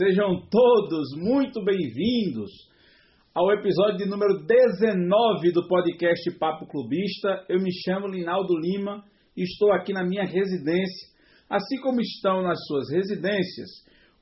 Sejam 0.00 0.40
todos 0.48 1.08
muito 1.18 1.62
bem-vindos 1.62 2.50
ao 3.34 3.52
episódio 3.52 4.08
número 4.08 4.46
19 4.46 5.52
do 5.52 5.68
podcast 5.68 6.38
Papo 6.38 6.66
Clubista. 6.66 7.44
Eu 7.50 7.60
me 7.60 7.70
chamo 7.84 8.06
Linaldo 8.06 8.58
Lima 8.58 9.04
e 9.36 9.42
estou 9.42 9.70
aqui 9.74 9.92
na 9.92 10.02
minha 10.02 10.24
residência, 10.24 11.06
assim 11.50 11.78
como 11.82 12.00
estão 12.00 12.40
nas 12.40 12.58
suas 12.66 12.90
residências 12.90 13.68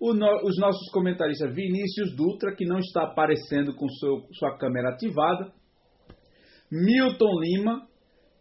os 0.01 0.59
nossos 0.59 0.91
comentaristas 0.91 1.55
Vinícius 1.55 2.13
Dutra, 2.17 2.57
que 2.57 2.65
não 2.65 2.81
está 2.81 3.05
aparecendo 3.05 3.73
com 3.77 3.87
sua 4.33 4.59
câmera 4.59 4.89
ativada, 4.89 5.53
Milton 6.73 7.39
Lima, 7.41 7.87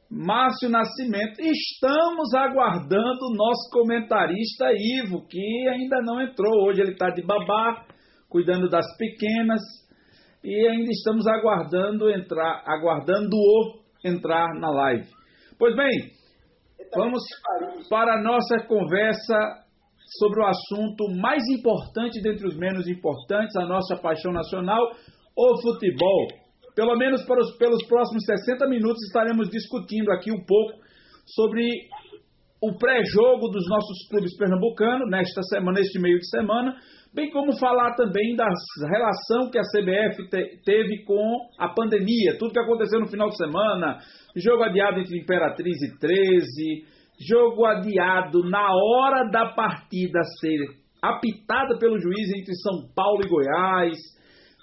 Márcio 0.10 0.70
Nascimento. 0.70 1.42
Estamos 1.42 2.34
aguardando 2.34 3.26
o 3.30 3.36
nosso 3.36 3.70
comentarista 3.72 4.68
Ivo, 4.74 5.28
que 5.28 5.68
ainda 5.70 6.02
não 6.02 6.22
entrou. 6.22 6.66
Hoje 6.66 6.82
ele 6.82 6.94
está 6.94 7.10
de 7.10 7.22
babá, 7.22 7.86
cuidando 8.30 8.70
das 8.70 8.86
pequenas. 8.98 9.62
E 10.44 10.68
ainda 10.68 10.90
estamos 10.92 11.28
aguardando 11.28 12.10
entrar, 12.10 12.64
aguardando-o 12.66 13.82
entrar 14.04 14.48
na 14.60 14.70
live. 14.70 15.10
Pois 15.60 15.76
bem, 15.76 16.12
vamos 16.96 17.22
para 17.90 18.16
a 18.16 18.24
nossa 18.24 18.66
conversa 18.66 19.68
sobre 20.20 20.40
o 20.40 20.46
assunto 20.46 21.10
mais 21.20 21.44
importante 21.50 22.22
dentre 22.22 22.48
os 22.48 22.56
menos 22.56 22.88
importantes, 22.88 23.58
a 23.58 23.66
nossa 23.66 23.98
paixão 23.98 24.32
nacional, 24.32 24.82
o 25.36 25.62
futebol. 25.62 26.47
Pelo 26.78 26.96
menos 26.96 27.22
os, 27.28 27.58
pelos 27.58 27.84
próximos 27.88 28.24
60 28.24 28.70
minutos 28.70 29.02
estaremos 29.08 29.50
discutindo 29.50 30.12
aqui 30.12 30.32
um 30.32 30.46
pouco 30.46 30.78
sobre 31.26 31.66
o 32.62 32.78
pré-jogo 32.78 33.50
dos 33.50 33.68
nossos 33.68 34.08
clubes 34.08 34.38
pernambucanos 34.38 35.10
nesta 35.10 35.42
semana, 35.42 35.80
neste 35.80 36.00
meio 36.00 36.20
de 36.20 36.30
semana, 36.30 36.76
bem 37.16 37.32
como 37.32 37.58
falar 37.58 37.96
também 37.96 38.36
da 38.36 38.46
relação 38.92 39.50
que 39.50 39.58
a 39.58 39.64
CBF 39.64 40.30
te, 40.30 40.62
teve 40.64 41.04
com 41.04 41.50
a 41.58 41.70
pandemia, 41.70 42.38
tudo 42.38 42.54
que 42.54 42.60
aconteceu 42.60 43.00
no 43.00 43.08
final 43.08 43.30
de 43.30 43.38
semana, 43.38 43.98
jogo 44.36 44.62
adiado 44.62 45.00
entre 45.00 45.20
Imperatriz 45.20 45.82
e 45.82 45.98
13, 45.98 46.86
jogo 47.28 47.66
adiado 47.66 48.48
na 48.48 48.68
hora 48.72 49.28
da 49.32 49.48
partida 49.56 50.20
ser 50.40 50.60
apitada 51.02 51.76
pelo 51.80 52.00
juiz 52.00 52.30
entre 52.38 52.54
São 52.56 52.88
Paulo 52.96 53.22
e 53.26 53.30
Goiás, 53.30 53.98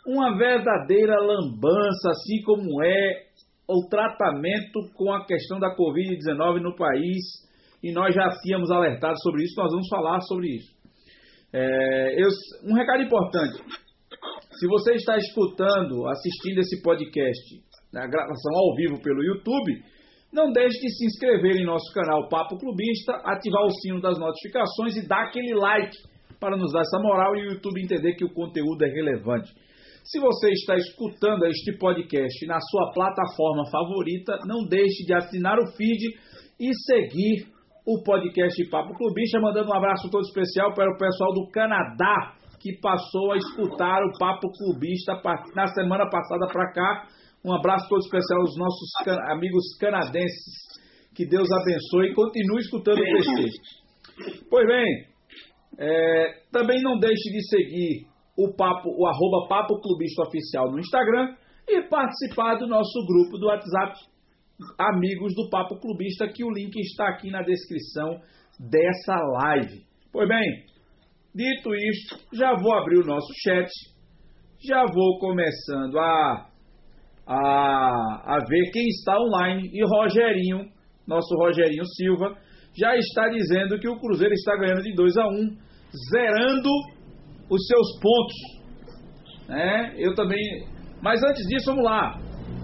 uma 0.06 0.36
verdadeira 0.36 1.16
lambança, 1.20 2.10
assim 2.10 2.42
como 2.42 2.82
é 2.82 3.24
o 3.68 3.88
tratamento 3.88 4.80
com 4.94 5.12
a 5.12 5.24
questão 5.24 5.58
da 5.58 5.74
Covid-19 5.74 6.60
no 6.60 6.76
país, 6.76 7.22
e 7.82 7.92
nós 7.92 8.14
já 8.14 8.28
tínhamos 8.42 8.70
alertado 8.70 9.14
sobre 9.22 9.44
isso, 9.44 9.54
nós 9.56 9.70
vamos 9.70 9.88
falar 9.88 10.20
sobre 10.22 10.48
isso. 10.56 10.74
É, 11.52 12.22
eu, 12.22 12.28
um 12.64 12.74
recado 12.74 13.02
importante: 13.02 13.62
se 14.58 14.66
você 14.66 14.94
está 14.94 15.16
escutando, 15.16 16.06
assistindo 16.08 16.58
esse 16.58 16.82
podcast, 16.82 17.62
na 17.92 18.06
gravação 18.06 18.52
ao 18.54 18.74
vivo 18.74 19.00
pelo 19.00 19.22
YouTube, 19.22 19.82
não 20.32 20.50
deixe 20.50 20.80
de 20.80 20.90
se 20.96 21.06
inscrever 21.06 21.56
em 21.56 21.64
nosso 21.64 21.92
canal 21.94 22.28
Papo 22.28 22.58
Clubista, 22.58 23.12
ativar 23.24 23.64
o 23.64 23.70
sino 23.70 24.00
das 24.00 24.18
notificações 24.18 24.96
e 24.96 25.06
dar 25.06 25.28
aquele 25.28 25.54
like 25.54 25.96
para 26.40 26.56
nos 26.56 26.72
dar 26.72 26.80
essa 26.80 26.98
moral 26.98 27.36
e 27.36 27.42
o 27.42 27.52
YouTube 27.52 27.80
entender 27.80 28.14
que 28.14 28.24
o 28.24 28.34
conteúdo 28.34 28.84
é 28.84 28.88
relevante. 28.88 29.52
Se 30.04 30.20
você 30.20 30.50
está 30.50 30.76
escutando 30.76 31.46
este 31.46 31.78
podcast 31.78 32.46
na 32.46 32.60
sua 32.60 32.92
plataforma 32.92 33.64
favorita, 33.70 34.36
não 34.44 34.66
deixe 34.68 35.02
de 35.02 35.14
assinar 35.14 35.58
o 35.58 35.66
feed 35.78 35.98
e 36.60 36.74
seguir 36.84 37.48
o 37.86 38.02
podcast 38.02 38.68
Papo 38.68 38.92
Clubista, 38.98 39.40
mandando 39.40 39.70
um 39.70 39.74
abraço 39.74 40.10
todo 40.10 40.20
especial 40.26 40.74
para 40.74 40.92
o 40.92 40.98
pessoal 40.98 41.32
do 41.32 41.48
Canadá 41.50 42.34
que 42.60 42.78
passou 42.82 43.32
a 43.32 43.38
escutar 43.38 44.02
o 44.04 44.18
Papo 44.18 44.52
Clubista 44.52 45.22
na 45.54 45.68
semana 45.68 46.08
passada 46.10 46.48
para 46.52 46.70
cá. 46.72 47.08
Um 47.42 47.54
abraço 47.54 47.88
todo 47.88 48.00
especial 48.00 48.40
aos 48.40 48.58
nossos 48.58 48.90
can 49.06 49.18
amigos 49.32 49.64
canadenses. 49.80 50.64
Que 51.14 51.26
Deus 51.26 51.48
abençoe 51.50 52.10
e 52.10 52.14
continue 52.14 52.60
escutando 52.60 52.98
o. 52.98 54.48
Pois 54.50 54.66
bem, 54.66 55.06
é, 55.78 56.42
também 56.52 56.82
não 56.82 56.98
deixe 56.98 57.30
de 57.30 57.48
seguir 57.48 58.13
o 58.36 58.52
papo, 58.54 58.88
o 58.88 59.06
arroba 59.06 59.48
Papo 59.48 59.80
Clubista 59.80 60.22
Oficial 60.22 60.70
no 60.70 60.78
Instagram 60.78 61.34
e 61.68 61.82
participar 61.88 62.56
do 62.56 62.66
nosso 62.66 63.04
grupo 63.06 63.38
do 63.38 63.46
WhatsApp 63.46 63.98
Amigos 64.78 65.34
do 65.34 65.48
Papo 65.50 65.80
Clubista, 65.80 66.28
que 66.28 66.44
o 66.44 66.50
link 66.50 66.76
está 66.78 67.08
aqui 67.08 67.30
na 67.30 67.42
descrição 67.42 68.20
dessa 68.58 69.16
live. 69.16 69.82
Pois 70.12 70.28
bem, 70.28 70.64
dito 71.34 71.74
isto, 71.74 72.18
já 72.32 72.54
vou 72.54 72.74
abrir 72.74 72.98
o 72.98 73.06
nosso 73.06 73.32
chat, 73.42 73.68
já 74.64 74.84
vou 74.84 75.18
começando 75.18 75.98
a, 75.98 76.48
a, 77.26 78.36
a 78.36 78.38
ver 78.48 78.70
quem 78.72 78.86
está 78.86 79.18
online 79.18 79.70
e 79.72 79.82
Rogerinho, 79.84 80.70
nosso 81.06 81.34
Rogerinho 81.36 81.84
Silva, 81.84 82.36
já 82.76 82.96
está 82.96 83.28
dizendo 83.28 83.78
que 83.78 83.88
o 83.88 83.98
Cruzeiro 83.98 84.34
está 84.34 84.56
ganhando 84.56 84.82
de 84.82 84.94
2 84.94 85.16
a 85.16 85.26
1, 85.26 85.30
um, 85.30 85.56
zerando 86.10 86.70
os 87.50 87.66
seus 87.66 88.00
pontos. 88.00 89.48
Né? 89.48 89.94
Eu 89.98 90.14
também. 90.14 90.40
Mas 91.02 91.20
antes 91.22 91.46
disso, 91.46 91.66
vamos 91.66 91.84
lá. 91.84 92.18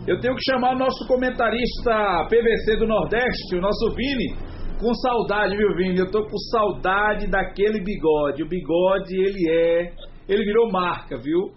Eu 0.06 0.18
tenho 0.20 0.34
que 0.34 0.42
chamar 0.50 0.74
o 0.74 0.78
nosso 0.78 1.06
comentarista 1.06 2.26
PVC 2.28 2.76
do 2.78 2.86
Nordeste, 2.86 3.54
o 3.54 3.60
nosso 3.60 3.94
Vini, 3.94 4.34
com 4.80 4.94
saudade, 4.94 5.56
viu, 5.56 5.74
Vini? 5.76 5.98
Eu 5.98 6.10
tô 6.10 6.22
com 6.22 6.38
saudade 6.50 7.26
daquele 7.28 7.84
bigode. 7.84 8.42
O 8.42 8.48
bigode, 8.48 9.14
ele 9.14 9.50
é. 9.50 9.92
Ele 10.26 10.44
virou 10.44 10.70
marca, 10.70 11.18
viu? 11.18 11.52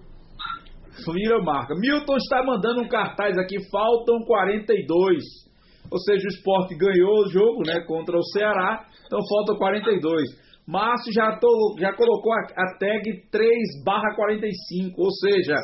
Virou 1.14 1.44
marca. 1.44 1.74
Milton 1.80 2.18
está 2.18 2.44
mandando 2.44 2.82
um 2.82 2.88
cartaz 2.88 3.38
aqui, 3.38 3.56
faltam 3.72 4.20
42. 4.26 5.24
Ou 5.90 6.00
seja, 6.00 6.26
o 6.26 6.30
esporte 6.30 6.76
ganhou 6.76 7.24
o 7.24 7.30
jogo, 7.30 7.64
né? 7.66 7.82
Contra 7.88 8.18
o 8.18 8.24
Ceará. 8.24 8.86
Então 9.06 9.20
faltam 9.30 9.56
42. 9.58 10.24
Márcio 10.68 11.12
já, 11.14 11.38
tô, 11.40 11.76
já 11.78 11.94
colocou 11.94 12.32
a, 12.34 12.40
a 12.56 12.78
tag 12.78 13.04
3/45, 13.32 14.94
ou 14.98 15.12
seja, 15.12 15.56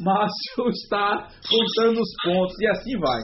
Márcio 0.00 0.68
está 0.70 1.28
contando 1.48 2.00
os 2.00 2.14
pontos 2.22 2.54
e 2.60 2.66
assim 2.68 2.98
vai. 2.98 3.20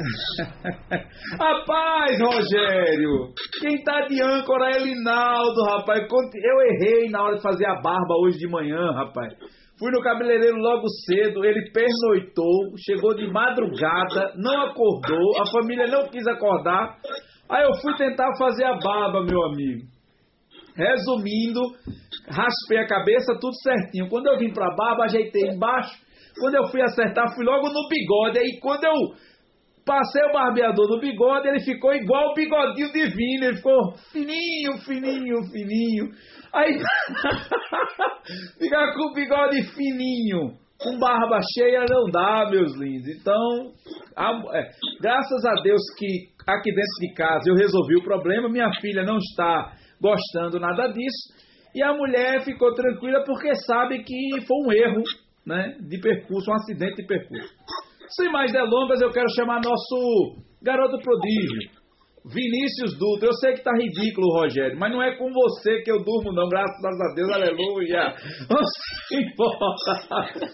rapaz, 1.38 2.18
Rogério, 2.18 3.34
quem 3.60 3.82
tá 3.84 4.06
de 4.06 4.22
âncora 4.22 4.70
é 4.70 4.78
Linaldo, 4.78 5.62
rapaz. 5.64 6.00
Eu 6.00 6.60
errei 6.62 7.10
na 7.10 7.22
hora 7.22 7.36
de 7.36 7.42
fazer 7.42 7.66
a 7.66 7.80
barba 7.82 8.14
hoje 8.22 8.38
de 8.38 8.48
manhã, 8.48 8.92
rapaz. 8.92 9.34
Fui 9.78 9.90
no 9.92 10.02
cabeleireiro 10.02 10.56
logo 10.56 10.86
cedo, 11.06 11.44
ele 11.44 11.70
pernoitou, 11.72 12.76
chegou 12.78 13.14
de 13.14 13.26
madrugada, 13.30 14.34
não 14.36 14.62
acordou, 14.62 15.40
a 15.40 15.50
família 15.50 15.86
não 15.86 16.06
quis 16.08 16.26
acordar. 16.26 16.98
Aí 17.50 17.64
eu 17.64 17.74
fui 17.80 17.96
tentar 17.96 18.30
fazer 18.38 18.64
a 18.64 18.78
barba, 18.78 19.24
meu 19.24 19.42
amigo. 19.46 19.82
Resumindo, 20.76 21.60
raspei 22.28 22.78
a 22.78 22.86
cabeça, 22.86 23.36
tudo 23.40 23.54
certinho. 23.60 24.08
Quando 24.08 24.28
eu 24.28 24.38
vim 24.38 24.52
pra 24.52 24.74
barba, 24.76 25.04
ajeitei 25.04 25.50
embaixo. 25.50 25.98
Quando 26.38 26.54
eu 26.54 26.68
fui 26.68 26.80
acertar, 26.80 27.34
fui 27.34 27.44
logo 27.44 27.68
no 27.68 27.88
bigode. 27.88 28.38
Aí 28.38 28.60
quando 28.60 28.84
eu 28.84 28.94
passei 29.84 30.22
o 30.26 30.32
barbeador 30.32 30.88
no 30.88 31.00
bigode, 31.00 31.48
ele 31.48 31.60
ficou 31.60 31.92
igual 31.92 32.30
o 32.30 32.34
bigodinho 32.34 32.92
divino. 32.92 33.46
Ele 33.46 33.56
ficou 33.56 33.94
fininho, 34.12 34.78
fininho, 34.86 35.42
fininho. 35.50 36.08
Aí 36.54 36.78
ficar 38.58 38.94
com 38.94 39.10
o 39.10 39.12
bigode 39.12 39.62
fininho, 39.74 40.52
com 40.78 40.98
barba 41.00 41.40
cheia 41.58 41.84
não 41.88 42.08
dá, 42.10 42.48
meus 42.48 42.76
lindos. 42.76 43.08
Então, 43.08 43.72
é, 44.16 44.70
graças 45.00 45.44
a 45.44 45.62
Deus 45.62 45.82
que 45.96 46.28
aqui 46.46 46.70
dentro 46.70 47.00
de 47.00 47.14
casa 47.14 47.48
eu 47.48 47.54
resolvi 47.54 47.96
o 47.96 48.04
problema. 48.04 48.48
Minha 48.48 48.70
filha 48.80 49.04
não 49.04 49.18
está 49.18 49.72
gostando 50.00 50.58
nada 50.58 50.88
disso. 50.88 51.50
E 51.74 51.82
a 51.82 51.92
mulher 51.92 52.42
ficou 52.44 52.74
tranquila 52.74 53.22
porque 53.24 53.54
sabe 53.54 54.02
que 54.02 54.40
foi 54.46 54.56
um 54.66 54.72
erro 54.72 55.02
né, 55.46 55.76
de 55.80 56.00
percurso, 56.00 56.50
um 56.50 56.54
acidente 56.54 56.96
de 56.96 57.06
percurso. 57.06 57.48
Sem 58.08 58.30
mais 58.30 58.52
delongas, 58.52 59.00
eu 59.00 59.10
quero 59.10 59.28
chamar 59.36 59.60
nosso 59.62 60.42
garoto 60.60 60.98
prodígio, 60.98 61.70
Vinícius 62.24 62.98
Dutra. 62.98 63.28
Eu 63.28 63.34
sei 63.34 63.52
que 63.54 63.62
tá 63.62 63.70
ridículo, 63.72 64.32
Rogério, 64.32 64.76
mas 64.78 64.92
não 64.92 65.00
é 65.00 65.16
com 65.16 65.30
você 65.32 65.80
que 65.82 65.92
eu 65.92 66.02
durmo, 66.02 66.32
não. 66.32 66.48
Graças 66.48 66.84
a 66.84 67.14
Deus, 67.14 67.30
aleluia. 67.30 68.14
Vamos 68.48 68.70
embora. 69.12 70.50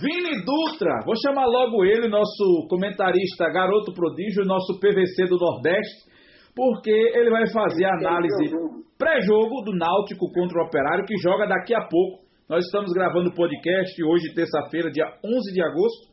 Vini 0.00 0.44
Dutra, 0.44 1.00
vou 1.04 1.14
chamar 1.24 1.46
logo 1.46 1.84
ele, 1.84 2.08
nosso 2.08 2.66
comentarista, 2.68 3.48
garoto 3.52 3.92
prodígio, 3.92 4.44
nosso 4.44 4.78
PVC 4.80 5.26
do 5.28 5.38
Nordeste 5.38 6.16
porque 6.56 6.90
ele 6.90 7.28
vai 7.28 7.46
fazer 7.52 7.84
a 7.84 7.98
análise 7.98 8.50
pré-jogo 8.96 9.60
do 9.62 9.76
Náutico 9.76 10.32
contra 10.32 10.58
o 10.58 10.66
Operário, 10.66 11.04
que 11.04 11.14
joga 11.18 11.46
daqui 11.46 11.74
a 11.74 11.86
pouco. 11.86 12.24
Nós 12.48 12.64
estamos 12.64 12.92
gravando 12.94 13.28
o 13.28 13.34
podcast 13.34 14.02
hoje, 14.02 14.32
terça-feira, 14.34 14.90
dia 14.90 15.04
11 15.22 15.52
de 15.52 15.62
agosto. 15.62 16.08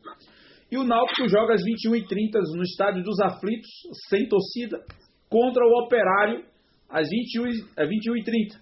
E 0.70 0.76
o 0.76 0.84
Náutico 0.84 1.26
joga 1.28 1.54
às 1.54 1.62
21h30 1.62 2.56
no 2.56 2.62
Estádio 2.62 3.02
dos 3.02 3.18
Aflitos, 3.20 3.70
sem 4.10 4.28
torcida, 4.28 4.84
contra 5.30 5.64
o 5.64 5.84
Operário 5.86 6.44
às 6.90 7.08
21h30. 7.08 8.60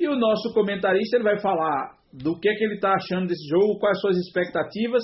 E 0.00 0.08
o 0.08 0.16
nosso 0.16 0.54
comentarista 0.54 1.16
ele 1.16 1.24
vai 1.24 1.38
falar 1.40 1.97
do 2.12 2.38
que, 2.38 2.48
é 2.48 2.54
que 2.54 2.64
ele 2.64 2.74
está 2.74 2.94
achando 2.94 3.26
desse 3.26 3.48
jogo, 3.48 3.78
quais 3.78 4.00
suas 4.00 4.16
expectativas, 4.16 5.02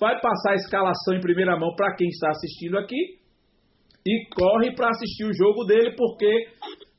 vai 0.00 0.20
passar 0.20 0.52
a 0.52 0.56
escalação 0.56 1.14
em 1.14 1.20
primeira 1.20 1.58
mão 1.58 1.74
para 1.76 1.94
quem 1.94 2.08
está 2.08 2.30
assistindo 2.30 2.78
aqui 2.78 3.18
e 4.06 4.26
corre 4.34 4.74
para 4.74 4.90
assistir 4.90 5.24
o 5.24 5.34
jogo 5.34 5.64
dele, 5.64 5.94
porque 5.96 6.48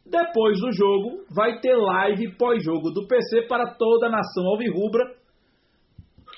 depois 0.05 0.59
do 0.59 0.71
jogo 0.71 1.23
vai 1.33 1.59
ter 1.59 1.75
live 1.75 2.35
pós-jogo 2.37 2.91
do 2.91 3.07
PC 3.07 3.43
para 3.47 3.75
toda 3.75 4.07
a 4.07 4.11
nação 4.11 4.45
alvirrubra, 4.47 5.03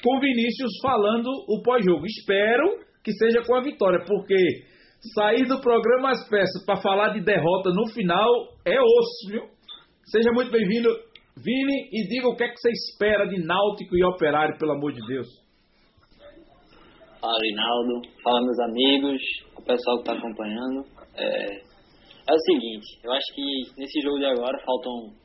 com 0.03 0.19
Vinícius 0.19 0.71
falando 0.81 1.29
o 1.47 1.61
pós-jogo. 1.63 2.05
Espero 2.05 2.79
que 3.03 3.11
seja 3.13 3.41
com 3.45 3.55
a 3.55 3.63
vitória, 3.63 4.03
porque 4.05 4.35
sair 5.13 5.45
do 5.45 5.61
programa 5.61 6.11
As 6.11 6.27
Peças 6.27 6.65
para 6.65 6.81
falar 6.81 7.09
de 7.09 7.21
derrota 7.21 7.69
no 7.71 7.87
final 7.87 8.29
é 8.65 8.79
osso, 8.79 9.31
viu? 9.31 9.43
Seja 10.05 10.31
muito 10.31 10.51
bem-vindo, 10.51 10.89
Vini, 11.43 11.89
e 11.91 12.07
diga 12.07 12.27
o 12.27 12.35
que 12.35 12.43
é 12.43 12.49
que 12.49 12.57
você 12.57 12.71
espera 12.71 13.27
de 13.27 13.37
Náutico 13.45 13.95
e 13.95 14.03
Operário, 14.03 14.57
pelo 14.57 14.71
amor 14.71 14.91
de 14.91 15.05
Deus. 15.05 15.27
Fala, 17.21 17.37
Rinaldo. 17.41 18.01
Fala, 18.23 18.41
meus 18.41 18.59
amigos, 18.59 19.21
o 19.55 19.61
pessoal 19.61 19.97
que 19.97 20.09
está 20.09 20.13
acompanhando. 20.13 20.85
É, 21.15 21.67
é 22.29 22.33
o 22.33 22.39
seguinte, 22.39 22.99
eu 23.03 23.11
acho 23.13 23.25
que 23.33 23.79
nesse 23.79 24.01
jogo 24.01 24.19
de 24.19 24.25
agora 24.25 24.57
faltam 24.65 25.15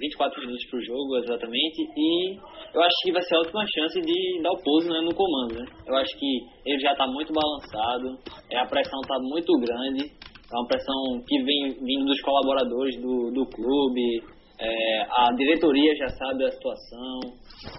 24 0.00 0.42
é, 0.42 0.46
minutos 0.46 0.66
para 0.70 0.78
o 0.78 0.84
jogo, 0.84 1.16
exatamente, 1.18 1.82
e 1.96 2.36
eu 2.74 2.82
acho 2.82 2.96
que 3.04 3.12
vai 3.12 3.22
ser 3.22 3.36
a 3.36 3.38
última 3.38 3.64
chance 3.66 4.00
de 4.00 4.42
dar 4.42 4.50
o 4.50 4.62
pouso 4.62 4.88
né, 4.88 5.00
no 5.00 5.14
comando. 5.14 5.60
Né? 5.60 5.66
Eu 5.86 5.96
acho 5.96 6.16
que 6.18 6.26
ele 6.66 6.80
já 6.80 6.92
está 6.92 7.06
muito 7.06 7.32
balançado, 7.32 8.18
é, 8.50 8.58
a 8.58 8.66
pressão 8.66 9.00
está 9.00 9.18
muito 9.20 9.52
grande, 9.60 10.04
é 10.08 10.56
uma 10.56 10.66
pressão 10.66 11.22
que 11.26 11.42
vem 11.42 11.68
vindo 11.84 12.06
dos 12.06 12.20
colaboradores 12.22 12.96
do, 13.00 13.30
do 13.30 13.46
clube, 13.46 14.24
é, 14.60 15.02
a 15.02 15.32
diretoria 15.36 15.96
já 15.96 16.08
sabe 16.08 16.44
a 16.44 16.50
situação, 16.50 17.20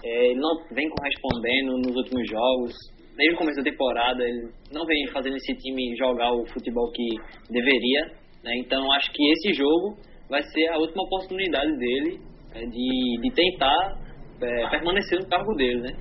é, 0.04 0.26
ele 0.26 0.40
não 0.40 0.50
vem 0.74 0.88
correspondendo 0.90 1.78
nos 1.78 1.96
últimos 1.96 2.28
jogos, 2.28 2.72
desde 3.16 3.34
o 3.34 3.38
começo 3.38 3.62
da 3.62 3.70
temporada 3.70 4.22
ele 4.24 4.50
não 4.72 4.84
vem 4.84 5.06
fazendo 5.12 5.36
esse 5.36 5.54
time 5.54 5.96
jogar 5.96 6.32
o 6.32 6.44
futebol 6.52 6.90
que 6.92 7.08
deveria, 7.50 8.00
né? 8.42 8.56
então 8.56 8.90
acho 8.92 9.12
que 9.12 9.22
esse 9.32 9.54
jogo 9.54 9.96
vai 10.28 10.42
ser 10.42 10.68
a 10.68 10.78
última 10.78 11.04
oportunidade 11.04 11.76
dele 11.78 12.18
é, 12.54 12.66
de, 12.66 13.20
de 13.22 13.30
tentar 13.34 13.98
é, 14.42 14.68
permanecer 14.70 15.20
no 15.20 15.28
cargo 15.28 15.54
dele, 15.54 15.80
né? 15.82 15.96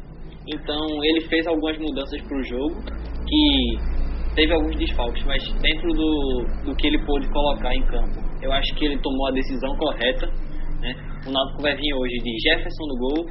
Então 0.48 1.04
ele 1.04 1.22
fez 1.28 1.46
algumas 1.46 1.78
mudanças 1.78 2.20
para 2.22 2.38
o 2.38 2.44
jogo 2.44 2.76
que 3.28 4.36
teve 4.36 4.54
alguns 4.54 4.76
desfalques, 4.78 5.24
mas 5.26 5.44
dentro 5.62 5.94
do, 5.94 6.46
do 6.66 6.76
que 6.76 6.88
ele 6.88 7.06
pôde 7.06 7.28
colocar 7.30 7.76
em 7.76 7.86
campo, 7.86 8.20
eu 8.42 8.52
acho 8.52 8.74
que 8.76 8.86
ele 8.86 9.00
tomou 9.02 9.28
a 9.28 9.32
decisão 9.32 9.76
correta? 9.78 10.28
O 11.28 11.30
Náutico 11.30 11.62
vai 11.62 11.76
vir 11.76 11.94
hoje 11.94 12.18
de 12.18 12.34
Jefferson 12.42 12.86
no 12.88 12.98
gol, 12.98 13.26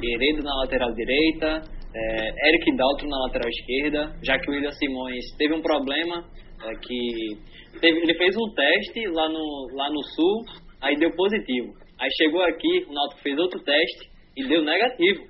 Heredo 0.00 0.44
na 0.44 0.54
lateral 0.60 0.92
direita, 0.94 1.62
é, 1.92 2.48
Eric 2.48 2.76
Dalton 2.76 3.08
na 3.08 3.18
lateral 3.26 3.48
esquerda, 3.50 4.14
já 4.22 4.38
que 4.38 4.48
o 4.48 4.54
William 4.54 4.70
Simões 4.70 5.24
teve 5.36 5.52
um 5.52 5.60
problema 5.60 6.24
é, 6.62 6.72
que 6.76 7.80
teve, 7.80 7.98
ele 7.98 8.14
fez 8.14 8.36
um 8.36 8.54
teste 8.54 9.08
lá 9.08 9.28
no, 9.28 9.66
lá 9.74 9.90
no 9.90 10.02
sul, 10.14 10.44
aí 10.80 10.96
deu 10.96 11.10
positivo. 11.16 11.74
Aí 11.98 12.08
chegou 12.16 12.42
aqui, 12.42 12.86
o 12.88 12.92
Náutico 12.92 13.22
fez 13.22 13.36
outro 13.36 13.60
teste 13.64 14.08
e 14.36 14.46
deu 14.46 14.62
negativo. 14.62 15.24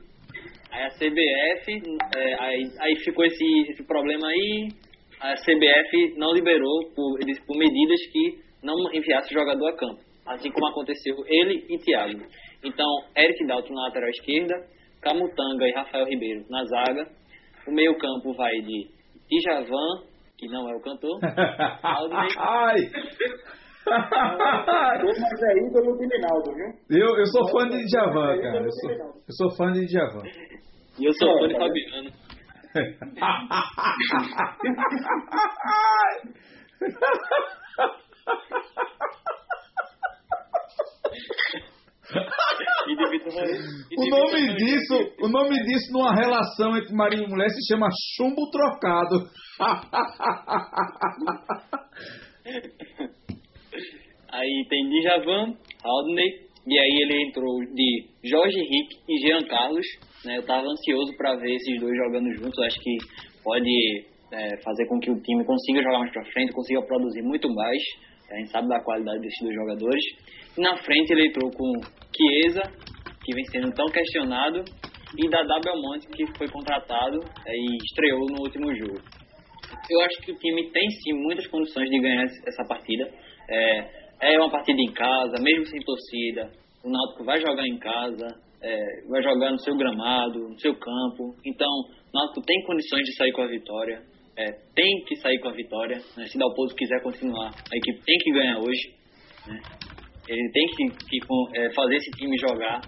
Aí 0.70 0.82
a 0.85 0.91
CBF, 0.91 1.82
é, 2.14 2.44
aí, 2.44 2.62
aí 2.79 2.97
ficou 3.05 3.25
esse, 3.25 3.44
esse 3.70 3.87
problema 3.87 4.29
aí, 4.29 4.69
a 5.19 5.32
CBF 5.37 6.14
não 6.19 6.35
liberou 6.35 6.93
por, 6.94 7.19
por 7.47 7.56
medidas 7.56 8.00
que 8.12 8.38
não 8.62 8.76
enviasse 8.93 9.35
o 9.35 9.38
jogador 9.38 9.67
a 9.69 9.76
campo. 9.76 10.12
Assim 10.27 10.51
como 10.51 10.67
aconteceu 10.69 11.15
ele 11.27 11.67
e 11.69 11.79
Thiago. 11.79 12.25
Então, 12.65 12.87
Eric 13.17 13.45
Dalton 13.47 13.75
na 13.75 13.87
lateral 13.87 14.09
esquerda, 14.11 14.55
Camutanga 15.01 15.67
e 15.67 15.73
Rafael 15.73 16.07
Ribeiro 16.07 16.45
na 16.49 16.65
zaga. 16.65 17.09
O 17.67 17.73
meio 17.73 17.99
campo 17.99 18.33
vai 18.35 18.53
de 18.61 18.89
Ijavan, 19.31 20.05
que 20.39 20.47
não 20.49 20.69
é 20.69 20.77
o 20.77 20.81
cantor. 20.81 21.19
Ai! 21.23 22.79
Mas 23.85 25.43
é 25.43 25.59
viu? 26.55 26.73
Eu, 26.91 27.19
eu 27.19 27.27
sou 27.27 27.49
fã 27.49 27.69
de 27.69 27.85
Djavan, 27.85 28.41
cara. 28.41 28.59
Eu 28.59 28.71
sou, 28.71 28.91
eu 28.91 29.31
sou 29.31 29.51
fã 29.57 29.73
de 29.73 29.85
Djavan. 29.87 30.23
E 30.99 31.05
eu 31.05 31.13
sou 31.15 31.37
fã 31.39 31.49
de 31.49 31.59
Fabiano. 31.59 32.13
o 43.97 44.06
nome 44.11 44.55
disso, 44.56 44.94
o 45.20 45.29
nome 45.29 45.56
disso 45.64 45.93
numa 45.93 46.14
relação 46.14 46.76
entre 46.76 46.93
marido 46.94 47.25
e 47.25 47.29
mulher 47.29 47.49
se 47.50 47.64
chama 47.73 47.88
chumbo 48.17 48.50
trocado. 48.50 49.31
aí 54.29 54.67
tem 54.69 54.91
Djavan, 54.91 55.56
Rodney, 55.85 56.43
e 56.67 56.79
aí 56.79 57.03
ele 57.03 57.23
entrou 57.29 57.61
de 57.75 58.09
Jorge 58.25 58.59
Henrique 58.59 58.97
e 59.09 59.19
Jean 59.26 59.43
Carlos. 59.47 59.87
Né? 60.25 60.37
Eu 60.37 60.43
estava 60.43 60.67
ansioso 60.67 61.17
para 61.17 61.37
ver 61.37 61.55
esses 61.55 61.81
dois 61.81 61.97
jogando 61.97 62.32
juntos. 62.35 62.59
Acho 62.64 62.79
que 62.81 62.99
pode 63.43 64.06
é, 64.32 64.61
fazer 64.62 64.87
com 64.87 64.99
que 65.00 65.11
o 65.11 65.20
time 65.23 65.44
consiga 65.44 65.82
jogar 65.82 65.99
mais 65.99 66.12
para 66.12 66.25
frente, 66.32 66.53
consiga 66.53 66.82
produzir 66.82 67.23
muito 67.23 67.49
mais. 67.53 67.82
A 68.31 68.37
gente 68.38 68.50
sabe 68.50 68.69
da 68.69 68.81
qualidade 68.82 69.20
desses 69.20 69.43
dois 69.43 69.55
jogadores. 69.55 70.05
Na 70.58 70.76
frente 70.76 71.12
ele 71.12 71.28
entrou 71.28 71.50
com 71.50 71.72
Chiesa, 72.14 72.62
que 73.25 73.34
vem 73.34 73.44
sendo 73.46 73.72
tão 73.72 73.87
questionado, 73.87 74.64
e 75.16 75.28
Dadá 75.28 75.60
Belmonte, 75.60 76.06
que 76.08 76.26
foi 76.37 76.49
contratado 76.49 77.19
é, 77.46 77.52
e 77.54 77.76
estreou 77.84 78.26
no 78.31 78.43
último 78.43 78.75
jogo. 78.75 79.00
Eu 79.90 80.00
acho 80.02 80.20
que 80.22 80.32
o 80.32 80.38
time 80.38 80.70
tem 80.70 80.88
sim 80.90 81.12
muitas 81.14 81.46
condições 81.49 81.88
de 81.88 82.00
ganhar 82.00 82.25
essa 82.25 82.64
partida. 82.66 83.10
É, 83.49 84.32
é 84.32 84.38
uma 84.38 84.50
partida 84.50 84.81
em 84.81 84.93
casa, 84.93 85.43
mesmo 85.43 85.66
sem 85.66 85.81
torcida. 85.81 86.50
O 86.84 86.90
Náutico 86.90 87.25
vai 87.25 87.40
jogar 87.40 87.66
em 87.66 87.78
casa, 87.78 88.26
é, 88.62 89.06
vai 89.09 89.23
jogar 89.23 89.50
no 89.50 89.59
seu 89.59 89.76
gramado, 89.76 90.49
no 90.49 90.59
seu 90.61 90.75
campo. 90.75 91.35
Então, 91.44 91.68
o 91.68 92.18
Náutico 92.18 92.42
tem 92.47 92.62
condições 92.64 93.04
de 93.04 93.16
sair 93.16 93.32
com 93.32 93.42
a 93.42 93.49
vitória. 93.49 94.02
É, 94.37 94.50
tem 94.75 95.04
que 95.06 95.16
sair 95.16 95.38
com 95.40 95.49
a 95.49 95.52
vitória. 95.52 95.99
Né? 96.16 96.26
Se 96.26 96.38
Dalpozo 96.38 96.75
quiser 96.75 97.02
continuar, 97.02 97.50
a 97.50 97.76
equipe 97.76 98.02
tem 98.04 98.18
que 98.18 98.32
ganhar 98.32 98.59
hoje. 98.59 98.94
Né? 99.47 99.61
Ele 100.29 100.50
tem 100.52 100.67
que, 100.67 101.07
que 101.07 101.19
é, 101.59 101.73
fazer 101.73 101.97
esse 101.97 102.11
time 102.12 102.37
jogar 102.38 102.81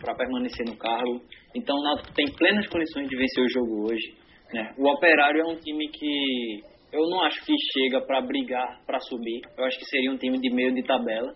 para 0.00 0.14
permanecer 0.14 0.66
no 0.66 0.76
cargo. 0.76 1.20
Então 1.54 1.76
o 1.76 1.82
Náutico 1.82 2.14
tem 2.14 2.26
plenas 2.32 2.66
condições 2.68 3.08
de 3.08 3.16
vencer 3.16 3.44
o 3.44 3.48
jogo 3.48 3.90
hoje. 3.90 4.14
Né? 4.52 4.72
O 4.78 4.88
Operário 4.88 5.40
é 5.40 5.46
um 5.46 5.56
time 5.56 5.88
que 5.88 6.60
eu 6.92 7.08
não 7.10 7.22
acho 7.22 7.44
que 7.44 7.52
chega 7.72 8.00
para 8.00 8.20
brigar 8.20 8.80
para 8.86 9.00
subir. 9.00 9.40
Eu 9.56 9.64
acho 9.64 9.78
que 9.78 9.84
seria 9.86 10.10
um 10.10 10.16
time 10.16 10.38
de 10.38 10.50
meio 10.54 10.74
de 10.74 10.82
tabela. 10.82 11.32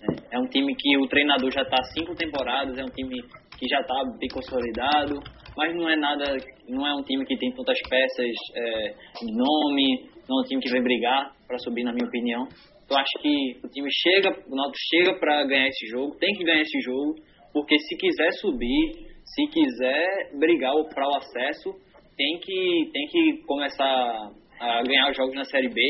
Né? 0.00 0.16
É 0.32 0.38
um 0.38 0.46
time 0.46 0.74
que 0.74 0.96
o 0.98 1.06
treinador 1.06 1.50
já 1.50 1.62
está 1.62 1.82
cinco 1.94 2.14
temporadas, 2.14 2.78
é 2.78 2.84
um 2.84 2.90
time 2.90 3.20
que 3.58 3.68
já 3.68 3.80
está 3.80 3.94
bem 4.18 4.28
consolidado, 4.28 5.20
mas 5.56 5.74
não 5.74 5.88
é 5.88 5.96
nada, 5.96 6.36
não 6.68 6.86
é 6.86 6.94
um 6.94 7.02
time 7.02 7.24
que 7.24 7.36
tem 7.36 7.52
tantas 7.52 7.78
peças 7.88 8.34
é, 8.56 8.94
nome, 9.22 10.10
não 10.28 10.38
é 10.38 10.42
um 10.42 10.44
time 10.44 10.60
que 10.60 10.70
vai 10.70 10.80
brigar 10.80 11.32
para 11.46 11.58
subir, 11.58 11.84
na 11.84 11.92
minha 11.92 12.06
opinião. 12.08 12.48
Eu 12.94 12.98
acho 13.00 13.18
que 13.20 13.66
o 13.66 13.68
time 13.68 13.88
chega, 13.90 14.30
o 14.48 14.54
Náutico 14.54 14.78
chega 14.88 15.18
para 15.18 15.44
ganhar 15.46 15.66
esse 15.66 15.84
jogo, 15.88 16.14
tem 16.16 16.32
que 16.36 16.44
ganhar 16.44 16.62
esse 16.62 16.80
jogo, 16.80 17.16
porque 17.52 17.76
se 17.76 17.96
quiser 17.96 18.30
subir, 18.34 18.92
se 19.24 19.46
quiser 19.48 20.30
brigar 20.38 20.72
para 20.94 21.08
o 21.08 21.16
acesso, 21.16 21.74
tem 22.16 22.38
que, 22.38 22.90
tem 22.92 23.06
que 23.08 23.42
começar 23.46 24.30
a 24.64 24.82
ganhar 24.82 25.10
os 25.10 25.16
jogos 25.16 25.34
na 25.34 25.44
Série 25.44 25.68
B, 25.68 25.80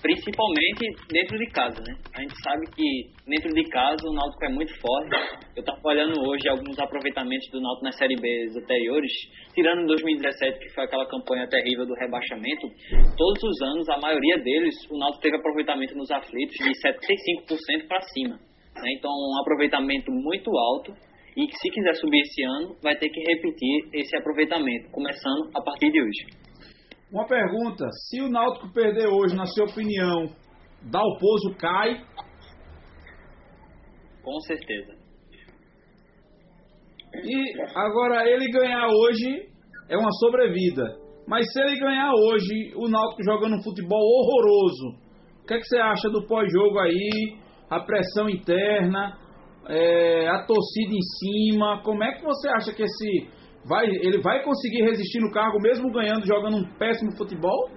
principalmente 0.00 0.86
dentro 1.10 1.36
de 1.38 1.46
casa, 1.50 1.80
né? 1.82 1.94
A 2.16 2.20
gente 2.22 2.34
sabe 2.42 2.66
que 2.74 3.10
dentro 3.28 3.52
de 3.52 3.62
casa 3.68 4.08
o 4.08 4.14
Náutico 4.14 4.44
é 4.44 4.48
muito 4.48 4.72
forte. 4.80 5.14
Eu 5.54 5.60
estava 5.60 5.78
olhando 5.84 6.20
hoje 6.26 6.48
alguns 6.48 6.78
aproveitamentos 6.78 7.48
do 7.50 7.60
Náutico 7.60 7.84
na 7.84 7.92
Série 7.92 8.16
B 8.16 8.28
anteriores, 8.56 9.12
tirando 9.54 9.86
2017, 9.86 10.58
que 10.58 10.74
foi 10.74 10.84
aquela 10.84 11.06
campanha 11.06 11.46
terrível 11.46 11.86
do 11.86 11.94
rebaixamento, 11.94 12.68
todos 13.16 13.42
os 13.42 13.62
anos, 13.62 13.88
a 13.88 13.98
maioria 13.98 14.38
deles, 14.38 14.74
o 14.90 14.98
Náutico 14.98 15.22
teve 15.22 15.36
aproveitamento 15.36 15.94
nos 15.94 16.10
aflitos 16.10 16.56
de 16.56 16.72
75% 16.72 17.86
para 17.86 18.00
cima. 18.00 18.34
Né? 18.76 18.92
Então, 18.96 19.10
um 19.10 19.40
aproveitamento 19.40 20.10
muito 20.10 20.50
alto 20.56 20.92
e 21.36 21.46
que 21.46 21.56
se 21.56 21.70
quiser 21.70 21.94
subir 21.94 22.20
esse 22.20 22.42
ano, 22.42 22.76
vai 22.82 22.96
ter 22.96 23.08
que 23.08 23.20
repetir 23.20 23.88
esse 23.94 24.16
aproveitamento, 24.16 24.90
começando 24.90 25.50
a 25.54 25.62
partir 25.62 25.90
de 25.90 26.00
hoje. 26.00 26.51
Uma 27.12 27.26
pergunta: 27.26 27.86
se 28.08 28.22
o 28.22 28.30
Náutico 28.30 28.72
perder 28.72 29.06
hoje, 29.06 29.36
na 29.36 29.44
sua 29.44 29.66
opinião, 29.66 30.24
Dalpozo 30.90 31.54
cai? 31.58 32.02
Com 34.22 34.40
certeza. 34.40 35.02
E 37.14 37.60
agora 37.74 38.26
ele 38.26 38.50
ganhar 38.50 38.86
hoje 38.88 39.46
é 39.90 39.96
uma 39.98 40.10
sobrevida. 40.12 41.02
Mas 41.26 41.52
se 41.52 41.60
ele 41.60 41.78
ganhar 41.78 42.12
hoje, 42.14 42.72
o 42.74 42.88
Náutico 42.88 43.22
jogando 43.22 43.56
um 43.56 43.62
futebol 43.62 44.00
horroroso, 44.00 44.98
o 45.42 45.46
que, 45.46 45.54
é 45.54 45.58
que 45.58 45.66
você 45.66 45.78
acha 45.78 46.08
do 46.08 46.26
pós-jogo 46.26 46.78
aí? 46.78 47.36
A 47.68 47.80
pressão 47.80 48.28
interna, 48.28 49.18
é, 49.68 50.28
a 50.28 50.46
torcida 50.46 50.94
em 50.94 51.02
cima. 51.18 51.82
Como 51.82 52.02
é 52.02 52.12
que 52.12 52.24
você 52.24 52.48
acha 52.48 52.72
que 52.72 52.82
esse 52.82 53.28
vai, 53.64 53.86
ele 53.86 54.20
vai 54.20 54.42
conseguir 54.42 54.82
resistir 54.82 55.20
no 55.20 55.30
cargo 55.30 55.60
mesmo 55.60 55.90
ganhando, 55.90 56.26
jogando 56.26 56.56
um 56.56 56.64
péssimo 56.78 57.16
futebol? 57.16 57.70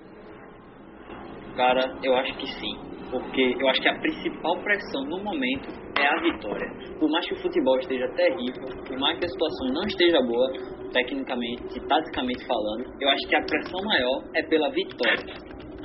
Cara, 1.56 1.98
eu 2.04 2.16
acho 2.16 2.36
que 2.38 2.48
sim. 2.48 2.96
Porque 3.10 3.56
eu 3.60 3.70
acho 3.70 3.82
que 3.82 3.88
a 3.88 4.00
principal 4.00 4.58
pressão 4.64 5.04
no 5.06 5.24
momento 5.24 5.70
é 5.98 6.06
a 6.06 6.22
vitória. 6.22 6.68
Por 7.00 7.10
mais 7.10 7.26
que 7.28 7.34
o 7.34 7.38
futebol 7.38 7.78
esteja 7.80 8.08
terrível, 8.16 8.68
por 8.86 8.98
mais 8.98 9.20
que 9.20 9.26
a 9.26 9.30
situação 9.30 9.68
não 9.74 9.84
esteja 9.84 10.22
boa, 10.22 10.52
tecnicamente, 10.92 11.80
taticamente 11.88 12.46
falando, 12.46 12.84
eu 13.00 13.10
acho 13.10 13.28
que 13.28 13.36
a 13.36 13.42
pressão 13.42 13.80
maior 13.86 14.24
é 14.34 14.44
pela 14.44 14.70
vitória. 14.70 15.34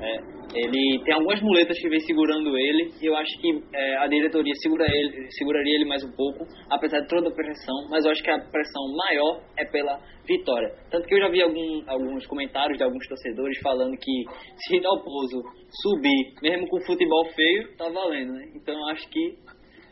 É, 0.02 0.40
ele 0.54 1.04
tem 1.04 1.14
algumas 1.14 1.40
muletas 1.42 1.78
que 1.78 1.88
vem 1.88 2.00
segurando 2.00 2.56
ele 2.56 2.90
e 3.00 3.06
eu 3.06 3.14
acho 3.14 3.38
que 3.40 3.62
é, 3.74 3.96
a 3.98 4.06
diretoria 4.08 4.54
segura 4.56 4.84
ele, 4.88 5.30
seguraria 5.30 5.74
ele 5.76 5.84
mais 5.84 6.02
um 6.02 6.10
pouco, 6.12 6.44
apesar 6.70 7.00
de 7.00 7.08
toda 7.08 7.28
a 7.28 7.34
pressão, 7.34 7.88
mas 7.90 8.04
eu 8.04 8.10
acho 8.10 8.22
que 8.22 8.30
a 8.30 8.38
pressão 8.38 8.82
maior 8.96 9.42
é 9.56 9.64
pela 9.64 10.00
vitória. 10.26 10.74
Tanto 10.90 11.06
que 11.06 11.14
eu 11.14 11.20
já 11.20 11.28
vi 11.28 11.42
algum, 11.42 11.82
alguns 11.86 12.26
comentários 12.26 12.78
de 12.78 12.84
alguns 12.84 13.06
torcedores 13.06 13.58
falando 13.62 13.96
que 13.96 14.24
se 14.56 14.80
Dalpozo 14.80 15.42
subir, 15.82 16.34
mesmo 16.42 16.66
com 16.68 16.80
futebol 16.80 17.26
feio, 17.34 17.76
tá 17.76 17.88
valendo, 17.88 18.32
né? 18.32 18.44
Então 18.56 18.74
eu 18.74 18.86
acho 18.88 19.08
que 19.08 19.38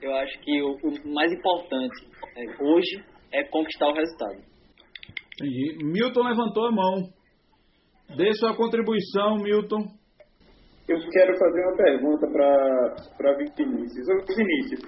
eu 0.00 0.15
acho 0.15 0.38
que 0.41 0.62
o, 0.62 0.73
o 0.75 1.12
mais 1.12 1.33
importante 1.33 2.07
é, 2.37 2.65
hoje 2.65 3.05
é 3.33 3.45
conquistar 3.45 3.88
o 3.88 3.95
resultado. 3.95 4.43
Entendi. 5.41 5.85
Milton 5.85 6.23
levantou 6.23 6.67
a 6.67 6.73
mão. 6.73 7.19
Dê 8.17 8.33
sua 8.35 8.57
contribuição, 8.57 9.37
Milton. 9.37 9.98
Eu 10.88 10.97
quero 11.11 11.38
fazer 11.38 11.61
uma 11.66 11.76
pergunta 11.76 12.26
para 12.33 13.37
Vinícius. 13.37 14.07
Vinícius, 14.35 14.80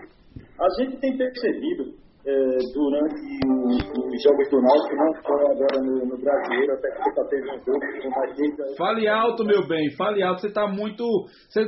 a 0.59 0.83
gente 0.83 0.99
tem 0.99 1.15
percebido 1.17 1.93
é, 2.25 2.33
durante 2.73 3.21
os 3.59 4.23
jogos 4.23 4.49
do 4.51 4.63
Náutico, 4.63 4.97
não 4.97 5.13
só 5.23 5.35
agora 5.53 5.81
no, 5.83 6.07
no 6.07 6.19
Brasileiro, 6.19 6.73
até 6.73 6.91
que 6.91 7.03
você 7.03 7.29
teve 7.29 7.51
um 7.51 7.59
jogo 7.65 7.81
mais 8.17 8.77
Fale 8.79 9.09
alto, 9.09 9.45
meu 9.45 9.67
bem, 9.69 9.91
fale 9.97 10.23
alto. 10.23 10.41
Você 10.41 10.49
está 10.49 10.67
muito. 10.67 11.05
Você, 11.51 11.65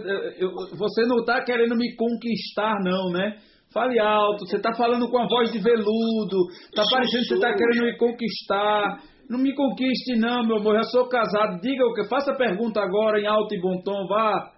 você 0.76 1.06
não 1.06 1.18
está 1.18 1.44
querendo 1.44 1.76
me 1.76 1.94
conquistar, 1.94 2.76
não, 2.82 3.12
né? 3.12 3.36
Fale 3.72 3.98
alto, 3.98 4.46
você 4.46 4.56
está 4.56 4.74
falando 4.74 5.10
com 5.10 5.18
a 5.18 5.26
voz 5.26 5.50
de 5.50 5.58
veludo, 5.58 6.48
está 6.50 6.82
parecendo 6.90 7.22
que 7.22 7.28
você 7.28 7.34
está 7.34 7.54
querendo 7.54 7.84
me 7.84 7.96
conquistar. 7.98 8.98
Não 9.32 9.40
me 9.40 9.56
conquiste 9.56 10.12
não, 10.20 10.44
meu 10.44 10.58
amor, 10.58 10.76
já 10.76 10.82
sou 10.92 11.08
casado. 11.08 11.58
Diga 11.62 11.86
o 11.86 11.94
que, 11.94 12.04
faça 12.04 12.32
a 12.32 12.36
pergunta 12.36 12.82
agora 12.82 13.18
em 13.18 13.26
alto 13.26 13.54
e 13.54 13.60
bom 13.62 13.80
tom, 13.80 14.06
vá. 14.06 14.52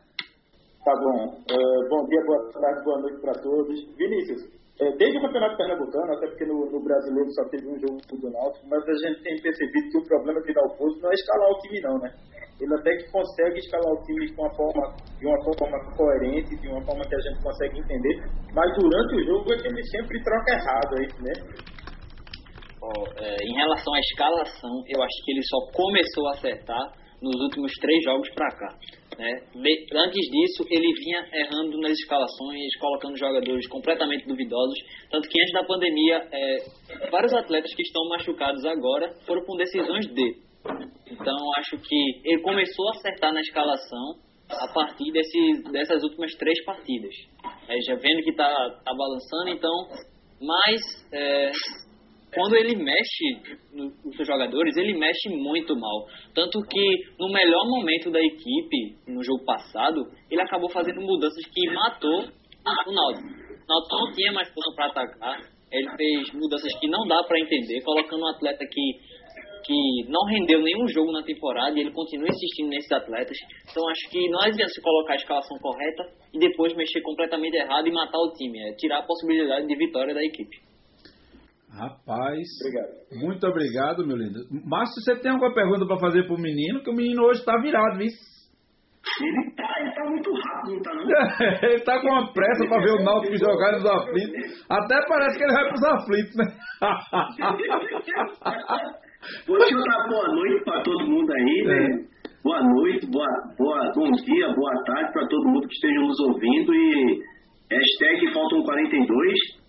Tá 0.82 0.92
bom. 0.98 1.30
Uh, 1.30 1.88
bom 1.88 2.02
dia, 2.10 2.18
boa 2.26 2.50
tarde, 2.50 2.82
boa 2.82 2.98
noite 2.98 3.20
para 3.20 3.38
todos. 3.38 3.70
Vinícius, 3.94 4.42
é, 4.82 4.90
desde 4.98 5.16
o 5.18 5.22
Campeonato 5.22 5.56
Pernambucano, 5.56 6.14
até 6.14 6.26
porque 6.26 6.46
no, 6.46 6.66
no, 6.72 6.82
Brasileiro 6.82 7.30
só 7.30 7.44
teve 7.50 7.68
um 7.70 7.78
jogo 7.78 8.02
do 8.18 8.30
Náutico, 8.32 8.66
mas 8.66 8.82
a 8.82 9.06
gente 9.06 9.22
tem 9.22 9.40
percebido 9.40 9.90
que 9.90 9.98
o 9.98 10.06
problema 10.08 10.42
de 10.42 10.52
Dalpozo 10.52 10.98
não 11.00 11.10
é 11.10 11.14
escalar 11.14 11.50
o 11.50 11.58
time 11.62 11.80
não, 11.80 11.98
né? 12.00 12.10
Ele 12.60 12.74
até 12.74 12.96
que 12.96 13.12
consegue 13.12 13.58
escalar 13.60 13.92
o 13.94 14.02
time 14.02 14.34
com 14.34 14.42
uma 14.42 14.54
forma, 14.56 14.82
de 15.20 15.26
uma 15.26 15.38
forma 15.54 15.78
coerente, 15.94 16.56
de 16.58 16.66
uma 16.66 16.82
forma 16.82 17.04
que 17.06 17.14
a 17.14 17.20
gente 17.20 17.42
consegue 17.44 17.78
entender, 17.78 18.26
mas 18.52 18.66
durante 18.74 19.14
o 19.14 19.24
jogo 19.24 19.54
é 19.54 19.56
que 19.56 19.68
ele 19.68 19.84
sempre 19.86 20.20
troca 20.24 20.50
errado 20.50 20.98
aí, 20.98 21.06
né? 21.22 21.32
É, 23.18 23.36
em 23.44 23.54
relação 23.54 23.94
à 23.94 23.98
escalação, 23.98 24.82
eu 24.88 25.02
acho 25.02 25.24
que 25.24 25.32
ele 25.32 25.42
só 25.42 25.58
começou 25.72 26.28
a 26.28 26.32
acertar 26.32 27.04
nos 27.22 27.40
últimos 27.40 27.72
três 27.80 28.04
jogos 28.04 28.28
para 28.34 28.48
cá. 28.50 28.78
Né? 29.18 29.32
De, 29.54 29.86
antes 29.96 30.20
disso, 30.30 30.64
ele 30.68 30.92
vinha 30.92 31.26
errando 31.32 31.80
nas 31.80 31.92
escalações, 31.92 32.76
colocando 32.78 33.16
jogadores 33.16 33.66
completamente 33.68 34.26
duvidosos. 34.26 34.78
Tanto 35.10 35.28
que 35.28 35.40
antes 35.40 35.52
da 35.52 35.64
pandemia, 35.64 36.28
é, 36.30 37.10
vários 37.10 37.32
atletas 37.32 37.74
que 37.74 37.82
estão 37.82 38.08
machucados 38.08 38.64
agora 38.64 39.14
foram 39.26 39.44
com 39.44 39.56
decisões 39.56 40.06
dele. 40.08 40.42
Então, 41.06 41.36
acho 41.58 41.78
que 41.78 42.20
ele 42.24 42.42
começou 42.42 42.88
a 42.88 42.96
acertar 42.96 43.32
na 43.32 43.40
escalação 43.40 44.18
a 44.50 44.68
partir 44.72 45.10
desse, 45.12 45.62
dessas 45.72 46.02
últimas 46.02 46.32
três 46.34 46.62
partidas. 46.64 47.14
É, 47.68 47.80
já 47.86 47.94
vendo 47.94 48.22
que 48.22 48.30
está 48.30 48.48
tá 48.84 48.92
balançando, 48.94 49.50
então. 49.50 49.72
Mas 50.40 50.80
é, 51.12 51.50
quando 52.34 52.56
ele 52.56 52.76
mexe 52.76 53.24
nos 53.72 54.16
seus 54.16 54.26
jogadores, 54.26 54.76
ele 54.76 54.98
mexe 54.98 55.28
muito 55.30 55.74
mal. 55.76 56.06
Tanto 56.34 56.60
que 56.62 56.86
no 57.18 57.32
melhor 57.32 57.66
momento 57.68 58.10
da 58.10 58.20
equipe, 58.20 58.96
no 59.06 59.22
jogo 59.22 59.44
passado, 59.44 60.00
ele 60.30 60.42
acabou 60.42 60.68
fazendo 60.68 61.00
mudanças 61.00 61.44
que 61.46 61.66
matou 61.72 62.20
o 62.22 62.92
Náutico. 62.92 63.28
O 63.28 63.66
Náutico 63.68 63.96
não 63.96 64.12
tinha 64.12 64.32
mais 64.32 64.48
plano 64.52 64.74
para 64.74 64.86
atacar. 64.86 65.40
Ele 65.70 65.88
fez 65.96 66.32
mudanças 66.34 66.72
que 66.78 66.88
não 66.88 67.06
dá 67.06 67.22
para 67.24 67.40
entender, 67.40 67.82
colocando 67.82 68.22
um 68.22 68.28
atleta 68.28 68.64
que 68.70 69.14
que 69.64 70.04
não 70.10 70.22
rendeu 70.26 70.60
nenhum 70.60 70.86
jogo 70.88 71.10
na 71.10 71.22
temporada 71.22 71.76
e 71.76 71.80
ele 71.80 71.90
continua 71.90 72.28
insistindo 72.28 72.68
nesses 72.68 72.92
atletas. 72.92 73.34
Então 73.70 73.82
acho 73.88 74.10
que 74.10 74.28
não 74.28 74.40
adianta 74.42 74.68
se 74.68 74.82
colocar 74.82 75.14
a 75.14 75.16
escalação 75.16 75.56
correta 75.58 76.04
e 76.34 76.38
depois 76.38 76.74
mexer 76.76 77.00
completamente 77.00 77.56
errado 77.56 77.88
e 77.88 77.90
matar 77.90 78.18
o 78.18 78.32
time. 78.34 78.58
É 78.60 78.74
tirar 78.74 78.98
a 78.98 79.06
possibilidade 79.06 79.66
de 79.66 79.74
vitória 79.74 80.12
da 80.12 80.22
equipe. 80.22 80.73
Rapaz, 81.74 82.46
obrigado. 82.60 82.92
muito 83.20 83.44
obrigado, 83.46 84.06
meu 84.06 84.16
lindo. 84.16 84.38
Márcio, 84.64 85.02
você 85.02 85.16
tem 85.20 85.32
alguma 85.32 85.52
pergunta 85.52 85.84
para 85.86 85.98
fazer 85.98 86.22
pro 86.24 86.38
menino? 86.38 86.82
Que 86.82 86.90
o 86.90 86.94
menino 86.94 87.24
hoje 87.24 87.40
está 87.40 87.58
virado, 87.60 87.98
viu? 87.98 88.08
Ele 89.20 89.50
tá, 89.54 89.68
ele 89.80 89.92
tá 89.92 90.02
muito 90.08 90.32
rápido, 90.32 90.76
não 90.76 90.82
tá 90.82 90.94
não? 90.94 91.04
ele 91.68 91.80
tá 91.80 92.00
com 92.00 92.08
uma 92.08 92.32
pressa 92.32 92.66
para 92.68 92.82
ver 92.82 92.92
o 92.92 93.02
Náutico 93.04 93.36
jogar 93.36 93.72
nos 93.72 93.84
aflitos. 93.84 94.64
Até 94.70 94.98
parece 95.06 95.36
que 95.36 95.44
ele 95.44 95.52
vai 95.52 95.68
pros 95.68 95.84
aflitos, 95.84 96.34
né? 96.36 96.46
Vou 99.46 99.58
te 99.58 99.74
dar 99.74 100.08
boa 100.08 100.26
noite 100.34 100.64
para 100.64 100.82
todo 100.82 101.06
mundo 101.06 101.30
aí, 101.32 101.64
né? 101.66 101.86
É. 101.86 101.90
Boa 102.42 102.62
noite, 102.62 103.06
boa, 103.10 103.26
boa, 103.58 103.92
bom 103.94 104.10
dia, 104.10 104.54
boa 104.54 104.82
tarde 104.84 105.12
para 105.12 105.26
todo 105.28 105.48
mundo 105.48 105.66
que 105.66 105.74
esteja 105.74 106.00
nos 106.00 106.20
ouvindo 106.20 106.74
e 106.74 107.22
hashtag 107.70 108.32
faltam 108.34 108.62
42 108.62 109.63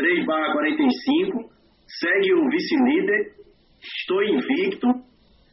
3 0.00 0.26
barra 0.26 0.52
45, 0.52 1.50
segue 1.86 2.34
o 2.34 2.48
vice-líder, 2.48 3.32
estou 3.82 4.22
invicto. 4.24 4.86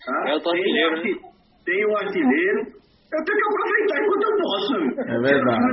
Tá? 0.05 0.29
É 0.29 0.35
o 0.35 0.37
artilheiro, 0.37 1.01
tem, 1.01 1.11
né? 1.11 1.19
tem 1.65 1.85
o 1.85 1.97
artilheiro. 1.97 2.59
Eu 3.11 3.23
tenho 3.23 3.37
que 3.37 3.45
aproveitar 3.47 3.97
enquanto 4.03 4.23
eu 4.23 4.37
posso, 4.37 4.75
amigo. 4.75 4.95
É 5.01 5.17
verdade. 5.19 5.65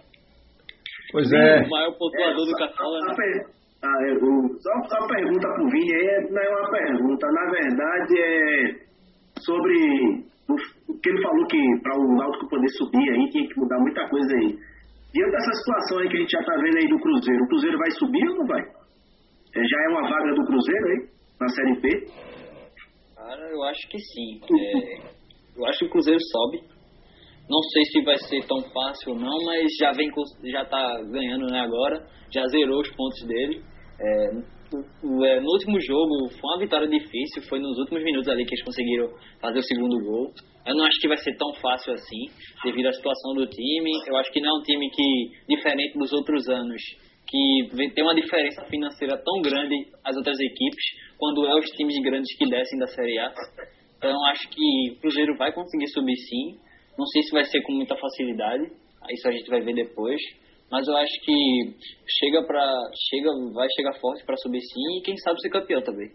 Pois 1.12 1.32
é. 1.32 1.62
O 1.62 1.70
maior 1.70 1.92
pontuador 1.98 2.46
é, 2.46 2.50
do 2.50 2.56
Cartola. 2.56 3.00
Né? 3.00 3.44
Ah, 3.82 3.98
é, 4.04 4.14
só, 4.60 4.70
só 4.88 5.04
a 5.04 5.08
pergunta 5.08 5.48
pro 5.54 5.68
Vini 5.70 5.92
aí 5.92 6.06
é, 6.06 6.20
não 6.30 6.40
é 6.40 6.48
uma 6.50 6.70
pergunta, 6.70 7.26
na 7.32 7.50
verdade 7.50 8.20
é 8.20 8.90
sobre 9.40 9.74
o, 10.48 10.54
o 10.92 11.00
que 11.00 11.08
ele 11.08 11.22
falou 11.22 11.46
que 11.46 11.58
para 11.82 11.98
o 11.98 12.16
Náutico 12.16 12.48
poder 12.48 12.68
subir 12.68 13.10
aí 13.10 13.30
tinha 13.30 13.48
que 13.48 13.58
mudar 13.58 13.78
muita 13.80 14.08
coisa 14.08 14.34
aí. 14.36 14.58
Diante 15.12 15.32
dessa 15.32 15.52
situação 15.52 15.98
aí 15.98 16.08
que 16.08 16.16
a 16.16 16.20
gente 16.20 16.30
já 16.30 16.40
está 16.40 16.54
vendo 16.54 16.76
aí 16.78 16.88
do 16.88 17.00
Cruzeiro, 17.00 17.44
o 17.44 17.48
Cruzeiro 17.48 17.78
vai 17.78 17.90
subir 17.90 18.28
ou 18.28 18.36
não 18.36 18.46
vai? 18.46 18.60
É, 18.60 19.64
já 19.64 19.76
é 19.82 19.88
uma 19.88 20.08
vaga 20.08 20.34
do 20.34 20.46
Cruzeiro 20.46 20.86
aí, 20.86 21.08
na 21.40 21.48
Série 21.48 21.80
B? 21.80 22.06
Cara, 23.16 23.50
eu 23.50 23.62
acho 23.64 23.88
que 23.88 23.98
sim. 23.98 24.40
É, 24.40 24.98
eu 25.56 25.66
acho 25.66 25.80
que 25.80 25.86
o 25.86 25.90
Cruzeiro 25.90 26.20
sobe. 26.20 26.62
Não 27.48 27.60
sei 27.72 27.84
se 27.86 28.04
vai 28.04 28.16
ser 28.18 28.46
tão 28.46 28.62
fácil 28.70 29.12
ou 29.12 29.18
não, 29.18 29.36
mas 29.44 29.66
já 29.80 29.90
vem 29.90 30.08
já 30.44 30.64
tá 30.64 31.02
ganhando 31.10 31.46
né, 31.46 31.58
agora, 31.58 32.06
já 32.32 32.46
zerou 32.46 32.80
os 32.80 32.90
pontos 32.90 33.26
dele. 33.26 33.64
É, 34.00 34.59
no 34.72 35.52
último 35.52 35.80
jogo 35.80 36.28
foi 36.30 36.50
uma 36.50 36.58
vitória 36.60 36.88
difícil, 36.88 37.42
foi 37.48 37.58
nos 37.58 37.76
últimos 37.78 38.04
minutos 38.04 38.28
ali 38.28 38.44
que 38.44 38.54
eles 38.54 38.64
conseguiram 38.64 39.08
fazer 39.40 39.58
o 39.58 39.62
segundo 39.62 39.98
gol. 40.04 40.32
Eu 40.64 40.76
não 40.76 40.84
acho 40.84 41.00
que 41.00 41.08
vai 41.08 41.16
ser 41.16 41.36
tão 41.36 41.52
fácil 41.54 41.92
assim, 41.92 42.26
devido 42.64 42.86
à 42.86 42.92
situação 42.92 43.34
do 43.34 43.46
time. 43.46 43.90
Eu 44.06 44.16
acho 44.16 44.30
que 44.30 44.40
não 44.40 44.56
é 44.56 44.60
um 44.60 44.62
time 44.62 44.90
que, 44.90 45.30
diferente 45.48 45.98
dos 45.98 46.12
outros 46.12 46.48
anos, 46.48 46.80
que 47.26 47.90
tem 47.94 48.04
uma 48.04 48.14
diferença 48.14 48.64
financeira 48.66 49.16
tão 49.16 49.40
grande 49.42 49.74
as 50.04 50.16
outras 50.16 50.38
equipes, 50.38 50.84
quando 51.18 51.46
é 51.46 51.58
os 51.58 51.66
times 51.70 51.96
grandes 52.02 52.36
que 52.36 52.48
descem 52.48 52.78
da 52.78 52.86
Série 52.86 53.18
A. 53.18 53.32
Então 53.98 54.24
acho 54.26 54.48
que 54.50 54.92
o 54.92 55.00
Cruzeiro 55.00 55.36
vai 55.36 55.52
conseguir 55.52 55.88
subir 55.88 56.16
sim. 56.16 56.58
Não 56.98 57.06
sei 57.06 57.22
se 57.22 57.32
vai 57.32 57.44
ser 57.44 57.62
com 57.62 57.72
muita 57.72 57.96
facilidade, 57.96 58.64
isso 59.10 59.28
a 59.28 59.32
gente 59.32 59.48
vai 59.48 59.60
ver 59.62 59.74
depois. 59.74 60.20
Mas 60.70 60.86
eu 60.86 60.96
acho 60.96 61.12
que 61.24 61.76
chega 62.06 62.46
para 62.46 62.64
chega 63.10 63.30
vai 63.52 63.66
chegar 63.76 63.98
forte 64.00 64.24
para 64.24 64.36
subir 64.36 64.60
sim 64.60 64.98
e 64.98 65.02
quem 65.02 65.16
sabe 65.18 65.40
ser 65.40 65.50
campeão 65.50 65.82
também. 65.82 66.08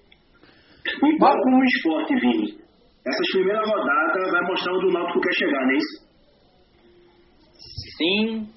Igual 1.15 1.33
com 1.33 1.57
o 1.57 1.63
esporte, 1.63 2.15
Vini 2.15 2.65
essas 3.05 3.31
primeiras 3.31 3.69
rodadas 3.69 4.31
vai 4.31 4.41
mostrar 4.47 4.73
onde 4.73 4.85
o 4.87 4.91
Náutico 4.91 5.21
quer 5.21 5.33
chegar, 5.33 5.61
não 5.61 5.71
é 5.71 5.77
isso? 5.77 6.05
Sim, 7.97 8.49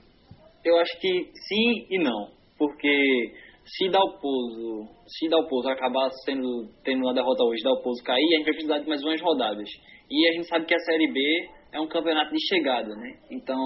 eu 0.64 0.78
acho 0.78 1.00
que 1.00 1.30
sim 1.48 1.86
e 1.90 1.98
não. 1.98 2.30
Porque 2.56 3.34
se 3.64 3.90
Dalpozo, 3.90 4.88
se 5.06 5.28
Dalpozo 5.28 5.68
acabar 5.68 6.10
sendo, 6.24 6.66
tendo 6.82 7.04
uma 7.04 7.14
derrota 7.14 7.44
hoje, 7.44 7.62
Dalpozo 7.62 8.02
cair, 8.02 8.24
a 8.24 8.36
gente 8.38 8.44
vai 8.44 8.54
precisar 8.54 8.78
de 8.78 8.88
mais 8.88 9.02
umas 9.02 9.20
rodadas. 9.20 9.68
E 10.10 10.28
a 10.28 10.32
gente 10.32 10.48
sabe 10.48 10.64
que 10.64 10.74
a 10.74 10.80
Série 10.80 11.12
B 11.12 11.20
é 11.72 11.80
um 11.80 11.86
campeonato 11.86 12.32
de 12.32 12.48
chegada, 12.48 12.96
né? 12.96 13.18
Então, 13.30 13.58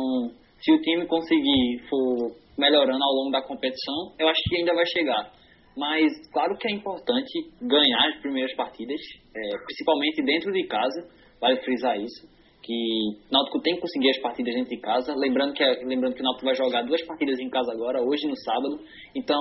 se 0.62 0.72
o 0.72 0.80
time 0.80 1.06
conseguir 1.06 1.82
for 1.90 2.36
melhorando 2.56 3.02
ao 3.02 3.14
longo 3.14 3.30
da 3.30 3.42
competição, 3.42 4.14
eu 4.18 4.28
acho 4.28 4.40
que 4.48 4.56
ainda 4.56 4.74
vai 4.74 4.86
chegar. 4.86 5.32
Mas 5.76 6.12
claro 6.32 6.56
que 6.56 6.68
é 6.68 6.72
importante 6.72 7.32
ganhar 7.60 8.08
as 8.08 8.20
primeiras 8.20 8.54
partidas, 8.54 9.00
é, 9.34 9.58
principalmente 9.64 10.22
dentro 10.22 10.52
de 10.52 10.66
casa, 10.66 11.08
vale 11.40 11.56
frisar 11.62 11.98
isso, 11.98 12.28
que 12.62 12.72
o 12.72 13.32
Náutico 13.32 13.60
tem 13.60 13.74
que 13.74 13.80
conseguir 13.80 14.10
as 14.10 14.20
partidas 14.20 14.54
dentro 14.54 14.70
de 14.70 14.80
casa, 14.80 15.14
lembrando 15.16 15.54
que, 15.54 15.64
lembrando 15.84 16.14
que 16.14 16.20
o 16.20 16.24
Náutico 16.24 16.44
vai 16.44 16.54
jogar 16.54 16.82
duas 16.82 17.04
partidas 17.06 17.40
em 17.40 17.48
casa 17.48 17.72
agora, 17.72 18.02
hoje 18.02 18.28
no 18.28 18.36
sábado, 18.36 18.78
então 19.16 19.40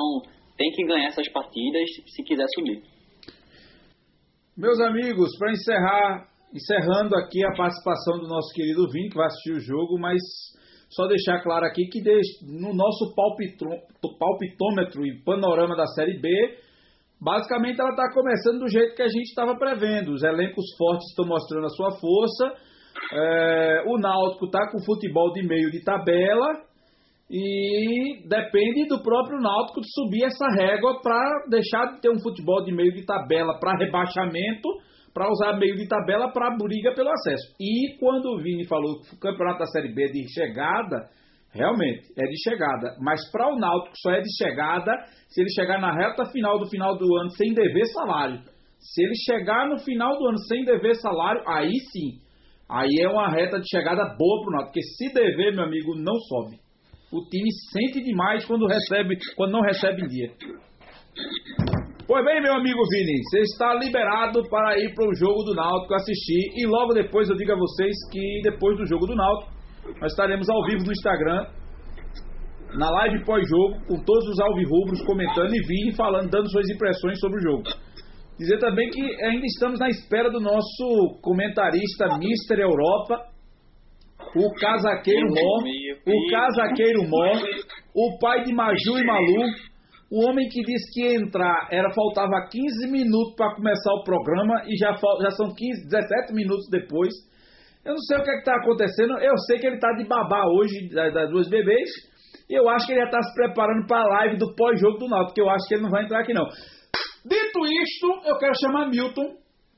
tem 0.57 0.71
que 0.71 0.85
ganhar 0.85 1.07
essas 1.07 1.29
partidas 1.31 1.87
se 2.07 2.23
quiser 2.23 2.47
subir. 2.55 2.81
Meus 4.57 4.79
amigos, 4.79 5.37
para 5.37 5.51
encerrar, 5.51 6.27
encerrando 6.53 7.15
aqui 7.15 7.43
a 7.45 7.55
participação 7.55 8.19
do 8.19 8.27
nosso 8.27 8.53
querido 8.53 8.89
Vini, 8.89 9.09
que 9.09 9.15
vai 9.15 9.27
assistir 9.27 9.53
o 9.53 9.59
jogo, 9.59 9.99
mas 9.99 10.21
só 10.91 11.07
deixar 11.07 11.41
claro 11.41 11.65
aqui 11.65 11.87
que 11.87 12.01
no 12.43 12.73
nosso 12.73 13.15
palpitômetro 13.15 15.05
e 15.05 15.23
panorama 15.23 15.75
da 15.75 15.85
Série 15.87 16.19
B, 16.19 16.29
basicamente 17.19 17.79
ela 17.79 17.91
está 17.91 18.11
começando 18.13 18.59
do 18.59 18.67
jeito 18.67 18.95
que 18.95 19.01
a 19.01 19.07
gente 19.07 19.29
estava 19.29 19.57
prevendo. 19.57 20.11
Os 20.11 20.21
elencos 20.21 20.65
fortes 20.77 21.09
estão 21.09 21.25
mostrando 21.25 21.65
a 21.65 21.69
sua 21.69 21.91
força. 21.91 22.53
É, 23.13 23.83
o 23.87 23.97
Náutico 23.97 24.45
está 24.45 24.69
com 24.69 24.83
futebol 24.83 25.31
de 25.31 25.47
meio 25.47 25.71
de 25.71 25.81
tabela 25.83 26.47
e 27.29 28.27
depende 28.27 28.87
do 28.89 29.01
próprio 29.01 29.39
Náutico 29.39 29.79
subir 29.83 30.25
essa 30.25 30.47
régua 30.57 31.01
para 31.01 31.45
deixar 31.49 31.93
de 31.93 32.01
ter 32.01 32.09
um 32.09 32.19
futebol 32.21 32.61
de 32.65 32.73
meio 32.73 32.93
de 32.93 33.05
tabela 33.05 33.57
para 33.59 33.77
rebaixamento 33.77 34.67
para 35.13 35.29
usar 35.29 35.57
meio 35.57 35.75
de 35.75 35.87
tabela 35.87 36.31
para 36.31 36.55
briga 36.57 36.93
pelo 36.93 37.09
acesso. 37.09 37.53
E 37.59 37.97
quando 37.99 38.25
o 38.27 38.41
Vini 38.41 38.65
falou 38.65 39.01
que 39.01 39.15
o 39.15 39.19
campeonato 39.19 39.59
da 39.59 39.65
Série 39.65 39.93
B 39.93 40.05
é 40.05 40.11
de 40.11 40.33
chegada, 40.33 41.09
realmente 41.53 42.07
é 42.17 42.23
de 42.25 42.41
chegada. 42.43 42.95
Mas 42.99 43.29
para 43.31 43.53
o 43.53 43.59
Náutico 43.59 43.95
só 43.97 44.11
é 44.11 44.21
de 44.21 44.29
chegada 44.37 44.91
se 45.27 45.41
ele 45.41 45.49
chegar 45.49 45.79
na 45.79 45.93
reta 45.93 46.25
final 46.31 46.59
do 46.59 46.69
final 46.69 46.97
do 46.97 47.15
ano 47.17 47.29
sem 47.31 47.53
dever 47.53 47.85
salário. 47.87 48.39
Se 48.79 49.03
ele 49.03 49.15
chegar 49.25 49.69
no 49.69 49.77
final 49.79 50.17
do 50.17 50.27
ano 50.27 50.37
sem 50.39 50.65
dever 50.65 50.95
salário, 50.95 51.43
aí 51.47 51.73
sim. 51.91 52.19
Aí 52.69 52.89
é 53.01 53.07
uma 53.09 53.29
reta 53.29 53.59
de 53.59 53.69
chegada 53.69 54.03
boa 54.17 54.41
para 54.41 54.49
o 54.49 54.51
Náutico. 54.51 54.73
Porque 54.73 54.81
se 54.81 55.13
dever, 55.13 55.53
meu 55.53 55.65
amigo, 55.65 55.93
não 55.95 56.15
sobe. 56.15 56.57
O 57.11 57.27
time 57.29 57.49
sente 57.73 58.01
demais 58.01 58.45
quando 58.45 58.65
recebe, 58.65 59.17
quando 59.35 59.51
não 59.51 59.61
recebe 59.61 60.01
em 60.01 60.07
dia. 60.07 60.31
Pois 62.11 62.25
bem, 62.25 62.41
meu 62.41 62.53
amigo 62.55 62.81
Vini, 62.91 63.23
você 63.23 63.39
está 63.39 63.73
liberado 63.73 64.43
para 64.49 64.77
ir 64.77 64.93
para 64.93 65.07
o 65.07 65.15
jogo 65.15 65.45
do 65.45 65.55
Náutico 65.55 65.93
assistir. 65.93 66.51
E 66.57 66.67
logo 66.67 66.93
depois 66.93 67.29
eu 67.29 67.37
digo 67.37 67.53
a 67.53 67.55
vocês 67.55 67.95
que 68.11 68.41
depois 68.43 68.75
do 68.75 68.85
jogo 68.85 69.07
do 69.07 69.15
Náutico, 69.15 69.49
nós 70.01 70.11
estaremos 70.11 70.49
ao 70.49 70.61
vivo 70.65 70.83
no 70.83 70.91
Instagram, 70.91 71.47
na 72.75 72.91
live 72.91 73.23
pós-jogo, 73.23 73.79
com 73.87 74.03
todos 74.03 74.27
os 74.27 74.41
alvirrubros 74.41 75.01
comentando 75.05 75.55
e 75.55 75.65
Vini 75.65 75.95
falando, 75.95 76.29
dando 76.29 76.51
suas 76.51 76.69
impressões 76.69 77.17
sobre 77.17 77.39
o 77.39 77.43
jogo. 77.43 77.63
Dizer 78.37 78.59
também 78.59 78.89
que 78.89 79.01
ainda 79.23 79.45
estamos 79.45 79.79
na 79.79 79.87
espera 79.87 80.29
do 80.29 80.41
nosso 80.41 81.17
comentarista 81.21 82.17
Mister 82.17 82.59
Europa, 82.59 83.23
o 84.35 84.53
casaqueiro 84.59 85.29
Mó, 85.29 85.63
o 86.07 86.29
casaqueiro 86.29 87.07
Mó, 87.07 87.31
o 87.95 88.19
pai 88.19 88.43
de 88.43 88.53
Maju 88.53 88.97
e 88.97 89.05
Malu, 89.05 89.70
o 90.11 90.27
homem 90.27 90.49
que 90.49 90.61
disse 90.61 90.91
que 90.91 91.15
entrar 91.15 91.69
era 91.71 91.89
faltava 91.93 92.45
15 92.51 92.91
minutos 92.91 93.33
para 93.37 93.55
começar 93.55 93.93
o 93.93 94.03
programa 94.03 94.61
e 94.67 94.75
já, 94.75 94.91
já 94.91 95.31
são 95.31 95.55
15, 95.55 95.87
17 95.87 96.33
minutos 96.33 96.67
depois. 96.69 97.13
Eu 97.85 97.93
não 97.93 98.01
sei 98.01 98.17
o 98.17 98.23
que 98.23 98.29
é 98.29 98.37
está 98.39 98.55
acontecendo. 98.57 99.17
Eu 99.19 99.37
sei 99.47 99.57
que 99.57 99.67
ele 99.67 99.75
está 99.75 99.93
de 99.93 100.05
babá 100.05 100.43
hoje 100.47 100.89
das, 100.93 101.29
duas 101.29 101.49
bebês. 101.49 101.89
Eu 102.49 102.67
acho 102.67 102.85
que 102.85 102.91
ele 102.91 102.99
já 102.99 103.05
está 103.05 103.21
se 103.21 103.33
preparando 103.33 103.87
para 103.87 104.01
a 104.01 104.07
live 104.19 104.37
do 104.37 104.53
pós-jogo 104.53 104.97
do 104.97 105.07
Náutico, 105.07 105.27
porque 105.29 105.41
eu 105.41 105.49
acho 105.49 105.65
que 105.67 105.75
ele 105.75 105.83
não 105.83 105.89
vai 105.89 106.03
entrar 106.03 106.19
aqui 106.19 106.33
não. 106.33 106.45
Dito 107.23 107.59
isto, 107.65 108.27
eu 108.27 108.37
quero 108.37 108.53
chamar 108.59 108.89
Milton 108.89 109.37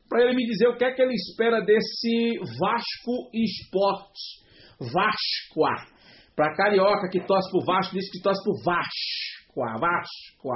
para 0.10 0.24
ele 0.24 0.36
me 0.36 0.46
dizer 0.48 0.68
o 0.68 0.76
que 0.76 0.84
é 0.84 0.92
que 0.92 1.02
ele 1.02 1.14
espera 1.14 1.62
desse 1.62 2.40
Vasco 2.60 3.30
Esporte. 3.32 4.42
Vasco. 4.80 5.94
Para 6.36 6.56
carioca 6.56 7.08
que 7.12 7.20
torce 7.20 7.52
pro 7.52 7.66
Vasco, 7.66 7.94
diz 7.94 8.12
que 8.12 8.22
torce 8.22 8.44
pro 8.44 8.64
Vasco. 8.66 9.33
Vasco. 9.62 10.50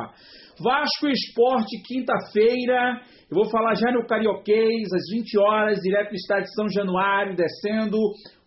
Vasco 0.60 1.08
Esporte, 1.08 1.82
quinta-feira. 1.86 3.02
Eu 3.30 3.36
vou 3.36 3.50
falar 3.50 3.76
já 3.76 3.92
no 3.92 4.06
Carioquês, 4.06 4.88
às 4.94 5.04
20 5.14 5.38
horas, 5.38 5.80
direto 5.80 6.10
do 6.10 6.16
estádio 6.16 6.46
de 6.46 6.54
São 6.54 6.70
Januário, 6.70 7.36
descendo 7.36 7.98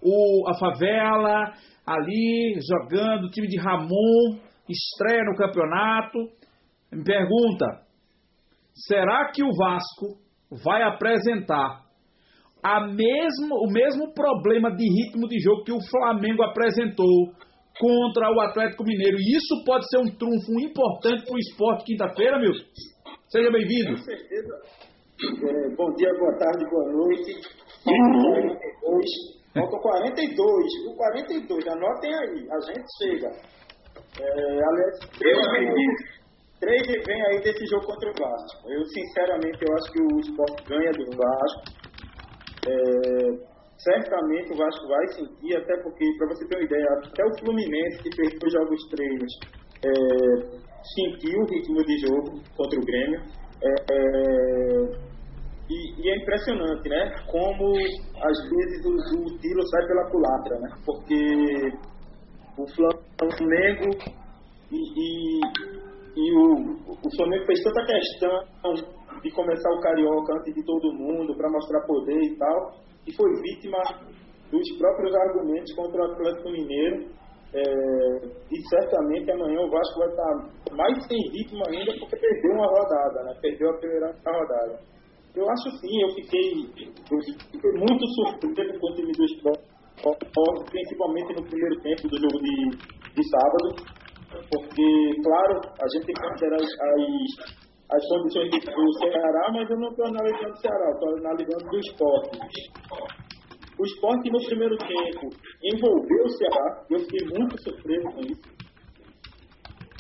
o, 0.03 0.49
a 0.49 0.59
favela, 0.59 1.53
ali, 1.87 2.59
jogando 2.69 3.27
o 3.27 3.31
time 3.31 3.47
de 3.47 3.59
Ramon, 3.61 4.39
estreia 4.69 5.25
no 5.25 5.37
campeonato. 5.37 6.19
Me 6.93 7.05
pergunta: 7.05 7.67
será 8.75 9.31
que 9.33 9.43
o 9.45 9.55
Vasco 9.57 10.19
vai 10.65 10.83
apresentar 10.83 11.89
a 12.63 12.87
mesmo, 12.87 13.55
o 13.55 13.73
mesmo 13.73 14.13
problema 14.13 14.71
de 14.75 14.85
ritmo 14.85 15.27
de 15.27 15.39
jogo 15.41 15.65
que 15.65 15.73
o 15.73 15.81
Flamengo 15.89 16.43
apresentou 16.43 17.33
contra 17.81 18.31
o 18.31 18.41
Atlético 18.41 18.85
Mineiro. 18.85 19.17
E 19.19 19.37
isso 19.37 19.65
pode 19.65 19.89
ser 19.89 19.99
um 19.99 20.13
trunfo 20.15 20.61
importante 20.61 21.25
para 21.25 21.35
o 21.35 21.39
esporte 21.39 21.85
quinta-feira, 21.85 22.39
Milton. 22.39 22.61
Seja 23.29 23.51
bem-vindo. 23.51 23.97
Com 23.97 24.05
certeza. 24.05 24.55
É, 25.21 25.75
bom 25.77 25.91
dia, 25.95 26.13
boa 26.19 26.37
tarde, 26.39 26.65
boa 26.71 26.93
noite. 26.93 27.33
42. 27.85 29.41
Faltam 29.55 29.81
42. 29.81 30.47
O 30.89 30.97
42, 30.97 31.67
anotem 31.69 32.15
aí. 32.15 32.49
A 32.51 32.61
gente 32.61 32.87
chega. 33.03 33.31
É, 34.21 34.61
aliás, 34.69 34.99
três 36.61 36.83
vem 37.07 37.23
aí 37.27 37.41
desse 37.43 37.67
jogo 37.67 37.87
contra 37.87 38.11
o 38.11 38.15
Vasco. 38.19 38.71
Eu, 38.71 38.85
sinceramente, 38.87 39.59
eu 39.67 39.75
acho 39.75 39.93
que 39.93 40.03
o 40.03 40.21
esporte 40.21 40.65
ganha 40.69 40.93
do 40.93 41.17
Vasco. 41.17 41.81
É, 42.69 43.50
certamente 43.83 44.53
o 44.53 44.57
Vasco 44.57 44.87
vai 44.89 45.07
sentir, 45.09 45.57
até 45.57 45.77
porque, 45.83 46.05
para 46.19 46.29
você 46.29 46.47
ter 46.47 46.57
uma 46.57 46.65
ideia, 46.65 46.87
até 47.05 47.25
o 47.25 47.39
Fluminense, 47.39 48.03
que 48.03 48.15
fez 48.15 48.39
dois 48.39 48.53
jogos 48.53 48.89
treinos, 48.91 49.33
é, 49.85 50.71
sentiu 50.95 51.41
o 51.41 51.47
ritmo 51.47 51.85
de 51.85 51.99
jogo 51.99 52.43
contra 52.57 52.79
o 52.79 52.85
Grêmio. 52.85 53.21
É, 53.63 53.75
é, 53.93 55.11
e, 55.71 56.03
e, 56.03 56.11
é 56.11 56.17
impressionante, 56.17 56.89
né? 56.89 57.15
Como 57.31 57.73
às 57.73 58.51
vezes 58.51 58.85
o, 58.85 59.23
o 59.23 59.39
tiro 59.39 59.63
sai 59.69 59.87
pela 59.87 60.11
culatra, 60.11 60.59
né? 60.59 60.69
Porque 60.85 61.73
o 62.59 62.67
Flamengo 62.75 63.97
e, 64.73 64.77
e, 64.77 65.41
e 66.17 66.33
o, 66.37 66.55
o 66.91 67.17
Flamengo 67.17 67.47
fez 67.47 67.63
tanta 67.63 67.85
questão 67.87 68.43
de 69.23 69.31
começar 69.31 69.71
o 69.71 69.81
Carioca 69.81 70.35
antes 70.35 70.55
de 70.55 70.65
todo 70.65 70.93
mundo, 70.93 71.37
para 71.37 71.51
mostrar 71.51 71.87
poder 71.87 72.21
e 72.23 72.37
tal 72.37 72.90
que 73.05 73.17
foi 73.17 73.31
vítima 73.43 73.79
dos 74.51 74.79
próprios 74.79 75.15
argumentos 75.15 75.75
contra 75.75 76.03
o 76.03 76.13
Atlético 76.13 76.51
Mineiro. 76.51 77.21
É, 77.53 77.61
e 77.61 78.69
certamente 78.69 79.29
amanhã 79.33 79.59
o 79.61 79.71
Vasco 79.71 79.99
vai 79.99 80.09
estar 80.09 80.77
mais 80.77 81.07
sem 81.09 81.19
ritmo 81.33 81.63
ainda 81.67 81.93
porque 81.99 82.17
perdeu 82.17 82.53
uma 82.53 82.67
rodada, 82.67 83.25
né? 83.25 83.35
perdeu 83.43 83.71
a 83.71 83.79
primeira 83.79 84.15
rodada. 84.25 84.79
Eu 85.35 85.49
acho 85.49 85.71
sim, 85.79 86.03
eu 86.03 86.11
fiquei, 86.15 86.51
eu 86.87 87.19
fiquei 87.53 87.73
muito 87.73 88.05
surpreso 88.07 88.81
com 88.81 88.87
o 88.87 88.95
time 88.95 89.13
do 89.13 89.25
esporte, 89.25 89.65
principalmente 90.71 91.35
no 91.35 91.47
primeiro 91.47 91.81
tempo 91.83 92.09
do 92.09 92.19
jogo 92.19 92.39
de, 92.43 92.71
de 93.15 93.29
sábado, 93.31 94.01
porque, 94.51 95.23
claro, 95.23 95.61
a 95.81 95.87
gente 95.93 96.07
tem 96.07 96.15
que 96.15 96.23
considerar 96.23 96.57
as, 96.57 96.63
as 96.63 97.70
condições 97.91 98.51
do 98.51 98.93
Ceará, 98.99 99.51
mas 99.53 99.69
eu 99.69 99.77
não 99.79 99.91
estou 99.91 100.07
analisando 100.07 100.53
o 100.53 100.57
Ceará, 100.57 100.91
estou 100.93 101.17
analisando 101.19 101.71
do 101.71 101.79
esporte. 101.79 102.39
O 103.79 103.85
esporte 103.85 104.31
no 104.31 104.39
primeiro 104.47 104.77
tempo 104.79 105.29
envolveu 105.65 106.25
o 106.25 106.31
Ceará, 106.31 106.85
eu 106.91 106.99
fiquei 107.01 107.27
muito 107.37 107.63
surpreso 107.63 108.07
com 108.15 108.21
isso. 108.21 108.61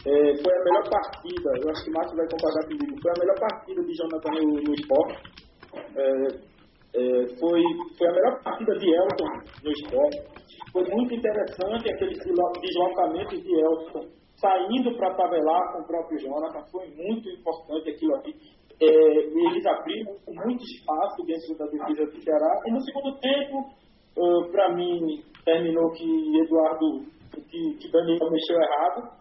É, 0.06 0.12
foi 0.12 0.54
a 0.54 0.64
melhor 0.64 0.88
partida, 0.88 1.50
eu 1.60 1.70
acho 1.70 1.84
que 1.84 1.90
o 1.90 1.92
Márcio 1.92 2.16
vai 2.16 2.26
concordar 2.30 2.64
comigo, 2.64 3.02
foi 3.02 3.10
a 3.10 3.20
melhor 3.20 3.38
partida 3.38 3.82
de 3.82 3.92
Jonathan 3.92 4.30
no, 4.32 4.62
no 4.62 4.74
esporte. 4.74 5.22
É, 5.96 6.50
é, 6.92 7.26
foi, 7.38 7.62
foi 7.98 8.08
a 8.08 8.12
melhor 8.12 8.42
partida 8.42 8.72
de 8.78 8.88
Elton 8.88 9.32
no 9.62 9.70
esporte. 9.70 10.18
Foi 10.72 10.84
muito 10.84 11.14
interessante 11.14 11.92
aquele 11.92 12.14
deslocamento 12.14 13.36
de 13.42 13.60
Elton 13.60 14.19
saindo 14.40 14.96
para 14.96 15.14
tabelar 15.14 15.72
com 15.72 15.82
o 15.82 15.86
próprio 15.86 16.18
Jonathan, 16.18 16.64
foi 16.72 16.88
muito 16.96 17.28
importante 17.28 17.90
aquilo 17.90 18.16
ali. 18.16 18.34
É, 18.80 18.86
eles 18.86 19.66
abriram 19.66 20.16
muito 20.28 20.64
espaço 20.64 21.22
dentro 21.26 21.56
da 21.58 21.66
defesa 21.66 22.10
do 22.10 22.22
Ceará. 22.22 22.60
E 22.66 22.72
no 22.72 22.80
segundo 22.80 23.18
tempo, 23.20 23.58
uh, 24.16 24.50
para 24.50 24.74
mim, 24.74 25.22
terminou 25.44 25.90
que 25.92 26.40
Eduardo, 26.40 27.04
que, 27.50 27.74
que 27.76 27.92
Daniel 27.92 28.30
mexeu 28.30 28.56
errado, 28.56 29.20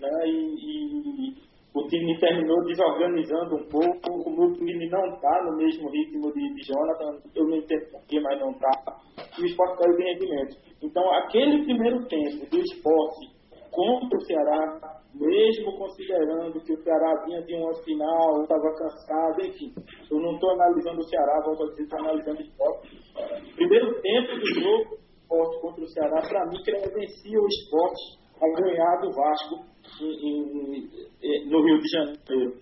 né? 0.00 0.26
E, 0.26 1.34
e, 1.38 1.52
o 1.74 1.86
time 1.88 2.18
terminou 2.20 2.62
desorganizando 2.66 3.56
um 3.56 3.66
pouco, 3.66 4.30
o 4.30 4.52
time 4.52 4.90
não 4.90 5.06
está 5.06 5.42
no 5.44 5.56
mesmo 5.56 5.88
ritmo 5.88 6.30
de, 6.30 6.54
de 6.54 6.62
Jonathan, 6.64 7.18
eu 7.34 7.48
não 7.48 7.56
entendo 7.56 7.90
porquê, 7.90 8.20
mas 8.20 8.38
não 8.38 8.50
está, 8.50 9.00
e 9.38 9.42
o 9.42 9.46
esporte 9.46 9.78
caiu 9.78 9.96
de 9.96 10.04
rendimento. 10.04 10.56
Então, 10.82 11.02
aquele 11.14 11.64
primeiro 11.64 12.04
tempo 12.08 12.44
do 12.50 12.58
esporte 12.58 13.41
contra 13.72 14.18
o 14.18 14.24
Ceará, 14.24 15.00
mesmo 15.14 15.76
considerando 15.76 16.60
que 16.60 16.72
o 16.72 16.82
Ceará 16.82 17.24
vinha 17.24 17.42
de 17.42 17.54
uma 17.54 17.74
final, 17.82 18.42
estava 18.42 18.74
cansado, 18.76 19.46
enfim, 19.46 19.74
eu 20.10 20.20
não 20.20 20.34
estou 20.34 20.50
analisando 20.52 21.00
o 21.00 21.08
Ceará, 21.08 21.42
volto 21.44 21.64
a 21.64 21.70
dizer, 21.70 21.82
estou 21.82 21.98
analisando 21.98 22.38
o 22.38 22.42
esporte. 22.42 23.54
Primeiro 23.56 24.00
tempo 24.00 24.38
do 24.38 24.46
jogo, 24.60 24.98
esporte 25.32 25.60
contra 25.60 25.84
o 25.84 25.88
Ceará, 25.88 26.20
para 26.28 26.46
mim, 26.46 26.62
credencia 26.62 27.40
o 27.40 27.46
esporte 27.46 28.22
a 28.40 28.60
ganhar 28.60 29.00
do 29.00 29.12
Vasco 29.12 29.64
em, 30.02 30.88
em, 31.22 31.50
no 31.50 31.62
Rio 31.64 31.78
de 31.80 31.88
Janeiro. 31.88 32.60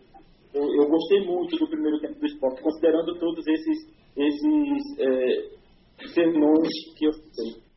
Eu, 0.53 0.63
eu, 0.63 0.89
gostei 0.89 1.25
muito 1.25 1.57
do 1.57 1.69
primeiro 1.69 2.01
tempo 2.01 2.19
do 2.19 2.27
esporte, 2.27 2.63
considerando 2.63 3.19
todos 3.19 3.47
esses, 3.47 3.79
esses 4.17 4.99
é, 4.99 6.07
sermões 6.13 6.69
que 6.97 7.07
eu 7.07 7.13
citei. 7.13 7.70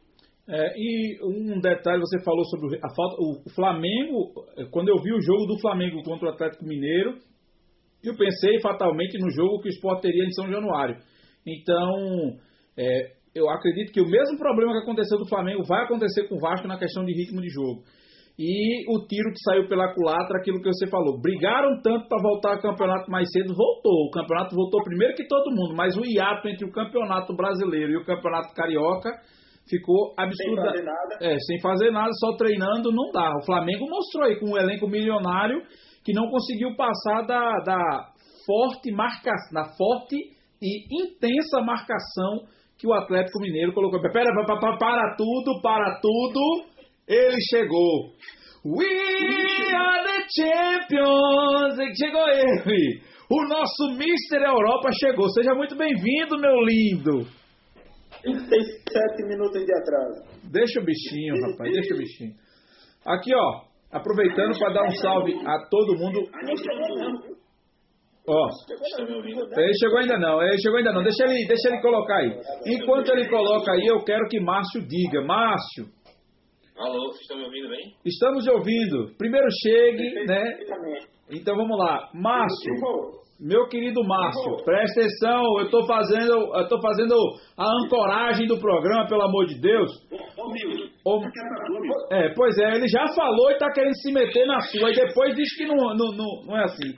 É, 0.47 0.73
e 0.75 1.19
um 1.23 1.59
detalhe, 1.61 2.01
você 2.01 2.21
falou 2.23 2.43
sobre 2.45 2.77
a 2.77 2.93
falta. 2.93 3.15
O 3.19 3.49
Flamengo, 3.55 4.33
quando 4.71 4.89
eu 4.89 5.01
vi 5.01 5.13
o 5.13 5.21
jogo 5.21 5.45
do 5.45 5.59
Flamengo 5.59 6.03
contra 6.03 6.27
o 6.27 6.31
Atlético 6.31 6.65
Mineiro, 6.65 7.17
eu 8.03 8.15
pensei 8.17 8.59
fatalmente 8.59 9.17
no 9.17 9.29
jogo 9.29 9.61
que 9.61 9.69
o 9.69 9.71
Sport 9.71 10.01
teria 10.01 10.25
em 10.25 10.33
São 10.33 10.49
Januário. 10.49 10.97
Então, 11.47 12.37
é, 12.77 13.13
eu 13.33 13.49
acredito 13.49 13.93
que 13.93 14.01
o 14.01 14.09
mesmo 14.09 14.37
problema 14.37 14.73
que 14.73 14.83
aconteceu 14.83 15.17
do 15.17 15.27
Flamengo 15.27 15.63
vai 15.63 15.85
acontecer 15.85 16.27
com 16.27 16.35
o 16.35 16.39
Vasco 16.39 16.67
na 16.67 16.77
questão 16.77 17.05
de 17.05 17.13
ritmo 17.13 17.41
de 17.41 17.49
jogo 17.49 17.83
e 18.37 18.83
o 18.89 19.05
tiro 19.05 19.31
que 19.31 19.43
saiu 19.43 19.67
pela 19.67 19.93
culatra, 19.93 20.39
aquilo 20.39 20.59
que 20.59 20.67
você 20.67 20.87
falou. 20.87 21.21
Brigaram 21.21 21.81
tanto 21.81 22.07
para 22.07 22.21
voltar 22.21 22.55
ao 22.55 22.61
campeonato 22.61 23.09
mais 23.09 23.29
cedo, 23.31 23.53
voltou. 23.55 24.07
O 24.07 24.11
campeonato 24.11 24.55
voltou 24.55 24.83
primeiro 24.83 25.13
que 25.13 25.27
todo 25.27 25.53
mundo, 25.53 25.75
mas 25.75 25.95
o 25.95 26.01
hiato 26.03 26.47
entre 26.47 26.65
o 26.65 26.71
campeonato 26.71 27.35
brasileiro 27.35 27.91
e 27.91 27.97
o 27.97 28.05
campeonato 28.05 28.53
carioca 28.55 29.11
ficou 29.69 30.13
absurdo. 30.17 30.61
Sem 30.61 30.65
fazer 30.65 30.83
nada. 30.83 31.17
É, 31.21 31.37
sem 31.39 31.59
fazer 31.61 31.91
nada, 31.91 32.11
só 32.13 32.35
treinando 32.35 32.91
não 32.91 33.11
dá. 33.11 33.31
O 33.41 33.45
Flamengo 33.45 33.89
mostrou 33.89 34.25
aí 34.25 34.39
com 34.39 34.51
um 34.51 34.57
elenco 34.57 34.87
milionário 34.87 35.61
que 36.03 36.13
não 36.13 36.29
conseguiu 36.29 36.75
passar 36.75 37.21
da, 37.25 37.59
da 37.65 38.11
forte 38.45 38.91
marcação, 38.91 39.53
da 39.53 39.65
forte 39.75 40.17
e 40.61 41.03
intensa 41.03 41.61
marcação 41.61 42.45
que 42.77 42.87
o 42.87 42.93
Atlético 42.93 43.39
Mineiro 43.39 43.73
colocou. 43.73 44.01
Pera, 44.01 44.33
para, 44.45 44.59
para, 44.59 44.77
para 44.77 45.15
tudo, 45.15 45.61
para 45.61 45.99
tudo 46.01 46.73
ele 47.07 47.37
chegou. 47.49 48.11
We 48.65 48.85
are 49.75 50.03
the 50.03 50.25
champions! 50.37 51.75
Chegou 51.97 52.27
ele! 52.29 53.01
O 53.29 53.47
nosso 53.47 53.97
Mister 53.97 54.41
Europa 54.41 54.89
chegou. 54.99 55.29
Seja 55.29 55.53
muito 55.53 55.75
bem-vindo, 55.75 56.39
meu 56.39 56.61
lindo! 56.61 57.42
37 58.31 59.27
minutos 59.27 59.65
de 59.65 59.73
atraso. 59.75 60.23
Deixa 60.51 60.79
o 60.79 60.85
bichinho, 60.85 61.35
rapaz, 61.49 61.71
deixa 61.71 61.93
o 61.93 61.97
bichinho. 61.97 62.33
Aqui, 63.05 63.31
ó, 63.35 63.61
aproveitando 63.91 64.57
para 64.57 64.73
dar 64.73 64.83
um 64.85 64.91
salve 64.91 65.33
a 65.45 65.67
todo 65.69 65.97
mundo. 65.97 66.19
Ó, 68.25 68.47
ele 69.57 69.73
chegou 69.77 69.97
ainda 69.99 70.17
não, 70.17 70.41
ele 70.41 70.57
chegou 70.61 70.77
ainda 70.77 70.93
não. 70.93 71.03
Deixa 71.03 71.25
ele, 71.25 71.45
deixa 71.45 71.67
ele 71.67 71.81
colocar 71.81 72.17
aí. 72.17 72.39
Enquanto 72.65 73.09
ele 73.09 73.27
coloca 73.27 73.73
aí, 73.73 73.85
eu 73.85 74.01
quero 74.05 74.27
que 74.29 74.39
Márcio 74.39 74.81
diga. 74.87 75.21
Márcio, 75.21 75.91
Alô, 76.75 77.07
vocês 77.11 77.21
estão 77.21 77.37
me 77.37 77.43
ouvindo 77.43 77.69
bem? 77.69 77.95
Estamos 78.03 78.47
ouvindo. 78.47 79.15
Primeiro 79.15 79.47
chegue, 79.61 80.25
né? 80.25 80.43
Então 81.29 81.55
vamos 81.55 81.77
lá. 81.77 82.09
Márcio, 82.15 83.22
meu 83.39 83.67
querido 83.67 84.03
Márcio, 84.03 84.63
presta 84.63 85.01
atenção, 85.01 85.59
eu 85.59 85.65
estou 85.65 85.85
fazendo, 85.85 86.55
eu 86.55 86.67
tô 86.67 86.79
fazendo 86.79 87.15
a 87.57 87.65
ancoragem 87.83 88.47
do 88.47 88.59
programa, 88.59 89.07
pelo 89.07 89.23
amor 89.23 89.45
de 89.47 89.59
Deus. 89.59 89.89
Ô, 91.05 91.21
é, 92.11 92.33
pois 92.33 92.57
é, 92.57 92.75
ele 92.75 92.87
já 92.87 93.07
falou 93.13 93.49
e 93.49 93.53
está 93.53 93.71
querendo 93.71 93.95
se 93.95 94.11
meter 94.11 94.45
na 94.45 94.59
sua, 94.61 94.91
e 94.91 94.95
depois 94.95 95.35
diz 95.35 95.55
que 95.57 95.65
não, 95.65 95.75
não, 95.75 96.11
não, 96.15 96.43
não 96.45 96.57
é 96.57 96.63
assim. 96.63 96.93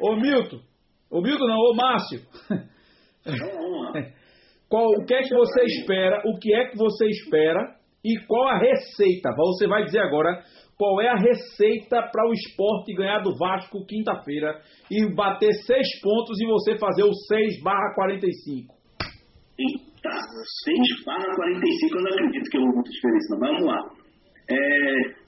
Ô 0.00 0.16
Milton, 0.16 0.60
ô 1.10 1.20
Milton 1.20 1.46
não, 1.46 1.58
ô 1.58 1.74
Márcio. 1.74 2.20
Qual, 4.68 4.86
o 4.86 5.04
que 5.04 5.14
é 5.14 5.22
que 5.22 5.34
você 5.34 5.64
espera? 5.64 6.22
O 6.24 6.38
que 6.38 6.54
é 6.54 6.66
que 6.66 6.78
você 6.78 7.06
espera 7.06 7.74
e 8.04 8.16
qual 8.26 8.48
a 8.48 8.58
receita? 8.58 9.34
Você 9.36 9.66
vai 9.66 9.84
dizer 9.84 9.98
agora 9.98 10.42
qual 10.80 10.98
é 11.02 11.08
a 11.08 11.20
receita 11.20 12.08
para 12.10 12.26
o 12.26 12.32
esporte 12.32 12.94
ganhar 12.94 13.20
do 13.20 13.36
Vasco 13.36 13.84
quinta-feira 13.84 14.62
e 14.90 15.14
bater 15.14 15.52
seis 15.66 16.00
pontos 16.00 16.40
e 16.40 16.46
você 16.46 16.78
fazer 16.78 17.02
o 17.04 17.12
6 17.12 17.62
barra 17.62 17.92
45. 17.94 18.74
Eita, 19.60 20.10
6 20.64 21.04
barra 21.04 21.36
45 21.36 21.98
eu 21.98 22.02
não 22.02 22.10
acredito 22.12 22.48
que 22.48 22.56
eu 22.56 22.62
vou 22.62 22.72
muita 22.72 22.90
diferença, 22.90 23.36
não. 23.36 23.40
Vamos 23.40 23.66
lá. 23.66 23.78
É, 24.48 24.56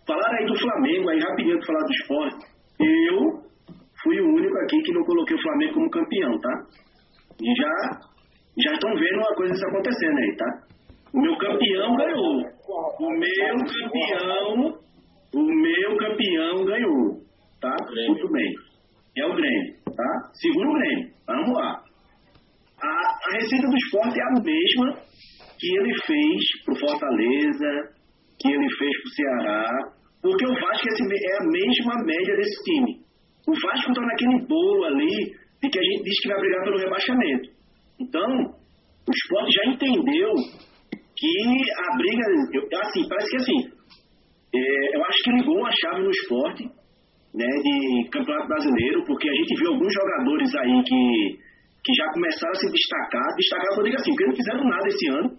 falaram 0.08 0.38
aí 0.40 0.46
do 0.46 0.58
Flamengo, 0.58 1.10
aí 1.10 1.20
rapidinho 1.20 1.58
para 1.58 1.66
falar 1.66 1.84
do 1.84 1.92
esporte. 1.92 2.46
Eu 2.80 3.18
fui 4.02 4.20
o 4.22 4.34
único 4.34 4.56
aqui 4.56 4.80
que 4.80 4.92
não 4.94 5.04
coloquei 5.04 5.36
o 5.36 5.42
Flamengo 5.42 5.74
como 5.74 5.90
campeão, 5.90 6.40
tá? 6.40 6.54
E 7.42 7.54
já, 7.60 8.00
já 8.56 8.72
estão 8.72 8.94
vendo 8.94 9.18
uma 9.20 9.36
coisa 9.36 9.66
acontecendo 9.68 10.16
aí, 10.16 10.34
tá? 10.34 10.72
O 11.12 11.20
meu 11.20 11.36
campeão 11.36 11.94
ganhou. 11.94 12.40
O 12.40 13.10
meu 13.10 13.58
campeão, 13.68 14.82
o 15.34 15.42
meu 15.42 15.96
campeão 15.96 16.64
ganhou. 16.64 17.22
Tá? 17.60 17.74
Muito 18.08 18.28
bem. 18.32 18.54
É 19.16 19.26
o 19.26 19.34
Grêmio, 19.34 19.74
tá? 19.84 20.30
Segura 20.34 20.68
o 20.68 20.74
Grêmio. 20.74 21.10
Vamos 21.26 21.56
lá. 21.56 21.82
A, 22.82 22.88
a 22.88 23.32
receita 23.34 23.68
do 23.68 23.76
esporte 23.76 24.18
é 24.18 24.24
a 24.24 24.42
mesma 24.42 25.02
que 25.58 25.78
ele 25.78 25.94
fez 26.06 26.64
pro 26.64 26.76
Fortaleza, 26.76 27.94
que 28.40 28.48
ele 28.48 28.68
fez 28.76 29.02
pro 29.02 29.10
Ceará, 29.10 29.92
porque 30.20 30.44
o 30.44 30.54
Vasco 30.54 30.88
é 30.88 31.36
a 31.36 31.44
mesma 31.44 32.04
média 32.04 32.36
desse 32.36 32.64
time. 32.64 33.00
O 33.46 33.52
Vasco 33.52 33.90
está 33.90 34.02
naquele 34.02 34.46
bolo 34.46 34.84
ali 34.84 35.32
de 35.62 35.70
que 35.70 35.78
a 35.78 35.82
gente 35.82 36.02
diz 36.02 36.20
que 36.20 36.28
vai 36.28 36.40
brigar 36.40 36.64
pelo 36.64 36.78
rebaixamento. 36.78 37.50
Então, 38.00 38.26
o 39.06 39.12
esporte 39.12 39.52
já 39.52 39.70
entendeu 39.72 40.32
que 41.16 41.34
a 41.78 41.96
briga, 41.96 42.24
assim, 42.82 43.08
parece 43.08 43.30
que 43.30 43.36
assim, 43.36 43.81
é, 44.54 44.96
eu 44.96 45.04
acho 45.04 45.22
que 45.24 45.30
ligou 45.32 45.56
uma 45.56 45.70
chave 45.70 46.02
no 46.02 46.10
esporte, 46.10 46.64
né, 47.34 47.46
de 47.46 48.08
campeonato 48.10 48.48
brasileiro, 48.48 49.04
porque 49.06 49.28
a 49.28 49.34
gente 49.34 49.58
viu 49.58 49.72
alguns 49.72 49.92
jogadores 49.92 50.54
aí 50.56 50.82
que, 50.84 51.38
que 51.82 51.92
já 51.96 52.12
começaram 52.12 52.52
a 52.52 52.60
se 52.60 52.70
destacar, 52.70 53.34
destacar 53.36 53.78
eu 53.78 53.84
digo 53.84 53.96
assim, 53.96 54.10
porque 54.10 54.26
não 54.26 54.36
fizeram 54.36 54.64
nada 54.64 54.88
esse 54.88 55.10
ano, 55.10 55.36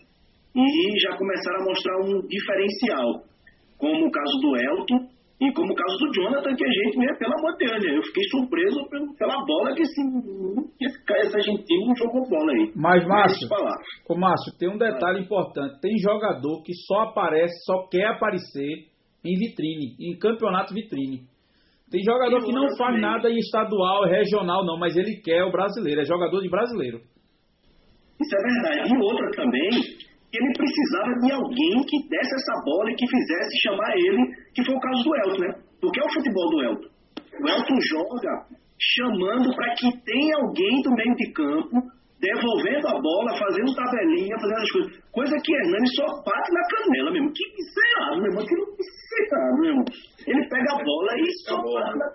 e 0.55 0.99
já 1.01 1.17
começaram 1.17 1.61
a 1.61 1.65
mostrar 1.65 1.97
um 2.01 2.27
diferencial, 2.27 3.23
como 3.77 4.07
o 4.07 4.11
caso 4.11 4.39
do 4.41 4.57
Elton, 4.57 5.13
e 5.41 5.51
como 5.51 5.73
o 5.73 5.75
caso 5.75 5.97
do 5.97 6.13
Jonathan, 6.13 6.55
que 6.55 6.65
a 6.65 6.71
gente, 6.71 6.97
né, 6.97 7.07
pelo 7.19 7.33
amor 7.37 7.51
de 7.57 7.65
Deus, 7.65 7.83
né, 7.83 7.97
eu 7.97 8.03
fiquei 8.03 8.23
surpreso 8.29 8.87
pela 9.17 9.45
bola 9.45 9.75
que 9.75 9.81
esse, 9.81 10.01
esse 10.79 11.35
argentino 11.35 11.87
não 11.87 11.95
jogou 11.95 12.29
bola 12.29 12.51
aí. 12.53 12.71
Mas, 12.75 13.05
Márcio, 13.05 13.47
ô, 14.07 14.15
Márcio, 14.15 14.57
tem 14.57 14.69
um 14.69 14.77
detalhe 14.77 15.21
importante. 15.21 15.81
Tem 15.81 15.97
jogador 15.97 16.63
que 16.63 16.73
só 16.87 17.09
aparece, 17.09 17.53
só 17.65 17.87
quer 17.89 18.05
aparecer 18.05 18.92
em 19.23 19.37
vitrine, 19.37 19.95
em 19.99 20.17
campeonato 20.17 20.73
vitrine. 20.73 21.21
Tem 21.89 22.01
jogador 22.03 22.43
que 22.43 22.51
não 22.51 22.75
faz 22.75 22.99
nada 22.99 23.29
em 23.29 23.37
estadual, 23.37 24.05
regional, 24.05 24.65
não, 24.65 24.79
mas 24.79 24.95
ele 24.95 25.21
quer 25.23 25.43
o 25.43 25.51
brasileiro, 25.51 26.01
é 26.01 26.05
jogador 26.05 26.41
de 26.41 26.49
brasileiro. 26.49 27.01
Isso 28.19 28.35
é 28.35 28.41
verdade. 28.41 28.93
E 28.93 28.97
outra 28.97 29.29
também, 29.35 29.69
ele 29.69 30.53
precisava 30.57 31.13
de 31.21 31.31
alguém 31.31 31.85
que 31.85 32.09
desse 32.09 32.33
essa 32.35 32.63
bola 32.65 32.91
e 32.91 32.95
que 32.95 33.07
fizesse 33.07 33.61
chamar 33.61 33.93
ele, 33.95 34.23
que 34.55 34.65
foi 34.65 34.75
o 34.75 34.79
caso 34.79 35.03
do 35.03 35.15
Elton, 35.15 35.41
né? 35.41 35.53
Porque 35.79 35.99
é 35.99 36.03
o 36.03 36.13
futebol 36.13 36.49
do 36.49 36.63
Elton. 36.63 36.89
O 37.41 37.47
Elton 37.47 37.79
joga 37.81 38.63
chamando 38.79 39.55
para 39.55 39.75
que 39.75 39.91
tenha 40.03 40.35
alguém 40.37 40.81
do 40.81 40.91
meio 40.91 41.15
de 41.15 41.31
campo 41.31 41.77
devolvendo 42.23 42.87
a 42.87 43.01
bola, 43.01 43.37
fazendo 43.37 43.75
tabelinha, 43.75 44.39
fazendo 44.39 44.63
as 44.63 44.71
coisas. 44.71 44.91
Coisa 45.11 45.35
que 45.43 45.53
Hernani 45.53 45.87
só 45.95 46.05
bate 46.23 46.49
na 46.55 46.63
canela 46.71 47.11
mesmo. 47.11 47.33
Que 47.35 47.43
miserável, 47.51 48.17
meu 48.23 48.31
irmão. 48.31 48.45
Que 48.47 48.55
miserável, 48.55 49.55
meu 49.59 49.69
irmão. 49.71 49.85
Ele 50.25 50.47
pega 50.47 50.69
a 50.71 50.83
bola 50.83 51.11
e 51.19 51.25
só 51.43 51.57
bate, 51.59 51.97
na, 51.99 52.07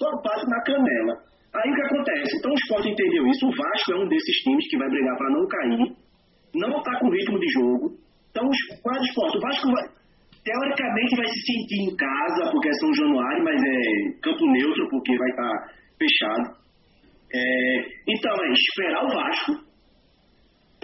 só 0.00 0.08
bate 0.24 0.46
na 0.48 0.60
canela. 0.64 1.14
Aí 1.54 1.70
o 1.70 1.74
que 1.74 1.82
acontece? 1.82 2.36
Então 2.38 2.50
o 2.50 2.54
esporte 2.54 2.88
entendeu 2.88 3.26
isso. 3.28 3.46
O 3.46 3.54
Vasco 3.54 3.92
é 3.92 3.96
um 3.96 4.08
desses 4.08 4.36
times 4.42 4.66
que 4.68 4.78
vai 4.78 4.88
brigar 4.88 5.16
para 5.16 5.30
não 5.30 5.46
cair 5.46 6.04
não 6.54 6.78
está 6.78 6.98
com 6.98 7.10
ritmo 7.10 7.38
de 7.38 7.48
jogo. 7.52 7.98
Então, 8.30 8.48
qual 8.82 8.96
é 8.96 9.00
o 9.00 9.04
esporte? 9.04 9.38
O 9.38 9.40
Vasco 9.40 9.66
vai, 9.72 9.84
teoricamente 10.44 11.16
vai 11.16 11.26
se 11.26 11.40
sentir 11.42 11.80
em 11.82 11.96
casa, 11.96 12.50
porque 12.50 12.68
é 12.68 12.72
São 12.74 12.94
Januário, 12.94 13.44
mas 13.44 13.62
é 13.62 14.20
campo 14.22 14.46
neutro, 14.52 14.88
porque 14.88 15.18
vai 15.18 15.30
estar 15.30 15.50
tá 15.50 15.70
fechado. 15.98 16.63
É, 17.34 17.78
então, 18.06 18.32
é 18.32 18.52
esperar 18.52 19.04
o 19.04 19.08
Vasco 19.08 19.52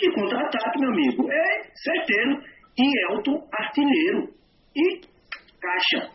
e 0.02 0.12
contra-ataque, 0.12 0.80
meu 0.80 0.90
amigo. 0.90 1.30
É 1.30 1.62
certeiro. 1.74 2.42
E 2.76 3.12
Elton, 3.12 3.46
artilheiro. 3.52 4.28
E 4.74 5.00
caixa. 5.60 6.10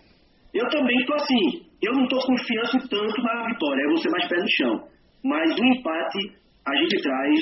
Eu 0.54 0.68
também 0.70 0.98
estou 1.00 1.16
assim. 1.16 1.66
Eu 1.82 1.94
não 1.94 2.04
estou 2.04 2.20
confiando 2.20 2.90
tanto 2.90 3.22
na 3.22 3.48
vitória, 3.48 3.84
eu 3.84 3.90
vou 3.90 3.98
ser 3.98 4.10
mais 4.10 4.28
pé 4.28 4.38
no 4.38 4.48
chão. 4.50 4.88
Mas 5.24 5.52
o 5.52 5.66
empate 5.66 6.36
a 6.66 6.76
gente 6.76 7.02
traz 7.02 7.40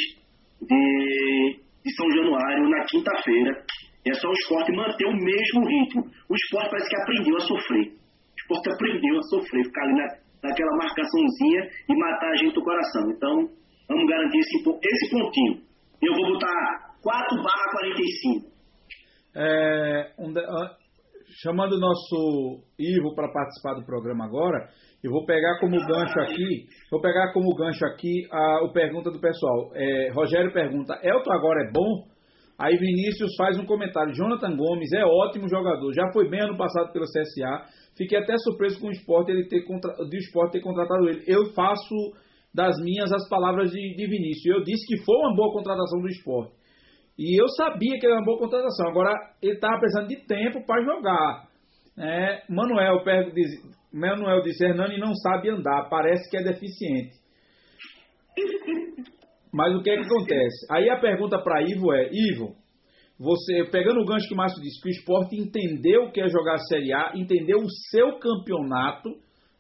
de, 0.62 1.60
de 1.86 1.96
São 1.96 2.12
Januário 2.12 2.70
na 2.70 2.84
quinta-feira. 2.86 3.64
É 4.06 4.14
só 4.14 4.28
o 4.28 4.34
esporte 4.34 4.72
manter 4.74 5.06
o 5.06 5.16
mesmo 5.16 5.66
ritmo. 5.66 6.04
O 6.30 6.36
esporte 6.36 6.70
parece 6.70 6.90
que 6.90 7.02
aprendeu 7.02 7.38
a 7.38 7.40
sofrer. 7.40 7.88
O 7.88 8.36
esporte 8.38 8.70
aprendeu 8.70 9.18
a 9.18 9.24
sofrer, 9.24 9.64
ficar 9.64 9.84
ali 9.84 9.94
na, 9.94 10.08
naquela 10.44 10.76
marcaçãozinha 10.78 11.70
e 11.90 11.98
matar 11.98 12.30
a 12.30 12.36
gente 12.36 12.54
do 12.54 12.64
coração. 12.64 13.10
Então, 13.10 13.50
vamos 13.88 14.10
garantir 14.10 14.40
esse, 14.40 14.58
esse 14.60 15.10
pontinho. 15.10 15.62
Eu 16.02 16.14
vou 16.14 16.34
botar 16.34 16.94
4 17.02 17.36
barra 17.38 17.72
45. 17.72 18.54
É, 19.36 20.12
um 20.20 20.32
de, 20.32 20.40
uh, 20.40 20.84
chamando 21.42 21.74
o 21.74 21.80
nosso 21.80 22.64
Ivo 22.78 23.16
para 23.16 23.32
participar 23.32 23.74
do 23.74 23.86
programa 23.86 24.26
agora, 24.26 24.70
eu 25.04 25.12
vou 25.12 25.26
pegar 25.26 25.60
como 25.60 25.76
gancho 25.86 26.20
aqui, 26.20 26.68
vou 26.92 27.02
pegar 27.02 27.34
como 27.34 27.56
gancho 27.56 27.86
aqui 27.86 28.28
a, 28.32 28.66
a 28.66 28.72
pergunta 28.72 29.12
do 29.12 29.20
pessoal. 29.20 29.72
É, 29.74 30.12
Rogério 30.14 30.54
pergunta, 30.54 31.00
Elton 31.04 31.32
agora 31.32 31.68
é 31.68 31.72
bom? 31.72 32.14
Aí 32.60 32.78
Vinícius 32.78 33.36
faz 33.36 33.58
um 33.58 33.66
comentário. 33.66 34.14
Jonathan 34.14 34.56
Gomes 34.56 34.92
é 34.94 35.04
ótimo 35.04 35.50
jogador. 35.50 35.92
Já 35.94 36.12
foi 36.14 36.30
bem 36.30 36.42
ano 36.42 36.56
passado 36.56 36.94
pelo 36.94 37.06
CSA. 37.06 37.66
Fiquei 37.98 38.18
até 38.18 38.38
surpreso 38.38 38.80
com 38.80 38.88
o 38.88 38.92
esporte 38.92 39.32
ele 39.32 39.48
ter 39.48 39.64
contra... 39.66 39.94
de 39.94 40.18
esporte 40.18 40.54
ter 40.54 40.62
contratado 40.62 41.08
ele. 41.08 41.24
Eu 41.28 41.54
faço 41.54 41.96
das 42.54 42.76
minhas 42.82 43.12
as 43.12 43.28
palavras 43.30 43.72
de, 43.72 43.96
de 43.96 44.08
Vinícius. 44.08 44.46
Eu 44.46 44.64
disse 44.64 44.86
que 44.88 45.04
foi 45.04 45.16
uma 45.18 45.36
boa 45.36 45.54
contratação 45.54 46.00
do 46.02 46.08
esporte. 46.08 46.54
E 47.18 47.40
eu 47.40 47.48
sabia 47.50 48.00
que 48.00 48.06
era 48.06 48.16
uma 48.16 48.26
boa 48.26 48.40
contratação. 48.40 48.90
Agora 48.90 49.14
ele 49.42 49.54
estava 49.54 49.80
precisando 49.80 50.08
de 50.08 50.26
tempo 50.26 50.66
para 50.66 50.84
jogar. 50.84 51.48
É, 51.98 52.44
Manuel, 52.50 53.04
diz, 53.34 53.52
Manuel 53.94 54.42
disse: 54.42 54.66
Hernani 54.66 55.00
não 55.00 55.14
sabe 55.14 55.50
andar, 55.50 55.88
parece 55.90 56.30
que 56.30 56.38
é 56.38 56.44
deficiente. 56.44 57.14
Mas 59.54 59.76
o 59.76 59.84
que 59.84 59.92
é 59.92 59.98
que 59.98 60.06
acontece? 60.06 60.66
Aí 60.72 60.90
a 60.90 61.00
pergunta 61.00 61.40
para 61.44 61.62
Ivo 61.62 61.94
é: 61.94 62.10
Ivo, 62.12 62.56
você, 63.24 63.64
pegando 63.72 64.02
o 64.02 64.06
gancho 64.06 64.28
que 64.28 64.34
o 64.34 64.38
Márcio 64.38 64.62
disse, 64.62 64.82
que 64.82 64.90
o 64.90 64.92
esporte 64.92 65.38
entendeu 65.38 66.04
o 66.04 66.12
que 66.12 66.20
é 66.20 66.28
jogar 66.28 66.56
a 66.56 66.66
Série 66.68 66.92
A, 66.92 67.14
entendeu 67.16 67.60
o 67.60 67.70
seu 67.90 68.20
campeonato 68.20 69.10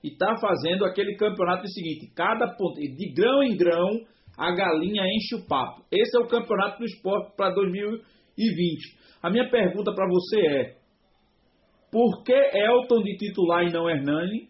e 0.03 0.09
está 0.09 0.35
fazendo 0.35 0.83
aquele 0.83 1.15
campeonato 1.15 1.65
seguinte: 1.69 2.11
cada 2.13 2.53
ponto, 2.57 2.75
de 2.75 3.13
grão 3.13 3.41
em 3.41 3.55
grão, 3.55 4.01
a 4.37 4.53
galinha 4.53 5.03
enche 5.15 5.35
o 5.35 5.47
papo. 5.47 5.81
Esse 5.89 6.17
é 6.17 6.19
o 6.19 6.27
campeonato 6.27 6.79
do 6.79 6.83
esporte 6.83 7.37
para 7.37 7.53
2020. 7.53 8.03
A 9.23 9.29
minha 9.29 9.49
pergunta 9.49 9.93
para 9.95 10.09
você 10.09 10.45
é: 10.45 10.75
por 11.89 12.21
que 12.23 12.33
Elton 12.33 13.01
de 13.01 13.15
titular 13.15 13.63
e 13.63 13.71
não 13.71 13.89
Hernani? 13.89 14.49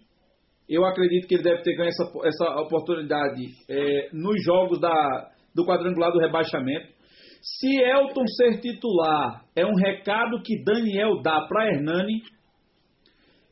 Eu 0.68 0.86
acredito 0.86 1.28
que 1.28 1.36
ele 1.36 1.44
deve 1.44 1.62
ter 1.62 1.76
ganho 1.76 1.90
essa, 1.90 2.04
essa 2.26 2.62
oportunidade 2.62 3.44
é, 3.70 4.10
nos 4.12 4.44
jogos 4.44 4.80
da, 4.80 5.30
do 5.54 5.66
quadrangular 5.66 6.12
do 6.12 6.20
rebaixamento. 6.20 6.88
Se 7.44 7.68
Elton 7.68 8.26
ser 8.26 8.62
titular 8.62 9.44
é 9.54 9.66
um 9.66 9.76
recado 9.76 10.42
que 10.42 10.64
Daniel 10.64 11.22
dá 11.22 11.46
para 11.46 11.68
Hernani. 11.68 12.22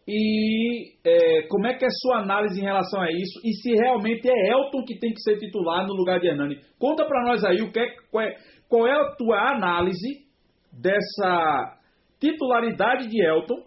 E 0.08 0.94
é, 1.04 1.48
como 1.50 1.68
é 1.68 1.74
que 1.76 1.84
é 1.84 1.90
sua 2.02 2.20
análise 2.20 2.58
em 2.58 2.64
relação 2.64 3.02
a 3.02 3.12
isso? 3.12 3.40
E 3.44 3.54
se 3.54 3.74
realmente 3.74 4.30
é 4.30 4.52
Elton 4.52 4.86
que 4.86 4.98
tem 4.98 5.14
que 5.14 5.22
ser 5.22 5.38
titular 5.38 5.86
no 5.86 5.94
lugar 5.94 6.22
de 6.22 6.28
Hernani? 6.28 6.62
Conta 6.80 7.06
para 7.06 7.24
nós 7.26 7.44
aí 7.44 7.62
o 7.62 7.72
que 7.72 7.80
é, 7.82 7.96
qual, 8.10 8.24
é, 8.24 8.36
qual 8.70 8.88
é 8.88 8.94
a 8.94 9.16
tua 9.16 9.52
análise 9.56 10.26
dessa 10.72 11.78
titularidade 12.18 13.10
de 13.10 13.22
Elton, 13.22 13.62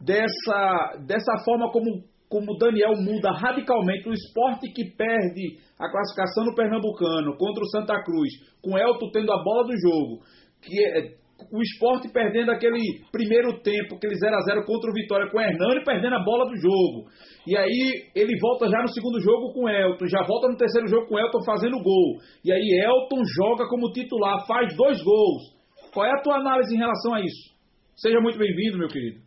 dessa, 0.00 0.96
dessa 1.06 1.44
forma 1.44 1.70
como 1.70 2.02
como 2.28 2.56
Daniel 2.58 2.94
muda 2.96 3.30
radicalmente 3.32 4.08
o 4.08 4.12
esporte 4.12 4.72
que 4.72 4.90
perde 4.96 5.58
a 5.78 5.90
classificação 5.90 6.44
no 6.44 6.54
Pernambucano 6.54 7.36
contra 7.36 7.62
o 7.62 7.68
Santa 7.68 8.02
Cruz, 8.02 8.30
com 8.62 8.76
Elton 8.76 9.10
tendo 9.12 9.32
a 9.32 9.42
bola 9.42 9.64
do 9.66 9.76
jogo, 9.78 10.22
que 10.62 10.84
é 10.84 11.26
o 11.52 11.62
esporte 11.62 12.08
perdendo 12.08 12.50
aquele 12.50 12.80
primeiro 13.12 13.60
tempo, 13.60 13.96
aquele 13.96 14.16
0 14.16 14.36
a 14.36 14.40
0 14.40 14.64
contra 14.64 14.90
o 14.90 14.94
Vitória 14.94 15.30
com 15.30 15.36
o 15.36 15.40
Hernani 15.40 15.84
perdendo 15.84 16.16
a 16.16 16.24
bola 16.24 16.46
do 16.46 16.56
jogo. 16.56 17.08
E 17.46 17.56
aí 17.56 18.10
ele 18.14 18.38
volta 18.40 18.68
já 18.68 18.80
no 18.80 18.88
segundo 18.88 19.20
jogo 19.20 19.52
com 19.52 19.68
Elton, 19.68 20.06
já 20.06 20.24
volta 20.26 20.48
no 20.48 20.56
terceiro 20.56 20.88
jogo 20.88 21.06
com 21.06 21.18
Elton 21.18 21.44
fazendo 21.44 21.82
gol. 21.82 22.18
E 22.44 22.50
aí 22.50 22.80
Elton 22.82 23.22
joga 23.36 23.68
como 23.68 23.92
titular, 23.92 24.46
faz 24.46 24.74
dois 24.76 25.02
gols. 25.02 25.54
Qual 25.92 26.06
é 26.06 26.10
a 26.10 26.22
tua 26.22 26.36
análise 26.36 26.74
em 26.74 26.78
relação 26.78 27.14
a 27.14 27.20
isso? 27.20 27.54
Seja 27.96 28.20
muito 28.20 28.38
bem-vindo, 28.38 28.78
meu 28.78 28.88
querido. 28.88 29.20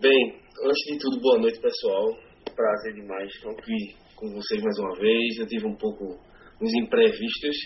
Bem, 0.00 0.39
antes 0.62 0.92
de 0.92 0.98
tudo, 0.98 1.20
boa 1.20 1.38
noite, 1.38 1.60
pessoal. 1.60 2.12
Prazer 2.54 2.94
demais 2.94 3.28
estar 3.32 3.50
aqui 3.50 3.96
com 4.16 4.28
vocês 4.34 4.62
mais 4.62 4.78
uma 4.78 4.94
vez. 4.98 5.38
Eu 5.38 5.46
tive 5.46 5.66
um 5.66 5.76
pouco 5.76 6.18
uns 6.60 6.74
imprevistos 6.74 7.56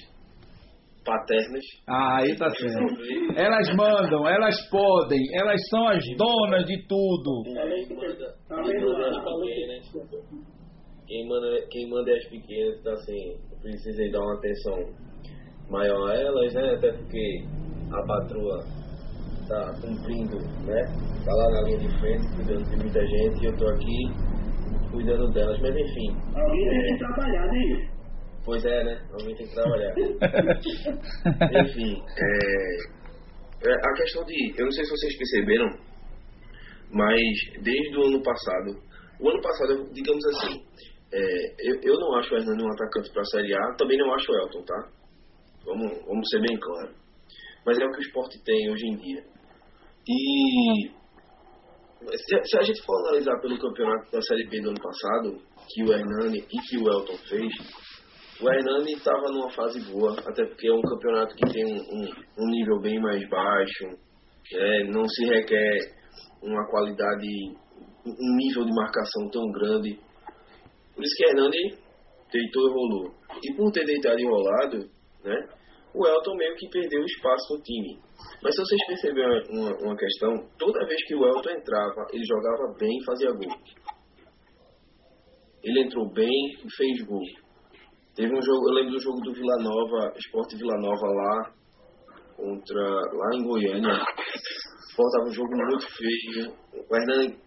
paternas. 1.04 1.64
Ah, 1.88 2.18
aí 2.20 2.36
tá 2.36 2.48
certo. 2.50 2.94
Elas 3.36 3.68
mandam, 3.74 4.28
elas 4.28 4.56
podem, 4.70 5.20
elas 5.34 5.60
são 5.68 5.88
as 5.88 6.04
donas 6.16 6.64
de 6.66 6.86
tudo. 6.86 7.42
Quem 11.06 11.28
manda, 11.28 11.66
quem 11.70 11.90
manda 11.90 12.10
é 12.10 12.16
as 12.16 12.28
pequenas, 12.28 12.80
então 12.80 12.92
assim, 12.92 13.36
precisei 13.60 14.10
dar 14.10 14.20
uma 14.20 14.38
atenção 14.38 14.78
maior 15.68 16.10
a 16.10 16.14
elas, 16.14 16.54
né? 16.54 16.74
Até 16.76 16.92
porque 16.92 17.44
a 17.92 18.06
patroa 18.06 18.83
tá 19.48 19.72
cumprindo, 19.80 20.38
né? 20.66 20.84
Tá 21.24 21.34
lá 21.34 21.50
na 21.50 21.62
linha 21.62 21.78
de 21.78 21.98
frente, 21.98 22.26
cuidando 22.36 22.64
de 22.70 22.76
muita 22.76 23.06
gente, 23.06 23.42
e 23.42 23.46
eu 23.46 23.56
tô 23.56 23.68
aqui 23.68 24.34
cuidando 24.90 25.32
delas, 25.32 25.60
mas 25.60 25.76
enfim. 25.76 26.16
Alguém 26.34 26.68
tem 26.68 26.86
que 26.86 26.98
trabalhar, 26.98 27.46
né? 27.46 27.88
Pois 28.44 28.64
é, 28.64 28.84
né? 28.84 29.00
Alguém 29.12 29.34
tem 29.36 29.46
que 29.46 29.54
trabalhar. 29.54 29.94
enfim, 31.64 32.02
é, 32.16 33.68
é, 33.68 33.74
a 33.74 33.92
questão 33.94 34.24
de. 34.24 34.54
Eu 34.56 34.64
não 34.64 34.72
sei 34.72 34.84
se 34.84 34.90
vocês 34.90 35.16
perceberam, 35.16 35.68
mas 36.90 37.62
desde 37.62 37.96
o 37.96 38.04
ano 38.04 38.22
passado, 38.22 38.80
o 39.20 39.28
ano 39.28 39.40
passado, 39.40 39.90
digamos 39.92 40.24
assim, 40.26 40.62
é, 41.12 41.70
eu, 41.70 41.80
eu 41.82 41.98
não 41.98 42.14
acho 42.16 42.34
o 42.34 42.36
Hernando 42.36 42.64
um 42.64 42.72
atacante 42.72 43.10
para 43.12 43.22
a 43.22 43.26
Série 43.26 43.54
A, 43.54 43.74
também 43.76 43.98
não 43.98 44.12
acho 44.14 44.30
o 44.30 44.36
Elton, 44.36 44.62
tá? 44.62 44.88
Vamos, 45.64 46.04
vamos 46.06 46.28
ser 46.28 46.40
bem 46.40 46.58
claros. 46.58 46.94
Mas 47.64 47.78
é 47.78 47.84
o 47.84 47.90
que 47.92 47.98
o 47.98 48.02
esporte 48.02 48.44
tem 48.44 48.70
hoje 48.70 48.86
em 48.86 48.96
dia. 48.96 49.24
E 50.06 50.90
se, 52.16 52.44
se 52.44 52.58
a 52.58 52.62
gente 52.62 52.82
for 52.82 52.96
analisar 53.06 53.40
pelo 53.40 53.58
campeonato 53.58 54.10
da 54.10 54.20
Série 54.22 54.46
B 54.48 54.60
do 54.60 54.70
ano 54.70 54.80
passado, 54.80 55.38
que 55.68 55.82
o 55.82 55.92
Hernani 55.92 56.38
e 56.38 56.58
que 56.68 56.78
o 56.78 56.88
Elton 56.88 57.16
fez, 57.28 57.52
o 58.40 58.48
Hernani 58.50 58.92
estava 58.92 59.30
numa 59.30 59.50
fase 59.50 59.80
boa, 59.90 60.12
até 60.20 60.44
porque 60.44 60.68
é 60.68 60.72
um 60.72 60.82
campeonato 60.82 61.34
que 61.34 61.52
tem 61.52 61.64
um, 61.64 61.78
um, 61.78 62.08
um 62.38 62.50
nível 62.50 62.80
bem 62.80 63.00
mais 63.00 63.26
baixo, 63.28 63.86
é, 64.52 64.84
não 64.84 65.08
se 65.08 65.24
requer 65.24 65.94
uma 66.42 66.68
qualidade, 66.68 67.26
um 68.04 68.36
nível 68.36 68.64
de 68.64 68.74
marcação 68.74 69.30
tão 69.30 69.50
grande. 69.52 69.98
Por 70.94 71.02
isso 71.02 71.16
que 71.16 71.24
Hernani 71.24 71.78
deitou 72.30 72.68
e 72.68 72.72
rolou. 72.72 73.14
E 73.42 73.56
por 73.56 73.72
ter 73.72 73.86
deitado 73.86 74.20
e 74.20 74.24
rolado, 74.24 74.78
né, 75.24 75.48
o 75.94 76.06
Elton 76.06 76.34
meio 76.34 76.56
que 76.56 76.68
perdeu 76.68 77.04
espaço 77.04 77.54
no 77.54 77.62
time. 77.62 77.98
Mas 78.42 78.54
se 78.54 78.60
vocês 78.62 78.86
perceberem 78.86 79.42
uma, 79.50 79.70
uma 79.80 79.96
questão, 79.96 80.34
toda 80.58 80.86
vez 80.86 81.02
que 81.06 81.14
o 81.14 81.24
Elton 81.24 81.50
entrava, 81.50 82.06
ele 82.12 82.24
jogava 82.24 82.74
bem 82.78 82.98
e 82.98 83.04
fazia 83.04 83.30
gol. 83.30 83.56
Ele 85.62 85.82
entrou 85.82 86.12
bem 86.12 86.28
e 86.64 86.76
fez 86.76 87.06
gol. 87.06 87.22
Teve 88.16 88.32
um 88.32 88.42
jogo, 88.42 88.68
eu 88.68 88.74
lembro 88.74 88.92
do 88.92 89.00
jogo 89.00 89.20
do 89.20 89.32
Vila 89.32 89.56
Nova, 89.60 90.12
Esporte 90.16 90.56
Vila 90.56 90.76
Nova 90.78 91.06
lá, 91.06 91.52
contra, 92.36 92.82
lá 92.82 93.34
em 93.34 93.44
Goiânia. 93.44 94.04
Esporte 94.88 95.28
um 95.28 95.32
jogo 95.32 95.56
muito 95.56 95.86
feio. 95.96 96.52
O 96.72 96.96
Hernani, 96.96 97.38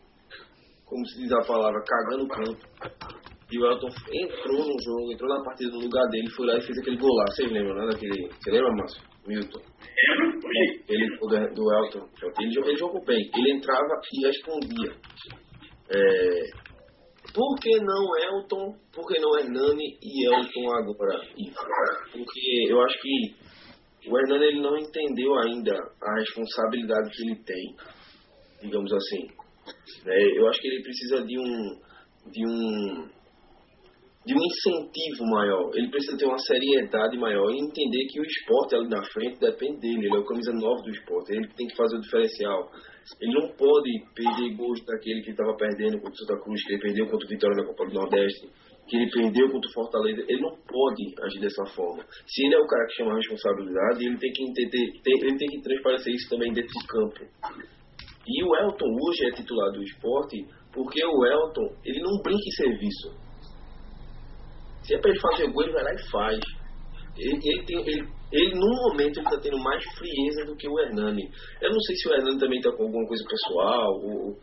como 0.86 1.06
se 1.06 1.20
diz 1.20 1.32
a 1.32 1.46
palavra, 1.46 1.82
cagando 1.86 2.24
o 2.24 2.28
campo. 2.28 3.27
E 3.50 3.58
o 3.58 3.66
Elton 3.66 3.88
entrou 4.14 4.58
no 4.58 4.76
jogo, 4.84 5.12
entrou 5.12 5.30
na 5.30 5.44
partida 5.44 5.72
no 5.72 5.80
lugar 5.80 6.06
dele, 6.10 6.30
foi 6.32 6.48
lá 6.48 6.58
e 6.58 6.62
fez 6.62 6.78
aquele 6.80 6.98
gol 6.98 7.16
lá. 7.16 7.26
Vocês 7.28 7.52
lembram, 7.52 7.76
né? 7.76 7.88
Daquele, 7.88 8.28
você 8.28 8.52
lembra, 8.52 8.76
Márcio? 8.76 9.02
Milton. 9.28 9.62
Ele, 10.88 11.18
o 11.22 11.28
do, 11.28 11.54
do 11.54 11.74
Elton. 11.74 12.08
Ele, 12.40 12.60
ele 12.66 12.78
jogou 12.78 13.04
bem. 13.06 13.30
Ele 13.36 13.52
entrava 13.52 14.02
e 14.14 14.26
respondia. 14.26 14.92
É, 15.90 16.68
por 17.34 17.56
que 17.60 17.78
não 17.80 18.18
Elton? 18.18 18.74
Por 18.94 19.06
que 19.08 19.20
não 19.20 19.38
Hernani 19.38 19.98
e 20.02 20.28
Elton 20.28 20.72
agora? 20.74 21.20
Porque 22.12 22.66
eu 22.70 22.82
acho 22.82 23.02
que 23.02 24.10
o 24.10 24.18
Hernani 24.18 24.46
ele 24.46 24.62
não 24.62 24.78
entendeu 24.78 25.36
ainda 25.40 25.74
a 25.74 26.20
responsabilidade 26.20 27.10
que 27.12 27.24
ele 27.24 27.44
tem, 27.44 27.76
digamos 28.62 28.92
assim. 28.94 29.28
É, 30.06 30.40
eu 30.40 30.48
acho 30.48 30.60
que 30.62 30.68
ele 30.68 30.84
precisa 30.84 31.26
de 31.26 31.38
um 31.38 31.88
de 32.32 32.46
um 32.46 33.17
de 34.28 34.34
um 34.36 34.44
incentivo 34.44 35.24
maior. 35.32 35.72
Ele 35.74 35.88
precisa 35.88 36.18
ter 36.18 36.26
uma 36.26 36.38
seriedade 36.38 37.18
maior 37.18 37.50
e 37.50 37.64
entender 37.64 38.06
que 38.12 38.20
o 38.20 38.24
esporte 38.24 38.76
ali 38.76 38.90
na 38.90 39.02
frente 39.14 39.40
depende 39.40 39.80
dele. 39.80 40.06
Ele 40.06 40.18
é 40.18 40.20
o 40.20 40.26
camisa 40.26 40.52
9 40.52 40.84
do 40.84 40.90
esporte. 40.92 41.32
Ele 41.32 41.48
tem 41.56 41.66
que 41.66 41.78
fazer 41.78 41.96
o 41.96 42.02
diferencial. 42.02 42.70
Ele 43.22 43.32
não 43.32 43.48
pode 43.56 43.90
perder 44.14 44.54
gols 44.58 44.84
daquele 44.84 45.22
que 45.22 45.32
estava 45.32 45.56
perdendo 45.56 45.96
contra 46.04 46.12
o 46.12 46.18
Santa 46.18 46.44
Cruz, 46.44 46.62
que 46.66 46.74
ele 46.74 46.82
perdeu 46.82 47.08
contra 47.08 47.26
o 47.26 47.30
Vitória 47.30 47.56
na 47.56 47.68
Copa 47.72 47.86
do 47.88 47.94
Nordeste, 47.94 48.50
que 48.86 48.98
ele 48.98 49.10
perdeu 49.10 49.50
contra 49.50 49.70
o 49.70 49.74
Fortaleza. 49.74 50.26
Ele 50.28 50.42
não 50.42 50.58
pode 50.60 51.16
agir 51.24 51.40
dessa 51.40 51.64
forma. 51.72 52.04
Se 52.28 52.46
ele 52.46 52.56
é 52.56 52.60
o 52.60 52.68
cara 52.68 52.86
que 52.86 52.96
chama 53.00 53.14
a 53.14 53.16
responsabilidade, 53.16 54.06
ele 54.06 54.18
tem 54.18 54.32
que 54.34 54.44
entender, 54.44 54.92
ele 55.24 55.38
tem 55.38 55.48
que 55.48 55.62
transparecer 55.62 56.14
isso 56.14 56.30
também 56.30 56.52
dentro 56.52 56.74
de 56.78 56.86
campo. 56.86 57.24
E 58.28 58.44
o 58.44 58.56
Elton 58.58 58.92
hoje 58.92 59.26
é 59.26 59.32
titular 59.32 59.72
do 59.72 59.82
esporte 59.82 60.46
porque 60.74 61.00
o 61.06 61.26
Elton, 61.26 61.74
ele 61.86 62.02
não 62.02 62.22
brinca 62.22 62.44
em 62.44 62.52
serviço. 62.52 63.27
Se 64.88 64.96
é 64.96 65.00
para 65.00 65.12
ele 65.12 65.20
fazer 65.20 65.52
gol, 65.52 65.64
ele 65.64 65.74
vai 65.74 65.84
lá 65.84 65.94
e 65.94 66.10
faz. 66.10 66.40
Ele, 67.18 67.40
ele, 67.44 67.66
tem, 67.66 67.80
ele, 67.80 68.08
ele 68.32 68.54
no 68.54 68.90
momento, 68.90 69.18
ele 69.20 69.28
está 69.28 69.40
tendo 69.42 69.58
mais 69.60 69.84
frieza 69.98 70.46
do 70.46 70.56
que 70.56 70.68
o 70.68 70.80
Hernani. 70.80 71.30
Eu 71.62 71.72
não 71.72 71.80
sei 71.82 71.96
se 71.98 72.08
o 72.08 72.14
Hernani 72.14 72.40
também 72.40 72.60
está 72.60 72.72
com 72.72 72.84
alguma 72.84 73.06
coisa 73.06 73.24
pessoal, 73.28 73.92
ou 74.02 74.38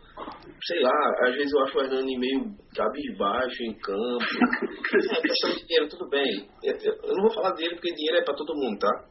sei 0.67 0.81
lá, 0.81 1.13
às 1.23 1.35
vezes 1.35 1.51
eu 1.51 1.63
acho 1.63 1.77
o 1.77 1.81
Hernani 1.81 2.19
meio 2.19 2.55
cabisbaixo 2.75 3.63
em 3.63 3.73
campo. 3.79 4.25
É 4.95 5.21
questão 5.21 5.49
de 5.49 5.65
dinheiro, 5.65 5.89
tudo 5.89 6.09
bem. 6.09 6.47
Eu 6.63 7.15
não 7.15 7.23
vou 7.23 7.33
falar 7.33 7.51
dele 7.53 7.75
porque 7.75 7.93
dinheiro 7.93 8.17
é 8.17 8.23
para 8.23 8.35
todo 8.35 8.55
mundo, 8.55 8.77
tá? 8.79 9.05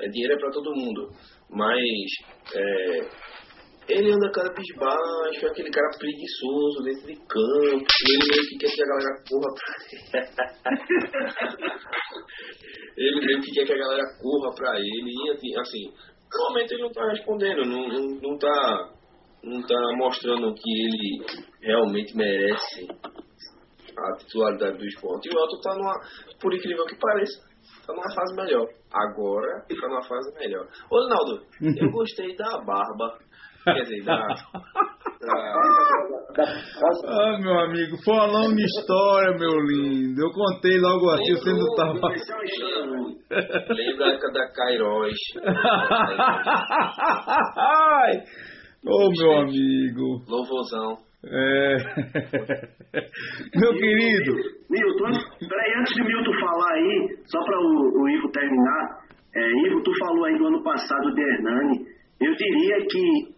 É, 0.00 0.08
dinheiro 0.08 0.34
é 0.34 0.38
para 0.38 0.50
todo 0.50 0.74
mundo. 0.74 1.10
Mas 1.50 1.80
é, 2.54 3.00
ele 3.88 4.12
anda 4.12 4.30
cara 4.32 4.52
bisbaixo, 4.52 5.46
aquele 5.46 5.70
cara 5.70 5.90
preguiçoso 5.98 6.82
dentro 6.84 7.06
de 7.06 7.14
campo, 7.14 7.86
ele 8.08 8.26
meio 8.28 8.42
que 8.48 8.58
quer 8.58 8.70
que 8.74 8.82
a 8.82 8.86
galera 8.86 9.22
corra 9.28 9.50
pra 9.54 9.72
ele. 12.96 13.26
meio 13.26 13.40
que 13.40 13.52
quer 13.52 13.66
que 13.66 13.72
a 13.72 13.78
galera 13.78 14.02
corra 14.20 14.54
pra 14.54 14.78
ele. 14.78 15.12
E 15.42 15.58
assim, 15.58 15.92
no 16.32 16.48
momento 16.48 16.72
ele 16.72 16.82
não 16.82 16.92
tá 16.92 17.08
respondendo, 17.10 17.64
não, 17.64 17.88
não, 17.88 18.20
não 18.20 18.38
tá. 18.38 18.92
Não 19.44 19.62
tá 19.64 19.76
mostrando 19.96 20.52
que 20.54 20.68
ele 20.68 21.24
realmente 21.60 22.16
merece 22.16 22.88
a 23.96 24.16
titularidade 24.16 24.76
do 24.76 24.84
esporte. 24.84 25.28
E 25.28 25.30
o 25.36 25.38
Elton 25.38 25.60
tá 25.60 25.74
numa, 25.76 25.94
por 26.40 26.52
incrível 26.52 26.84
que 26.86 26.96
pareça, 26.98 27.40
tá 27.86 27.92
numa 27.92 28.12
fase 28.12 28.34
melhor. 28.34 28.66
Agora 28.92 29.64
tá 29.68 29.88
numa 29.88 30.02
fase 30.02 30.34
melhor. 30.34 30.66
Ô, 30.90 30.96
Ronaldo, 30.96 31.46
eu 31.80 31.90
gostei 31.92 32.34
da 32.34 32.58
barba 32.58 33.18
Quer 33.66 33.82
dizer, 33.82 34.04
da, 34.04 34.16
Ah, 36.38 37.38
meu 37.40 37.58
amigo, 37.58 37.96
foi 38.04 38.14
uma 38.14 38.26
longa 38.26 38.62
história, 38.62 39.36
meu 39.38 39.58
lindo. 39.60 40.20
Eu 40.20 40.30
contei 40.30 40.78
logo 40.78 41.10
assim, 41.10 41.32
você 41.32 41.50
não 41.50 41.66
estava. 41.66 41.94
Lembra 43.74 44.18
da 44.18 44.52
Cairóis. 44.52 45.16
Ai! 47.56 48.22
Ô, 48.86 49.10
meu 49.18 49.32
amigo. 49.38 50.22
Louvozão. 50.28 50.98
É. 51.24 51.76
meu 53.58 53.72
querido. 53.72 54.32
Milton, 54.70 55.10
peraí, 55.48 55.74
antes 55.80 55.94
de 55.94 56.04
Milton 56.04 56.32
falar 56.38 56.72
aí, 56.74 57.16
só 57.24 57.42
para 57.42 57.58
o, 57.58 58.02
o, 58.02 58.08
Ivo 58.10 58.30
terminar. 58.30 59.00
É, 59.34 59.40
Ivo, 59.66 59.82
tu 59.82 59.90
falou 59.98 60.24
aí 60.26 60.38
do 60.38 60.46
ano 60.46 60.62
passado 60.62 61.14
de 61.14 61.20
Hernani. 61.20 61.84
Eu 62.20 62.32
diria 62.34 62.86
que 62.88 63.35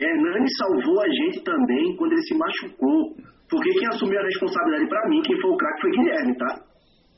Hernani 0.00 0.46
salvou 0.56 1.00
a 1.00 1.08
gente 1.08 1.42
também 1.42 1.96
quando 1.96 2.12
ele 2.12 2.22
se 2.22 2.36
machucou. 2.36 3.16
Porque 3.50 3.70
quem 3.72 3.88
assumiu 3.88 4.20
a 4.20 4.24
responsabilidade 4.24 4.88
para 4.88 5.08
mim, 5.08 5.22
quem 5.22 5.40
foi 5.40 5.50
o 5.50 5.56
craque, 5.56 5.80
foi 5.80 5.90
Guilherme, 5.90 6.36
tá? 6.36 6.60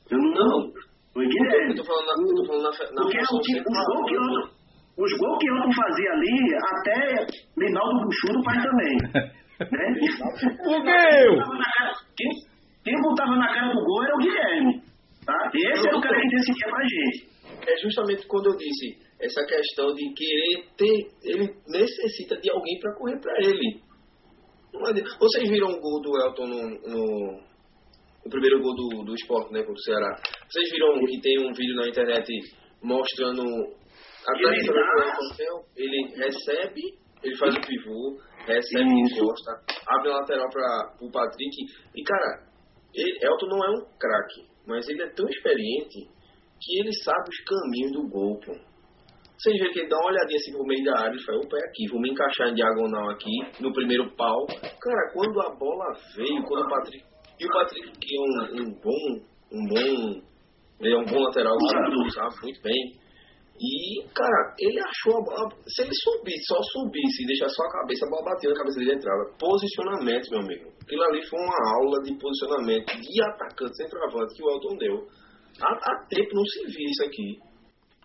Eu 0.09 0.17
não. 0.17 0.31
não. 0.31 0.71
Foi 1.13 1.27
Guilherme. 1.27 1.71
Eu 1.71 1.75
tô 1.75 1.83
falando 1.83 2.05
na, 2.07 2.13
eu 2.21 2.35
tô 2.35 2.45
falando 2.45 2.63
na, 2.63 2.69
na 2.69 3.01
Porque 3.03 3.19
o 3.19 3.39
que, 3.41 3.59
os 3.59 3.85
gols 3.85 4.05
que 4.07 4.15
eu, 4.15 5.03
os 5.03 5.17
gols 5.19 5.37
que 5.39 5.49
eu 5.49 5.55
fazia 5.73 6.11
ali, 6.11 6.55
até 6.71 7.27
Linaldo 7.57 8.05
Buchudo 8.05 8.43
faz 8.43 8.63
também. 8.63 8.97
né? 9.59 9.93
Por 10.63 10.83
que 10.83 10.89
eu? 10.89 11.35
Quem, 12.17 12.29
quem 12.83 13.01
botava 13.01 13.35
na 13.35 13.53
cara 13.53 13.73
do 13.73 13.83
gol 13.83 14.03
era 14.03 14.15
o 14.15 14.19
Guilherme. 14.19 14.81
Tá? 15.25 15.51
Esse 15.53 15.87
é 15.87 15.95
o 15.95 16.01
cara 16.01 16.19
que 16.19 16.29
decidia 16.29 16.67
pra 16.69 16.83
gente. 16.87 17.29
É 17.67 17.77
justamente 17.83 18.25
quando 18.27 18.47
eu 18.47 18.57
disse 18.57 18.97
essa 19.21 19.45
questão 19.45 19.93
de 19.93 20.13
querer 20.13 20.65
ter. 20.75 21.11
Ele 21.23 21.53
necessita 21.67 22.35
de 22.37 22.51
alguém 22.51 22.79
para 22.79 22.95
correr 22.95 23.19
para 23.19 23.33
ele. 23.39 23.81
Vocês 25.19 25.49
viram 25.49 25.67
o 25.67 25.79
gol 25.79 26.01
do 26.01 26.17
Elton 26.25 26.47
no, 26.47 26.61
no, 26.87 27.41
no 28.25 28.29
primeiro 28.29 28.61
gol 28.61 28.73
do, 28.75 29.03
do 29.03 29.13
esporte, 29.13 29.53
né, 29.53 29.59
contra 29.59 29.73
o 29.73 29.83
Ceará? 29.83 30.15
Vocês 30.49 30.71
viram 30.71 31.05
que 31.05 31.21
tem 31.21 31.39
um 31.39 31.53
vídeo 31.53 31.75
na 31.75 31.87
internet 31.87 32.27
mostrando 32.81 33.43
a 33.43 34.39
Elton? 34.39 35.65
Ele 35.75 36.07
recebe, 36.15 36.81
ele 37.23 37.37
faz 37.37 37.55
o 37.55 37.61
pivô, 37.61 38.19
recebe 38.47 38.89
e 38.89 39.01
encosta, 39.01 39.51
abre 39.87 40.09
a 40.09 40.17
lateral 40.17 40.49
para 40.49 40.97
o 41.01 41.11
Patrick. 41.11 41.55
E, 41.95 42.03
cara, 42.03 42.47
ele, 42.93 43.19
Elton 43.21 43.47
não 43.47 43.65
é 43.65 43.69
um 43.71 43.85
craque, 43.99 44.47
mas 44.65 44.87
ele 44.89 45.03
é 45.03 45.09
tão 45.09 45.27
experiente 45.27 46.09
que 46.61 46.79
ele 46.79 46.93
sabe 47.03 47.29
os 47.29 47.43
caminhos 47.43 47.91
do 47.91 48.07
gol, 48.07 48.39
pô. 48.39 48.70
Veem 49.43 49.71
que 49.71 49.79
ele 49.79 49.89
dá 49.89 49.97
uma 49.97 50.11
olhadinha 50.11 50.37
assim 50.37 50.51
pro 50.51 50.65
meio 50.65 50.83
da 50.83 50.99
área 50.99 51.15
e 51.15 51.23
fala, 51.23 51.39
opa, 51.39 51.57
é 51.57 51.65
aqui, 51.65 51.87
vou 51.89 51.99
me 51.99 52.11
encaixar 52.11 52.49
em 52.49 52.53
diagonal 52.53 53.09
aqui, 53.09 53.31
no 53.59 53.73
primeiro 53.73 54.15
pau. 54.15 54.45
Cara, 54.47 55.11
quando 55.13 55.41
a 55.41 55.55
bola 55.55 55.85
veio, 56.15 56.43
quando 56.43 56.65
o 56.65 56.69
Patrick. 56.69 57.03
E 57.39 57.45
o 57.45 57.49
Patrick, 57.49 57.91
que 57.99 58.15
é 58.15 58.21
um, 58.21 58.61
um 58.61 58.73
bom. 58.79 59.25
um 59.51 59.67
bom. 59.67 60.21
Ele 60.79 60.93
é 60.93 60.97
um 60.97 61.05
bom 61.05 61.19
lateral, 61.23 61.55
sabe 62.13 62.35
muito 62.43 62.61
bem. 62.61 63.01
E, 63.59 64.03
cara, 64.15 64.55
ele 64.57 64.79
achou 64.79 65.17
a 65.17 65.23
bola. 65.23 65.49
Se 65.67 65.83
ele 65.83 65.93
subisse, 65.93 66.45
só 66.45 66.57
subisse 66.63 67.23
e 67.23 67.27
deixasse 67.27 67.53
só 67.53 67.63
a 67.63 67.81
cabeça, 67.81 68.05
a 68.05 68.09
bola 68.09 68.25
bateu 68.33 68.49
na 68.49 68.57
cabeça 68.57 68.79
dele 68.79 68.93
entrava. 68.93 69.31
Posicionamento, 69.37 70.31
meu 70.31 70.39
amigo. 70.39 70.71
Aquilo 70.81 71.03
ali 71.03 71.21
foi 71.27 71.39
uma 71.39 71.77
aula 71.77 72.01
de 72.01 72.17
posicionamento 72.17 72.87
de 72.97 73.23
atacante 73.23 73.77
centroavante 73.77 74.33
que 74.35 74.43
o 74.43 74.49
Elton 74.49 74.77
deu. 74.77 75.07
Há, 75.61 75.73
há 75.73 76.05
tempo 76.09 76.29
não 76.33 76.45
se 76.45 76.65
via 76.65 76.89
isso 76.89 77.05
aqui. 77.05 77.39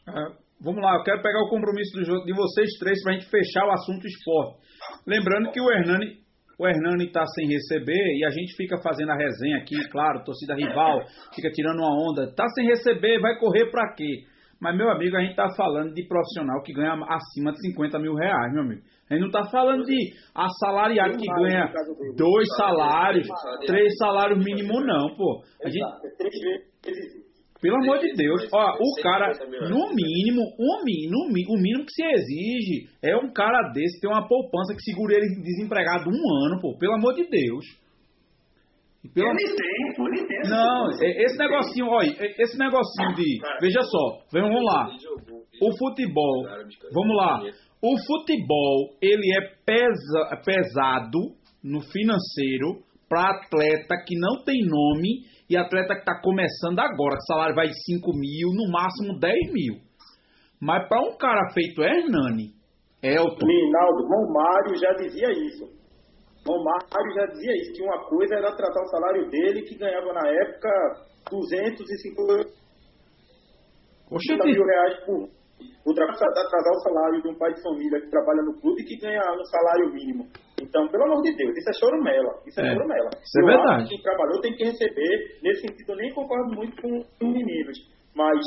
É, 0.09 0.46
Vamos 0.61 0.83
lá, 0.83 0.97
eu 0.97 1.03
quero 1.03 1.23
pegar 1.23 1.41
o 1.43 1.49
compromisso 1.49 1.99
de 2.01 2.33
vocês 2.33 2.71
três 2.79 3.03
para 3.03 3.13
a 3.13 3.15
gente 3.15 3.31
fechar 3.31 3.67
o 3.67 3.73
assunto 3.73 4.07
esporte. 4.07 4.59
Lembrando 5.07 5.51
que 5.53 5.61
o 5.61 5.71
Hernani 5.71 6.27
o 6.59 6.67
Hernani 6.67 7.05
está 7.05 7.23
sem 7.35 7.49
receber 7.49 8.17
e 8.17 8.25
a 8.25 8.31
gente 8.31 8.57
fica 8.57 8.79
fazendo 8.79 9.11
a 9.11 9.17
resenha 9.17 9.59
aqui, 9.59 9.77
claro, 9.91 10.25
torcida 10.25 10.55
rival, 10.55 11.01
fica 11.35 11.51
tirando 11.51 11.81
uma 11.81 11.93
onda. 11.93 12.31
Está 12.31 12.49
sem 12.49 12.67
receber, 12.67 13.21
vai 13.21 13.39
correr 13.39 13.71
para 13.71 13.93
quê? 13.95 14.25
Mas, 14.59 14.75
meu 14.75 14.89
amigo, 14.89 15.15
a 15.17 15.21
gente 15.21 15.33
está 15.33 15.51
falando 15.55 15.93
de 15.93 16.09
profissional 16.09 16.63
que 16.63 16.73
ganha 16.73 16.95
acima 17.09 17.53
de 17.53 17.61
50 17.61 17.99
mil 17.99 18.15
reais, 18.15 18.53
meu 18.55 18.63
amigo. 18.63 18.81
A 19.11 19.15
gente 19.15 19.21
não 19.21 19.29
está 19.29 19.45
falando 19.51 19.85
de 19.85 20.15
assalariado 20.35 21.19
que 21.19 21.27
ganha 21.27 21.71
dois 22.17 22.49
salários, 22.57 23.29
três 23.67 23.95
salários 23.99 24.43
mínimos, 24.43 24.85
não, 24.87 25.15
pô. 25.15 25.43
A 25.63 25.69
gente... 25.69 27.26
Pelo 27.67 27.83
amor 27.83 27.99
de 27.99 28.15
Deus, 28.15 28.47
ó, 28.53 28.79
o 28.79 29.03
cara, 29.03 29.33
no 29.69 29.91
mínimo, 29.93 30.41
o 30.57 30.85
mínimo, 30.85 31.19
o 31.49 31.61
mínimo 31.61 31.85
que 31.85 31.91
se 31.91 32.05
exige 32.05 32.87
é 33.03 33.17
um 33.17 33.33
cara 33.33 33.73
desse 33.73 34.01
ter 34.01 34.07
uma 34.07 34.29
poupança 34.29 34.73
que 34.73 34.83
segure 34.83 35.17
ele 35.17 35.43
desempregado 35.43 36.09
um 36.09 36.47
ano, 36.47 36.61
pô. 36.61 36.79
Pelo 36.79 36.95
amor 36.95 37.15
de 37.15 37.29
Deus. 37.29 37.65
Pelo... 39.13 39.31
Ele 39.31 39.57
tem, 39.57 39.97
pô, 39.97 40.07
ele 40.07 40.29
tem. 40.29 40.49
Não, 40.49 40.91
esse 40.91 41.37
negocinho, 41.37 41.87
olha, 41.89 42.17
esse 42.39 42.57
negocinho 42.57 43.15
de. 43.17 43.41
Veja 43.61 43.81
só, 43.83 44.23
vamos 44.33 44.63
lá. 44.63 44.89
O 45.61 45.77
futebol, 45.77 46.45
vamos 46.93 47.17
lá. 47.17 47.43
O 47.83 47.97
futebol, 48.07 48.95
ele 49.03 49.27
é 49.35 49.41
pesa, 49.67 50.41
pesado 50.45 51.19
no 51.65 51.81
financeiro 51.81 52.87
para 53.09 53.31
atleta 53.31 53.97
que 54.07 54.17
não 54.17 54.45
tem 54.45 54.65
nome 54.65 55.27
e 55.49 55.57
atleta 55.57 55.95
que 55.95 56.01
está 56.01 56.21
começando 56.21 56.81
agora, 56.81 57.17
que 57.17 57.23
o 57.23 57.27
salário 57.27 57.55
vai 57.55 57.69
de 57.69 57.85
5 57.85 58.13
mil, 58.19 58.49
no 58.53 58.69
máximo 58.71 59.19
10 59.19 59.53
mil. 59.53 59.81
Mas 60.61 60.87
para 60.89 61.01
um 61.03 61.17
cara 61.17 61.49
feito 61.53 61.83
Hernani, 61.83 62.53
Elton. 63.03 63.47
Linaldo, 63.47 64.07
Romário 64.09 64.77
já 64.77 64.93
dizia 64.95 65.31
isso. 65.33 65.67
Romário 66.47 67.13
já 67.15 67.27
dizia 67.27 67.57
isso, 67.57 67.73
que 67.73 67.83
uma 67.83 68.05
coisa 68.09 68.37
era 68.37 68.57
tratar 68.57 68.83
o 68.83 68.89
salário 68.89 69.29
dele, 69.31 69.63
que 69.63 69.77
ganhava 69.77 70.13
na 70.13 70.29
época 70.29 70.69
250 71.31 72.51
mil 74.45 74.65
reais 74.65 75.05
por 75.05 75.29
atrasar 75.91 76.73
o 76.73 76.81
salário 76.83 77.23
de 77.23 77.29
um 77.29 77.39
pai 77.39 77.53
de 77.55 77.63
família 77.63 78.01
que 78.01 78.11
trabalha 78.11 78.43
no 78.43 78.61
clube 78.61 78.83
e 78.83 78.85
que 78.85 78.97
ganha 78.99 79.21
um 79.21 79.45
salário 79.45 79.93
mínimo. 79.93 80.27
Então, 80.61 80.89
pelo 80.89 81.05
amor 81.05 81.23
de 81.23 81.37
Deus, 81.37 81.57
isso 81.57 81.71
é 81.71 81.73
choromela. 81.75 82.33
Isso 82.47 82.61
é, 82.61 82.67
é 82.67 82.73
choromela. 82.73 83.11
Isso 83.23 83.39
é 83.39 83.43
eu 83.43 83.47
verdade. 83.47 83.83
Acho 83.83 83.89
que 83.89 83.95
quem 83.95 84.03
trabalhou 84.03 84.41
tem 84.41 84.57
que 84.57 84.65
receber. 84.65 85.39
Nesse 85.43 85.61
sentido, 85.61 85.93
eu 85.93 85.97
nem 85.97 86.15
concordo 86.15 86.55
muito 86.57 86.83
com 86.83 86.99
os 86.99 87.33
meninos. 87.33 87.79
Mas 88.15 88.41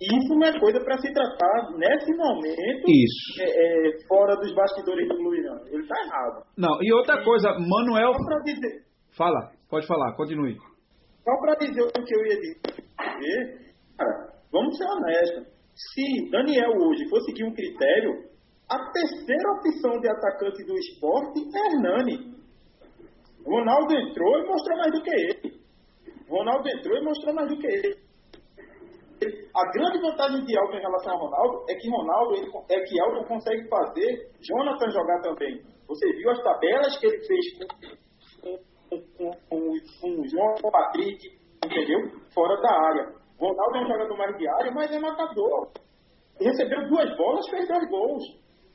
isso 0.00 0.34
não 0.34 0.46
é 0.46 0.58
coisa 0.58 0.80
para 0.80 0.96
se 0.96 1.12
tratar 1.12 1.70
nesse 1.76 2.16
momento 2.16 2.84
isso. 2.88 3.42
É, 3.42 3.88
é, 3.88 4.06
fora 4.08 4.34
dos 4.36 4.54
bastidores 4.54 5.06
do 5.08 5.16
clube, 5.16 5.42
não. 5.42 5.66
Ele 5.66 5.82
está 5.82 5.94
errado. 6.06 6.46
Não, 6.56 6.82
e 6.82 6.92
outra 6.94 7.22
coisa, 7.22 7.50
Manuel. 7.58 8.12
Dizer... 8.44 8.84
Fala, 9.16 9.52
pode 9.68 9.86
falar, 9.86 10.14
continue. 10.16 10.56
Só 11.22 11.36
para 11.42 11.54
dizer 11.56 11.82
o 11.82 11.92
que 11.92 12.14
eu 12.14 12.26
ia 12.26 12.40
dizer, 12.40 13.74
cara, 13.98 14.32
vamos 14.50 14.78
ser 14.78 14.86
honestos. 14.86 15.59
Se 15.80 16.30
Daniel 16.30 16.72
hoje 16.76 17.08
fosse 17.08 17.26
seguir 17.26 17.44
um 17.44 17.54
critério, 17.54 18.28
a 18.68 18.78
terceira 18.92 19.52
opção 19.52 19.98
de 19.98 20.08
atacante 20.08 20.62
do 20.64 20.76
esporte 20.76 21.40
é 21.40 21.72
Hernani. 21.72 22.34
Ronaldo 23.46 23.94
entrou 23.94 24.38
e 24.38 24.46
mostrou 24.46 24.76
mais 24.76 24.92
do 24.92 25.02
que 25.02 25.10
ele. 25.10 25.60
Ronaldo 26.28 26.68
entrou 26.68 26.96
e 26.98 27.04
mostrou 27.04 27.34
mais 27.34 27.48
do 27.48 27.58
que 27.58 27.66
ele. 27.66 27.98
A 29.54 29.70
grande 29.72 30.00
vantagem 30.00 30.44
de 30.44 30.58
Alton 30.58 30.76
em 30.76 30.80
relação 30.80 31.14
a 31.14 31.18
Ronaldo 31.18 31.64
é 31.68 31.74
que 31.74 31.90
Ronaldo 31.90 32.34
ele, 32.36 32.50
é 32.70 32.80
que 32.80 33.00
Alton 33.00 33.24
consegue 33.24 33.68
fazer 33.68 34.30
Jonathan 34.40 34.90
jogar 34.90 35.20
também. 35.22 35.62
Você 35.88 36.12
viu 36.12 36.30
as 36.30 36.42
tabelas 36.42 36.98
que 36.98 37.06
ele 37.06 37.26
fez 37.26 37.58
com, 38.40 38.58
com, 38.88 39.02
com, 39.16 39.30
com, 39.48 39.72
com 40.00 40.20
o 40.20 40.28
João 40.28 40.54
Patrick, 40.70 41.26
entendeu? 41.64 42.20
Fora 42.32 42.60
da 42.60 42.70
área. 42.70 43.19
Ronaldo 43.40 43.76
é 43.76 43.80
um 43.80 43.88
jogador 43.88 44.18
mais 44.18 44.36
de 44.36 44.48
área, 44.48 44.70
mas 44.72 44.92
é 44.92 44.98
matador. 44.98 45.70
Recebeu 46.38 46.88
duas 46.88 47.16
bolas, 47.16 47.48
fez 47.48 47.66
dois 47.66 47.88
gols. 47.88 48.22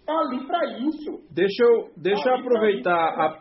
Tá 0.05 0.13
ali 0.19 0.45
para 0.45 0.65
isso. 0.79 1.23
Deixa 1.31 1.63
eu, 1.63 1.89
deixa 1.97 2.23
tá 2.23 2.31
eu 2.31 2.35
aproveitar. 2.37 3.19
A... 3.19 3.37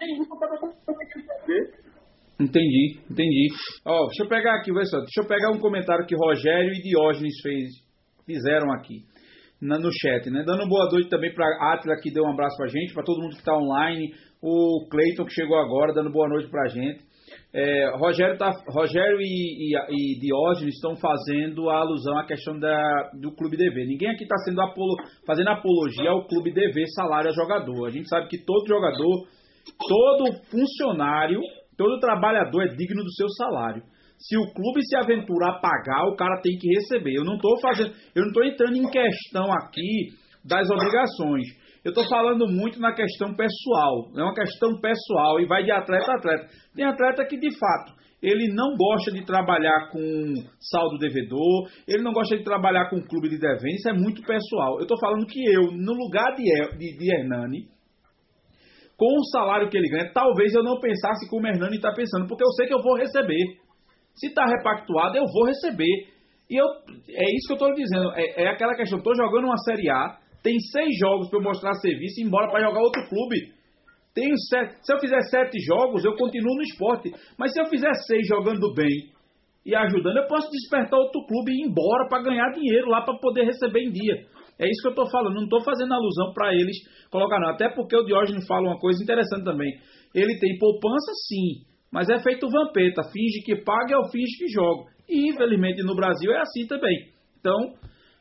Entendi, 2.40 2.98
entendi. 3.10 3.48
Ó, 3.86 4.06
deixa 4.06 4.24
eu 4.24 4.28
pegar 4.28 4.56
aqui, 4.56 4.72
vai 4.72 4.84
só. 4.86 4.98
Deixa 4.98 5.20
eu 5.22 5.26
pegar 5.26 5.50
um 5.50 5.60
comentário 5.60 6.06
que 6.06 6.16
Rogério 6.16 6.72
e 6.72 6.82
Diógenes 6.82 7.40
fez, 7.42 7.68
fizeram 8.26 8.72
aqui 8.72 9.04
no 9.60 9.90
chat, 9.92 10.28
né? 10.30 10.42
Dando 10.44 10.68
boa 10.68 10.90
noite 10.90 11.08
também 11.08 11.32
para 11.32 11.46
Atila 11.72 11.96
que 12.02 12.12
deu 12.12 12.24
um 12.24 12.32
abraço 12.32 12.56
pra 12.56 12.66
gente, 12.66 12.92
para 12.92 13.04
todo 13.04 13.22
mundo 13.22 13.32
que 13.32 13.38
está 13.38 13.56
online, 13.56 14.12
o 14.42 14.86
Cleiton 14.90 15.24
que 15.24 15.32
chegou 15.32 15.56
agora 15.58 15.94
dando 15.94 16.12
boa 16.12 16.28
noite 16.28 16.50
pra 16.50 16.68
gente. 16.68 17.02
É, 17.52 17.96
Rogério, 17.96 18.36
tá, 18.36 18.50
Rogério 18.68 19.18
e, 19.20 19.72
e, 19.72 19.76
e 19.76 20.18
Diógenes 20.18 20.74
estão 20.74 20.96
fazendo 20.96 21.70
a 21.70 21.78
alusão 21.78 22.18
à 22.18 22.26
questão 22.26 22.58
da, 22.58 23.10
do 23.20 23.32
clube 23.34 23.56
DV. 23.56 23.86
Ninguém 23.86 24.10
aqui 24.10 24.24
está 24.24 24.34
apolo, 24.62 24.96
fazendo 25.26 25.50
apologia 25.50 26.10
ao 26.10 26.26
clube 26.26 26.52
DV 26.52 26.84
salário 26.94 27.30
a 27.30 27.32
jogador. 27.32 27.86
A 27.86 27.90
gente 27.90 28.08
sabe 28.08 28.28
que 28.28 28.44
todo 28.44 28.66
jogador, 28.66 29.28
todo 29.88 30.32
funcionário, 30.50 31.40
todo 31.76 32.00
trabalhador 32.00 32.62
é 32.64 32.74
digno 32.74 33.02
do 33.04 33.12
seu 33.12 33.28
salário. 33.30 33.82
Se 34.18 34.36
o 34.36 34.52
clube 34.52 34.80
se 34.82 34.96
aventurar 34.96 35.56
a 35.56 35.60
pagar, 35.60 36.06
o 36.06 36.16
cara 36.16 36.40
tem 36.42 36.56
que 36.58 36.68
receber. 36.68 37.14
Eu 37.14 37.24
não 37.24 37.36
estou 37.36 37.60
fazendo, 37.60 37.92
eu 38.14 38.22
não 38.22 38.28
estou 38.28 38.44
entrando 38.44 38.76
em 38.76 38.90
questão 38.90 39.52
aqui 39.52 40.08
das 40.44 40.68
obrigações. 40.70 41.46
Eu 41.84 41.90
estou 41.90 42.08
falando 42.08 42.46
muito 42.48 42.80
na 42.80 42.94
questão 42.94 43.34
pessoal. 43.36 44.08
É 44.16 44.22
uma 44.22 44.34
questão 44.34 44.80
pessoal 44.80 45.38
e 45.38 45.46
vai 45.46 45.62
de 45.64 45.70
atleta 45.70 46.12
a 46.12 46.16
atleta. 46.16 46.48
Tem 46.74 46.84
atleta 46.86 47.26
que, 47.26 47.36
de 47.36 47.50
fato, 47.58 47.92
ele 48.22 48.48
não 48.54 48.74
gosta 48.74 49.12
de 49.12 49.22
trabalhar 49.22 49.90
com 49.92 50.00
saldo 50.58 50.96
devedor, 50.98 51.68
ele 51.86 52.02
não 52.02 52.12
gosta 52.12 52.38
de 52.38 52.42
trabalhar 52.42 52.88
com 52.88 53.04
clube 53.04 53.28
de 53.28 53.36
isso 53.36 53.88
é 53.90 53.92
muito 53.92 54.22
pessoal. 54.22 54.76
Eu 54.76 54.84
estou 54.84 54.98
falando 54.98 55.26
que 55.26 55.38
eu, 55.44 55.70
no 55.72 55.92
lugar 55.92 56.34
de, 56.34 56.44
de, 56.78 56.96
de 56.96 57.14
Hernani, 57.14 57.68
com 58.96 59.18
o 59.18 59.24
salário 59.24 59.68
que 59.68 59.76
ele 59.76 59.90
ganha, 59.90 60.10
talvez 60.14 60.54
eu 60.54 60.62
não 60.62 60.80
pensasse 60.80 61.28
como 61.28 61.44
o 61.44 61.48
Hernani 61.48 61.76
está 61.76 61.92
pensando, 61.92 62.26
porque 62.26 62.44
eu 62.44 62.52
sei 62.56 62.66
que 62.66 62.74
eu 62.74 62.82
vou 62.82 62.96
receber. 62.96 63.44
Se 64.14 64.28
está 64.28 64.46
repactuado, 64.46 65.18
eu 65.18 65.24
vou 65.30 65.44
receber. 65.44 66.08
E 66.48 66.56
eu, 66.56 66.64
é 66.64 67.24
isso 67.34 67.46
que 67.46 67.52
eu 67.52 67.56
estou 67.56 67.74
dizendo. 67.74 68.10
É, 68.14 68.44
é 68.44 68.48
aquela 68.48 68.74
questão, 68.74 68.98
estou 68.98 69.14
jogando 69.14 69.44
uma 69.44 69.58
Série 69.58 69.90
A, 69.90 70.23
tem 70.44 70.60
seis 70.60 70.98
jogos 70.98 71.30
para 71.30 71.38
eu 71.38 71.42
mostrar 71.42 71.72
serviço 71.80 72.20
e 72.20 72.22
ir 72.22 72.26
embora 72.26 72.50
para 72.50 72.60
jogar 72.60 72.82
outro 72.82 73.00
clube. 73.08 73.54
Tenho 74.14 74.36
sete, 74.50 74.76
se 74.84 74.92
eu 74.92 75.00
fizer 75.00 75.20
sete 75.30 75.58
jogos, 75.64 76.04
eu 76.04 76.14
continuo 76.14 76.54
no 76.54 76.62
esporte. 76.62 77.10
Mas 77.38 77.52
se 77.52 77.60
eu 77.60 77.64
fizer 77.64 77.92
seis 78.06 78.28
jogando 78.28 78.74
bem 78.74 79.10
e 79.64 79.74
ajudando, 79.74 80.18
eu 80.18 80.28
posso 80.28 80.50
despertar 80.50 81.00
outro 81.00 81.24
clube 81.26 81.50
e 81.50 81.64
ir 81.64 81.66
embora 81.66 82.06
para 82.10 82.22
ganhar 82.22 82.52
dinheiro 82.52 82.90
lá 82.90 83.00
para 83.02 83.18
poder 83.18 83.46
receber 83.46 83.88
em 83.88 83.90
dia. 83.90 84.26
É 84.60 84.68
isso 84.68 84.82
que 84.82 84.88
eu 84.88 84.92
estou 84.92 85.10
falando. 85.10 85.34
Não 85.34 85.44
estou 85.44 85.64
fazendo 85.64 85.94
alusão 85.94 86.32
para 86.34 86.54
eles 86.54 86.76
colocar, 87.10 87.40
não. 87.40 87.48
Até 87.48 87.70
porque 87.70 87.96
o 87.96 88.04
Diógenes 88.04 88.46
fala 88.46 88.68
uma 88.68 88.78
coisa 88.78 89.02
interessante 89.02 89.44
também. 89.44 89.72
Ele 90.14 90.38
tem 90.38 90.58
poupança, 90.58 91.10
sim, 91.26 91.64
mas 91.90 92.08
é 92.10 92.22
feito 92.22 92.48
vampeta. 92.50 93.02
Finge 93.10 93.42
que 93.44 93.64
paga, 93.64 93.94
eu 93.94 94.04
finge 94.12 94.36
que 94.38 94.46
jogo. 94.48 94.86
E 95.08 95.30
infelizmente 95.30 95.82
no 95.82 95.96
Brasil 95.96 96.30
é 96.32 96.40
assim 96.40 96.66
também. 96.68 97.08
Então, 97.40 97.74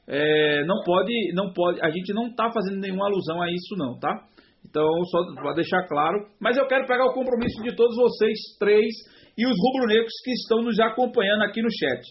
é, 0.08 0.66
não 0.66 0.84
pode, 0.84 1.34
não 1.34 1.54
pode, 1.54 1.80
a 1.82 1.89
gente 1.89 2.14
não 2.14 2.28
está 2.28 2.51
fazendo 2.51 2.80
nenhuma 2.80 3.06
alusão 3.06 3.41
a 3.41 3.51
isso 3.51 3.76
não, 3.78 3.97
tá? 3.99 4.28
Então, 4.68 4.88
só 5.06 5.36
para 5.36 5.54
deixar 5.54 5.88
claro. 5.88 6.28
Mas 6.39 6.58
eu 6.58 6.68
quero 6.68 6.88
pegar 6.88 7.06
o 7.06 7.14
compromisso 7.14 7.62
de 7.62 7.76
todos 7.76 7.95
vocês 7.95 8.38
três 8.60 8.93
e 9.38 9.45
os 9.45 9.56
rubro-negros 9.58 10.14
que 10.24 10.32
estão 10.32 10.62
nos 10.62 10.80
acompanhando 10.80 11.43
aqui 11.43 11.62
no 11.62 11.70
chat. 11.72 12.01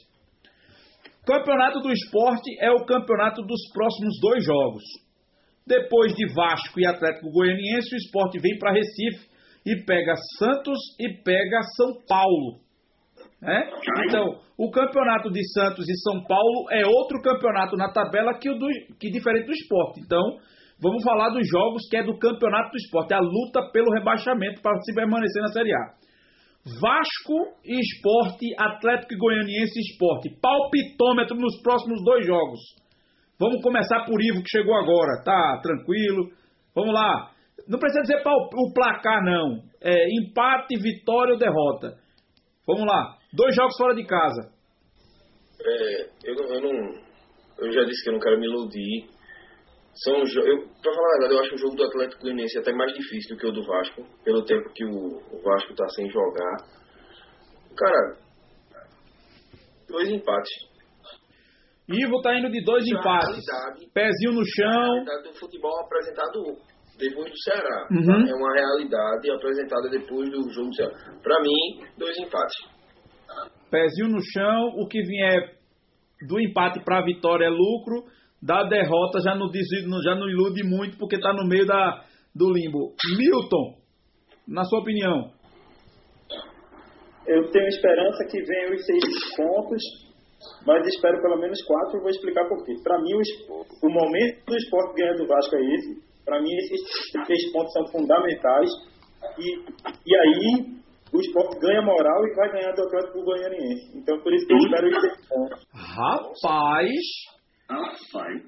Campeonato 1.26 1.80
do 1.80 1.92
Esporte 1.92 2.50
é 2.60 2.70
o 2.70 2.84
campeonato 2.84 3.42
dos 3.42 3.60
próximos 3.72 4.18
dois 4.20 4.44
jogos. 4.44 4.82
Depois 5.66 6.14
de 6.14 6.26
Vasco 6.34 6.80
e 6.80 6.86
Atlético 6.86 7.30
Goianiense, 7.30 7.94
o 7.94 7.96
Esporte 7.96 8.40
vem 8.40 8.58
para 8.58 8.72
Recife 8.72 9.30
e 9.64 9.84
pega 9.84 10.14
Santos 10.38 10.78
e 10.98 11.22
pega 11.22 11.60
São 11.76 12.04
Paulo. 12.08 12.60
Né? 13.42 13.68
Então, 14.06 14.38
o 14.56 14.70
campeonato 14.70 15.28
de 15.28 15.42
Santos 15.52 15.88
e 15.88 15.96
São 15.98 16.22
Paulo 16.24 16.70
é 16.70 16.86
outro 16.86 17.20
campeonato 17.20 17.76
na 17.76 17.92
tabela 17.92 18.38
que, 18.38 18.48
o 18.48 18.54
do, 18.54 18.68
que 19.00 19.10
diferente 19.10 19.46
do 19.46 19.52
esporte. 19.52 20.00
Então, 20.00 20.22
vamos 20.80 21.02
falar 21.02 21.30
dos 21.30 21.48
jogos 21.48 21.82
que 21.90 21.96
é 21.96 22.04
do 22.04 22.16
campeonato 22.16 22.70
do 22.70 22.76
esporte, 22.76 23.12
a 23.12 23.18
luta 23.18 23.68
pelo 23.72 23.92
rebaixamento 23.92 24.62
para 24.62 24.80
se 24.82 24.94
permanecer 24.94 25.42
na 25.42 25.48
Série 25.48 25.74
A. 25.74 26.02
Vasco 26.64 27.58
e 27.64 27.74
Esporte, 27.80 28.46
Atlético 28.56 29.14
e 29.14 29.18
Goianiense 29.18 29.76
e 29.76 29.82
Esporte. 29.90 30.30
Palpitômetro 30.40 31.36
nos 31.36 31.60
próximos 31.60 32.00
dois 32.04 32.24
jogos. 32.24 32.60
Vamos 33.40 33.60
começar 33.60 34.04
por 34.04 34.22
Ivo, 34.22 34.44
que 34.44 34.48
chegou 34.48 34.76
agora. 34.76 35.24
Tá 35.24 35.60
tranquilo. 35.60 36.30
Vamos 36.72 36.94
lá. 36.94 37.32
Não 37.66 37.80
precisa 37.80 38.02
dizer 38.02 38.22
o 38.24 38.72
placar, 38.72 39.24
não. 39.24 39.58
É 39.82 40.06
empate, 40.20 40.78
vitória 40.80 41.32
ou 41.32 41.38
derrota. 41.38 41.98
Vamos 42.64 42.86
lá. 42.86 43.16
Dois 43.32 43.54
jogos 43.56 43.76
fora 43.78 43.94
de 43.94 44.04
casa. 44.04 44.52
É, 45.64 46.02
eu, 46.24 46.34
eu, 46.34 46.60
não. 46.60 47.02
Eu 47.58 47.72
já 47.72 47.84
disse 47.84 48.02
que 48.02 48.10
eu 48.10 48.14
não 48.14 48.20
quero 48.20 48.38
me 48.38 48.46
iludir. 48.46 49.08
São 49.94 50.16
eu, 50.16 50.68
pra 50.82 50.92
falar 50.94 51.08
a 51.08 51.20
verdade, 51.20 51.34
eu 51.34 51.40
acho 51.40 51.54
o 51.54 51.58
jogo 51.58 51.76
do 51.76 51.84
Atlético 51.84 52.22
Goianiense 52.22 52.58
até 52.58 52.72
mais 52.72 52.92
difícil 52.94 53.36
do 53.36 53.40
que 53.40 53.46
o 53.46 53.52
do 53.52 53.64
Vasco, 53.64 54.06
pelo 54.24 54.44
tempo 54.44 54.72
que 54.74 54.84
o, 54.84 54.90
o 54.90 55.42
Vasco 55.42 55.74
tá 55.74 55.86
sem 55.90 56.10
jogar. 56.10 56.56
Cara, 57.76 58.16
dois 59.88 60.08
empates. 60.08 60.72
Ivo 61.88 62.22
tá 62.22 62.38
indo 62.38 62.50
de 62.50 62.64
dois 62.64 62.86
empates. 62.86 63.44
É 63.48 63.86
Pezinho 63.92 64.32
no 64.32 64.44
chão. 64.44 65.04
É 65.08 65.18
a 65.18 65.22
do 65.22 65.34
futebol 65.38 65.78
apresentado 65.80 66.56
depois 66.98 67.30
do 67.30 67.42
Ceará. 67.42 67.88
Uhum. 67.90 68.28
É 68.28 68.34
uma 68.34 68.54
realidade 68.54 69.30
apresentada 69.30 69.88
depois 69.90 70.30
do 70.30 70.50
jogo 70.50 70.68
do 70.68 70.74
Ceará. 70.74 70.94
Pra 71.22 71.40
mim, 71.40 71.86
dois 71.98 72.16
empates 72.18 72.72
pezinho 73.70 74.08
no 74.08 74.20
chão, 74.22 74.74
o 74.76 74.86
que 74.86 75.02
vier 75.02 75.56
do 76.28 76.40
empate 76.40 76.84
para 76.84 76.98
a 76.98 77.04
vitória 77.04 77.46
é 77.46 77.50
lucro, 77.50 78.04
da 78.40 78.64
derrota 78.64 79.20
já 79.20 79.34
não, 79.34 79.48
diz, 79.48 79.66
já 80.04 80.14
não 80.14 80.28
ilude 80.28 80.62
muito 80.64 80.98
porque 80.98 81.16
está 81.16 81.32
no 81.32 81.46
meio 81.48 81.66
da, 81.66 82.04
do 82.34 82.52
limbo. 82.52 82.94
Milton, 83.16 83.78
na 84.48 84.64
sua 84.64 84.80
opinião? 84.80 85.30
Eu 87.26 87.50
tenho 87.50 87.68
esperança 87.68 88.24
que 88.28 88.42
venham 88.42 88.74
os 88.74 88.84
seis 88.84 89.36
pontos, 89.36 89.82
mas 90.66 90.84
espero 90.88 91.22
pelo 91.22 91.38
menos 91.38 91.62
quatro 91.64 91.98
e 91.98 92.00
vou 92.00 92.10
explicar 92.10 92.48
por 92.48 92.64
quê. 92.64 92.74
Para 92.82 93.00
mim, 93.00 93.12
o, 93.14 93.88
momento 93.88 94.44
do 94.44 94.56
esporte 94.56 95.00
ganhar 95.00 95.14
do 95.14 95.26
Vasco 95.26 95.54
é 95.54 95.74
esse. 95.74 96.02
Para 96.24 96.42
mim, 96.42 96.52
esses 96.52 96.80
seis 97.26 97.52
pontos 97.52 97.72
são 97.72 97.86
fundamentais. 97.92 98.70
E, 99.38 99.54
e 100.04 100.16
aí, 100.16 100.81
o 101.12 101.20
esporte 101.20 101.58
ganha 101.60 101.82
moral 101.82 102.26
e 102.26 102.34
vai 102.34 102.50
ganhar 102.50 102.72
do 102.72 102.82
Atlético 102.82 103.22
Goianiense. 103.22 103.98
Então, 103.98 104.18
por 104.20 104.32
isso 104.32 104.46
que 104.46 104.52
eu 104.54 104.58
espero 104.58 104.88
isso. 104.88 105.06
Rapaz! 105.74 106.90
Rapaz! 107.68 108.42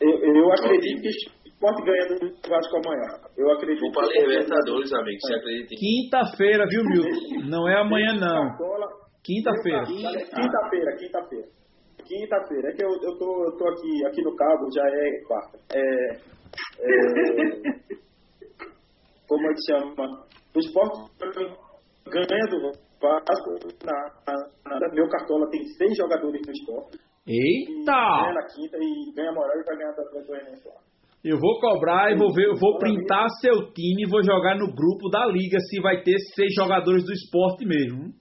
Eu, 0.00 0.10
eu 0.10 0.52
acredito 0.52 1.02
que 1.02 1.08
o 1.08 1.48
esporte 1.48 1.82
ganha 1.84 2.06
do 2.08 2.48
Vasco 2.48 2.76
amanhã. 2.76 3.28
Eu 3.36 3.50
acredito. 3.52 3.80
Vou 3.80 3.92
para 3.92 4.06
Libertadores, 4.08 4.92
amigo. 4.94 5.18
Você 5.20 5.34
acredita? 5.34 5.74
Quinta-feira, 5.76 6.64
viu, 6.68 6.82
Milton? 6.84 7.48
Não 7.50 7.68
é 7.68 7.80
amanhã, 7.80 8.14
não. 8.14 8.56
Quinta-feira. 9.22 9.84
Quinta-feira, 9.84 10.96
quinta-feira. 10.96 11.48
Quinta-feira. 12.06 12.68
É 12.70 12.72
que 12.72 12.84
eu, 12.84 12.88
eu, 12.88 13.18
tô, 13.18 13.44
eu 13.44 13.56
tô 13.58 13.68
aqui, 13.68 14.06
aqui 14.06 14.22
no 14.22 14.34
cabo, 14.34 14.70
já 14.72 14.82
é 14.86 15.20
quarta. 15.26 15.58
É, 15.74 16.12
é, 16.80 16.96
como 19.28 19.46
é 19.46 19.52
que 19.52 19.60
chama? 19.66 20.24
O 20.54 20.58
esporte 20.58 21.10
ganha 22.10 22.46
do 22.50 22.72
Vasco. 23.00 23.50
Na, 23.84 24.80
na, 24.80 24.88
meu 24.92 25.08
cartola 25.08 25.48
tem 25.50 25.64
seis 25.64 25.96
jogadores 25.96 26.40
no 26.46 26.52
esporte. 26.52 26.98
Eita! 27.26 27.92
Ganha 27.92 28.34
na 28.34 28.46
quinta 28.46 28.76
e 28.80 29.12
ganha 29.14 29.32
moral 29.32 29.60
e 29.60 29.64
vai 29.64 29.76
ganhar 29.76 29.92
da 29.92 30.02
Atlético 30.02 30.70
Eu 31.24 31.38
vou 31.38 31.60
cobrar 31.60 32.10
e 32.10 32.16
vou 32.16 32.32
ver, 32.32 32.46
eu 32.46 32.56
vou 32.56 32.78
printar 32.78 33.28
seu 33.40 33.72
time 33.72 34.04
e 34.04 34.10
vou 34.10 34.22
jogar 34.22 34.56
no 34.56 34.74
grupo 34.74 35.10
da 35.10 35.26
liga 35.26 35.58
se 35.60 35.80
vai 35.80 36.02
ter 36.02 36.18
seis 36.34 36.54
jogadores 36.54 37.04
do 37.04 37.12
esporte 37.12 37.66
mesmo. 37.66 38.12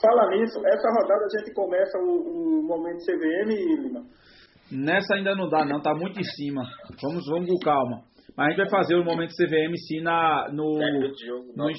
Fala 0.00 0.30
nisso, 0.30 0.58
essa 0.64 0.88
rodada 0.88 1.24
a 1.24 1.38
gente 1.38 1.52
começa 1.54 1.98
o, 1.98 2.60
o 2.60 2.62
momento 2.62 2.98
CVM, 3.04 3.82
Lima? 3.82 4.04
Nessa 4.70 5.16
ainda 5.16 5.34
não 5.34 5.48
dá, 5.48 5.64
não, 5.64 5.82
tá 5.82 5.92
muito 5.94 6.18
em 6.18 6.24
cima. 6.24 6.62
Vamos, 7.02 7.26
vamos 7.28 7.48
com 7.48 7.58
calma. 7.58 8.04
Mas 8.36 8.46
a 8.46 8.50
gente 8.50 8.58
vai 8.58 8.70
fazer 8.70 8.94
o 8.96 9.04
momento 9.04 9.34
CVM 9.34 9.74
sim 9.76 10.00
na, 10.00 10.48
no. 10.52 10.78
no 11.56 11.70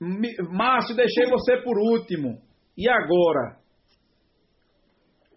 Mi- 0.00 0.36
Márcio, 0.50 0.96
deixei 0.96 1.24
você 1.30 1.56
por 1.62 1.78
último. 1.78 2.40
E 2.76 2.88
agora? 2.88 3.56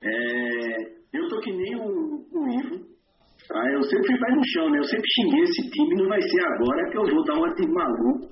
É, 0.04 1.18
eu 1.18 1.28
tô 1.30 1.40
que 1.42 1.52
nem 1.52 1.76
o, 1.76 2.26
o 2.32 2.50
Ivo. 2.50 2.86
Tá? 3.48 3.64
Eu 3.72 3.82
sempre 3.84 4.08
fui 4.08 4.20
pé 4.20 4.36
no 4.36 4.44
chão, 4.48 4.70
né? 4.70 4.80
Eu 4.80 4.84
sempre 4.84 5.08
xinguei 5.16 5.44
esse 5.44 5.70
time, 5.70 5.96
não 5.96 6.10
vai 6.10 6.22
ser 6.22 6.42
agora 6.42 6.90
que 6.92 6.98
eu 6.98 7.04
vou 7.04 7.24
dar 7.24 7.34
uma 7.36 7.54
de 7.54 7.68
maluco. 7.68 8.28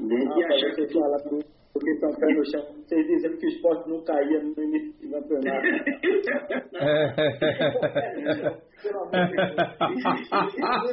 Né? 0.00 0.24
Ah, 0.28 0.54
achar 0.54 0.70
que 0.74 0.86
você 0.86 0.92
fala 0.92 1.42
porque 1.72 1.90
estão 1.90 2.10
pé 2.14 2.26
no 2.26 2.44
chão. 2.50 2.62
Vocês 2.86 3.06
dizendo 3.06 3.36
que 3.38 3.46
o 3.46 3.48
esporte 3.48 3.88
não 3.88 4.04
caía 4.04 4.42
no 4.42 4.62
início 4.62 4.92
do 5.00 5.10
campeonato. 5.10 5.66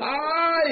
Ai! 0.02 0.70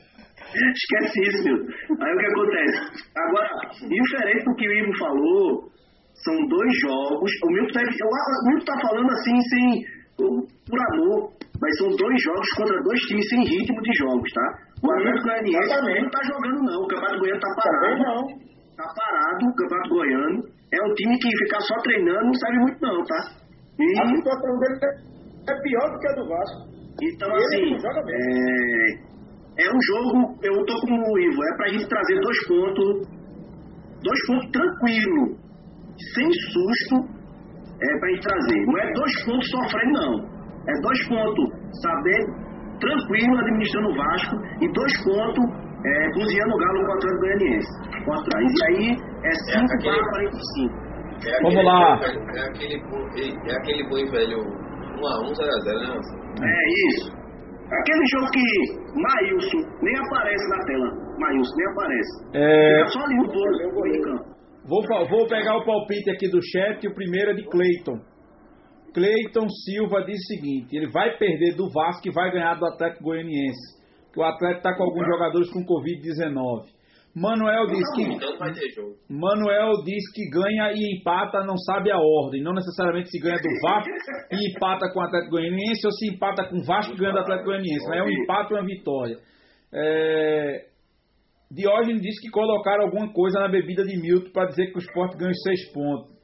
Esquece 0.50 1.20
isso, 1.22 1.44
meu. 1.44 1.54
Aí 1.54 2.12
o 2.12 2.18
que 2.18 2.26
acontece? 2.26 2.78
Agora, 3.16 3.50
diferente 3.86 4.44
do 4.44 4.54
que 4.56 4.66
o 4.68 4.72
Ivo 4.72 4.98
falou, 4.98 5.70
são 6.24 6.34
dois 6.48 6.72
jogos. 6.82 7.30
O 7.44 7.52
Milton 7.52 7.72
tá, 7.72 7.82
o 7.82 8.48
Milton 8.48 8.64
tá 8.64 8.80
falando 8.82 9.10
assim, 9.12 9.40
sem. 9.42 9.84
por 10.16 10.80
amor. 10.92 11.32
Mas 11.60 11.76
são 11.76 11.88
dois 11.88 12.22
jogos 12.22 12.48
contra 12.56 12.82
dois 12.82 13.00
times 13.02 13.28
sem 13.28 13.44
ritmo 13.44 13.82
de 13.82 13.92
jogos, 13.98 14.32
tá? 14.32 14.42
O 14.82 14.90
Atlético 14.92 15.24
Goianiense 15.28 16.02
não 16.02 16.10
tá 16.10 16.20
jogando, 16.24 16.62
não. 16.64 16.82
O 16.82 16.88
Campeonato 16.88 17.18
Goiano 17.20 17.40
tá 17.40 17.48
Também 17.54 17.80
parado. 17.80 18.02
não. 18.02 18.50
Tá 18.80 18.88
parado 18.96 19.44
o 19.44 19.54
Campeonato 19.54 19.90
Goiano. 19.90 20.40
É 20.72 20.80
um 20.80 20.94
time 20.94 21.18
que 21.18 21.28
ficar 21.44 21.60
só 21.60 21.74
treinando 21.82 22.24
não 22.24 22.34
serve 22.34 22.58
muito, 22.60 22.80
não, 22.80 23.04
tá? 23.04 23.20
A 23.20 24.04
E 24.08 24.16
situação 24.16 24.58
dele 24.58 24.78
é 25.48 25.54
pior 25.60 25.90
do 25.92 25.98
que 25.98 26.08
a 26.08 26.14
do 26.14 26.28
Vasco. 26.28 26.60
Então, 27.02 27.28
assim, 27.34 27.76
é, 28.08 29.64
é 29.64 29.68
um 29.68 29.80
jogo, 29.84 30.38
eu 30.42 30.64
tô 30.64 30.80
com 30.80 30.96
o 30.96 31.18
Ivo, 31.18 31.44
é 31.44 31.56
pra 31.56 31.68
gente 31.68 31.88
trazer 31.88 32.20
dois 32.20 32.46
pontos, 32.46 33.08
dois 34.02 34.26
pontos 34.26 34.50
tranquilo, 34.50 35.36
sem 36.14 36.32
susto, 36.52 36.96
é 37.82 37.98
pra 37.98 38.08
gente 38.10 38.22
trazer. 38.22 38.66
Não 38.66 38.78
é 38.78 38.92
dois 38.92 39.24
pontos 39.24 39.50
sofrendo, 39.50 39.92
não. 39.92 40.40
É 40.68 40.80
dois 40.80 41.08
pontos 41.08 41.44
saber 41.82 42.20
tranquilo 42.80 43.38
administrando 43.40 43.88
o 43.88 43.96
Vasco 43.96 44.36
e 44.62 44.72
dois 44.72 45.04
pontos 45.04 45.69
é, 45.84 46.10
cozinhando 46.12 46.54
o 46.54 46.58
Galo 46.58 46.86
com 46.86 46.92
o 46.92 46.94
Atlético 46.94 47.20
Goianiense. 47.20 47.68
Trás. 48.24 48.52
E 48.52 48.64
aí 48.66 48.86
é 49.24 49.32
5 49.52 49.72
aquele- 49.74 49.96
para 49.96 50.10
45. 50.10 50.74
É 51.20 51.42
Vamos 51.42 51.54
aquele 51.54 51.62
lá. 51.62 51.94
bom 51.94 52.00
velho- 52.00 52.20
É 52.30 52.40
aquele, 52.48 52.80
bom- 52.80 53.08
é 53.48 53.56
aquele 53.56 53.88
bom 53.88 53.98
e 53.98 54.10
velho 54.10 54.38
1x1, 55.00 55.34
0x0, 55.34 56.00
né? 56.40 56.48
É 56.48 56.88
isso. 56.88 57.20
Aquele 57.70 58.06
jogo 58.12 58.30
que 58.32 59.00
Maílson 59.00 59.58
nem 59.82 59.96
aparece 60.06 60.48
na 60.48 60.64
tela. 60.64 60.90
Maílson 61.18 61.54
nem 61.56 61.66
aparece. 61.70 62.24
É, 62.34 62.78
Fica 62.78 62.90
só 62.90 63.04
ali 63.04 63.16
no 63.16 63.26
bolo, 63.28 63.92
de 63.92 64.00
campo. 64.00 64.24
vou, 64.66 65.08
vou 65.08 65.28
pegar 65.28 65.56
o 65.56 65.64
palpite 65.64 66.10
aqui 66.10 66.28
do 66.28 66.40
chat. 66.42 66.86
O 66.88 66.94
primeiro 66.94 67.30
é 67.30 67.34
de 67.34 67.44
Cleiton. 67.48 68.00
Cleiton 68.92 69.48
Silva 69.48 70.02
diz 70.04 70.16
o 70.18 70.26
seguinte: 70.34 70.76
ele 70.76 70.90
vai 70.90 71.16
perder 71.16 71.54
do 71.54 71.70
Vasco 71.70 72.08
e 72.08 72.12
vai 72.12 72.30
ganhar 72.32 72.54
do 72.54 72.66
Atlético 72.66 73.04
Goianiense. 73.04 73.79
Que 74.12 74.20
o 74.20 74.24
Atlético 74.24 74.58
está 74.58 74.76
com 74.76 74.84
alguns 74.84 75.06
jogadores 75.06 75.50
com 75.50 75.60
Covid-19. 75.60 76.80
Manuel 77.14 77.66
diz 77.66 77.82
que 77.94 78.02
Então. 78.02 78.94
Manuel 79.08 79.82
diz 79.84 80.02
que 80.14 80.30
ganha 80.30 80.72
e 80.72 80.96
empata, 80.96 81.44
não 81.44 81.56
sabe 81.56 81.90
a 81.90 81.98
ordem. 81.98 82.42
Não 82.42 82.52
necessariamente 82.52 83.10
se 83.10 83.18
ganha 83.18 83.36
do 83.36 83.48
Vasco 83.62 83.90
e 84.30 84.50
empata 84.50 84.92
com 84.92 85.00
o 85.00 85.02
Atlético 85.02 85.32
Goianiense, 85.32 85.86
ou 85.86 85.92
se 85.92 86.08
empata 86.08 86.48
com 86.48 86.58
o 86.58 86.64
Vasco 86.64 86.94
e 86.94 86.96
ganha 86.96 87.12
do 87.12 87.18
Atlético 87.18 87.46
Goianiense. 87.46 87.88
Mas 87.88 87.98
é 87.98 88.02
um 88.02 88.10
empate 88.10 88.52
ou 88.52 88.60
uma 88.60 88.66
vitória. 88.66 89.16
É... 89.72 90.66
Diógenes 91.50 92.00
diz 92.00 92.20
que 92.20 92.30
colocaram 92.30 92.84
alguma 92.84 93.12
coisa 93.12 93.40
na 93.40 93.48
bebida 93.48 93.84
de 93.84 94.00
Milton 94.00 94.30
para 94.30 94.46
dizer 94.46 94.70
que 94.70 94.78
o 94.78 94.82
Sport 94.82 95.16
ganha 95.16 95.32
os 95.32 95.42
seis 95.42 95.72
pontos. 95.72 96.20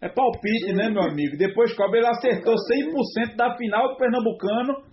É 0.00 0.08
palpite, 0.08 0.72
né, 0.72 0.88
meu 0.88 1.02
amigo? 1.02 1.36
Depois 1.36 1.72
Cobre 1.76 1.98
ele 1.98 2.08
acertou 2.08 2.54
100% 2.54 3.36
da 3.36 3.54
final 3.56 3.88
do 3.88 3.96
Pernambucano. 3.96 4.91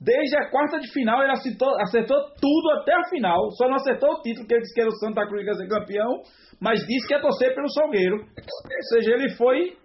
Desde 0.00 0.34
a 0.34 0.48
quarta 0.48 0.80
de 0.80 0.90
final 0.90 1.22
ele 1.22 1.32
acertou, 1.32 1.68
acertou 1.78 2.16
tudo 2.40 2.70
até 2.80 2.94
a 2.96 3.08
final. 3.10 3.50
Só 3.50 3.68
não 3.68 3.76
acertou 3.76 4.08
o 4.14 4.22
título, 4.22 4.46
que 4.46 4.54
ele 4.54 4.62
disse 4.62 4.74
que 4.74 4.80
era 4.80 4.88
o 4.88 4.96
Santa 4.96 5.26
Cruz 5.28 5.44
que 5.44 5.50
ia 5.50 5.54
ser 5.54 5.68
campeão, 5.68 6.22
mas 6.58 6.80
disse 6.86 7.06
que 7.06 7.12
ia 7.12 7.20
torcer 7.20 7.54
pelo 7.54 7.68
Salgueiro. 7.68 8.16
Ou 8.16 8.82
seja, 8.94 9.12
ele 9.12 9.28
foi. 9.36 9.76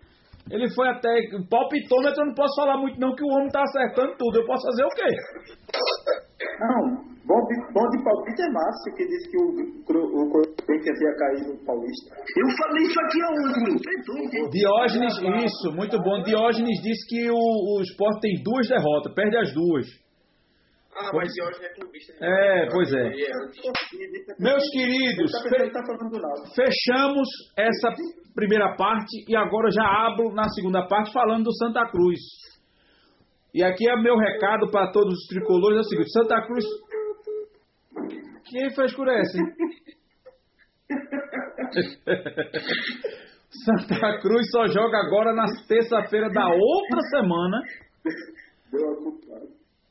Ele 0.50 0.70
foi 0.74 0.88
até. 0.88 1.10
Palpitômetro, 1.50 2.22
eu 2.22 2.28
não 2.28 2.34
posso 2.34 2.56
falar 2.56 2.78
muito, 2.78 2.98
não, 2.98 3.14
que 3.14 3.24
o 3.26 3.28
homem 3.28 3.50
tá 3.50 3.62
acertando 3.62 4.16
tudo. 4.16 4.40
Eu 4.40 4.46
posso 4.46 4.66
fazer 4.66 4.86
o 4.86 4.90
quê? 4.90 5.10
Não, 6.62 7.04
bom 7.26 7.42
de, 7.48 7.56
bom 7.74 7.90
de 7.90 8.04
palpite 8.04 8.42
é 8.42 8.50
Márcio, 8.54 8.96
que 8.96 9.06
disse 9.08 9.32
que 9.32 9.38
o, 9.38 10.32
Corinthians 10.32 11.02
ia 11.02 11.16
cair 11.18 11.48
no 11.48 11.66
Paulista. 11.66 12.16
Eu 12.38 12.48
falei 12.56 12.84
isso 12.84 13.00
aqui 13.02 13.22
aonde? 13.22 14.50
Diógenes, 14.52 15.14
isso, 15.44 15.76
muito 15.76 16.00
bom. 16.00 16.24
Diógenes 16.24 16.80
disse 16.82 17.06
que 17.10 17.30
o, 17.30 17.36
o 17.36 17.82
Sport 17.82 18.22
tem 18.22 18.42
duas 18.44 18.70
derrotas, 18.70 19.14
perde 19.14 19.38
as 19.38 19.52
duas. 19.54 20.05
Ah, 20.98 21.12
mas 21.14 21.30
Diógenes 21.34 21.62
é 21.62 21.74
clubista. 21.74 22.14
né? 22.14 22.20
É, 22.22 22.70
pois 22.72 22.94
é. 22.94 23.08
Antes. 23.08 23.20
Meus 24.40 24.64
queridos, 24.72 25.30
tá 25.32 25.40
tá 25.72 25.84
fechamos 26.56 27.28
essa 27.58 27.90
primeira 28.34 28.74
parte 28.78 29.26
e 29.28 29.36
agora 29.36 29.70
já 29.72 29.84
abro 29.84 30.34
na 30.34 30.48
segunda 30.50 30.88
parte 30.88 31.12
falando 31.12 31.44
do 31.44 31.54
Santa 31.58 31.86
Cruz. 31.90 32.20
E 33.54 33.62
aqui 33.62 33.90
é 33.90 34.02
meu 34.02 34.16
recado 34.18 34.72
para 34.72 34.90
todos 34.92 35.14
os 35.14 35.28
tricolores: 35.28 35.78
é 35.78 35.82
o 35.82 35.84
seguinte, 35.84 36.12
Santa 36.12 36.42
Cruz. 36.46 36.64
Quem 38.50 38.74
frescurece? 38.74 39.38
Santa 43.66 44.20
Cruz 44.22 44.50
só 44.52 44.68
joga 44.68 44.98
agora 44.98 45.34
na 45.34 45.46
terça-feira 45.68 46.30
da 46.30 46.48
outra 46.48 47.02
semana. 47.10 47.60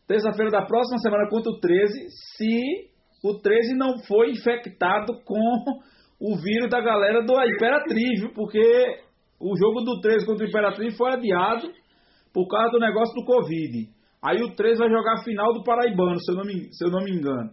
Terça-feira 0.07 0.51
da 0.51 0.67
próxima 0.67 0.99
semana 0.99 1.29
contra 1.29 1.51
o 1.51 1.59
13, 1.59 2.09
se 2.37 2.91
o 3.25 3.41
13 3.41 3.75
não 3.75 3.99
foi 4.07 4.33
infectado 4.33 5.15
com 5.25 5.65
o 6.21 6.37
vírus 6.37 6.69
da 6.69 6.81
galera 6.81 7.23
do 7.23 7.33
Imperatriz, 7.33 8.21
viu? 8.21 8.33
porque 8.35 8.61
o 9.41 9.57
jogo 9.57 9.81
do 9.81 10.01
13 10.01 10.27
contra 10.27 10.45
o 10.45 10.49
Imperatriz 10.49 10.97
foi 10.97 11.13
adiado 11.13 11.69
por 12.33 12.47
causa 12.49 12.73
do 12.73 12.79
negócio 12.79 13.15
do 13.15 13.25
Covid. 13.25 13.89
Aí 14.23 14.43
o 14.43 14.55
13 14.55 14.79
vai 14.79 14.91
jogar 14.91 15.15
a 15.15 15.23
final 15.23 15.53
do 15.53 15.63
Paraibano, 15.63 16.19
se 16.19 16.33
eu 16.33 16.37
não 16.37 16.45
me, 16.45 16.73
se 16.73 16.85
eu 16.85 16.91
não 16.91 17.05
me 17.05 17.11
engano. 17.11 17.51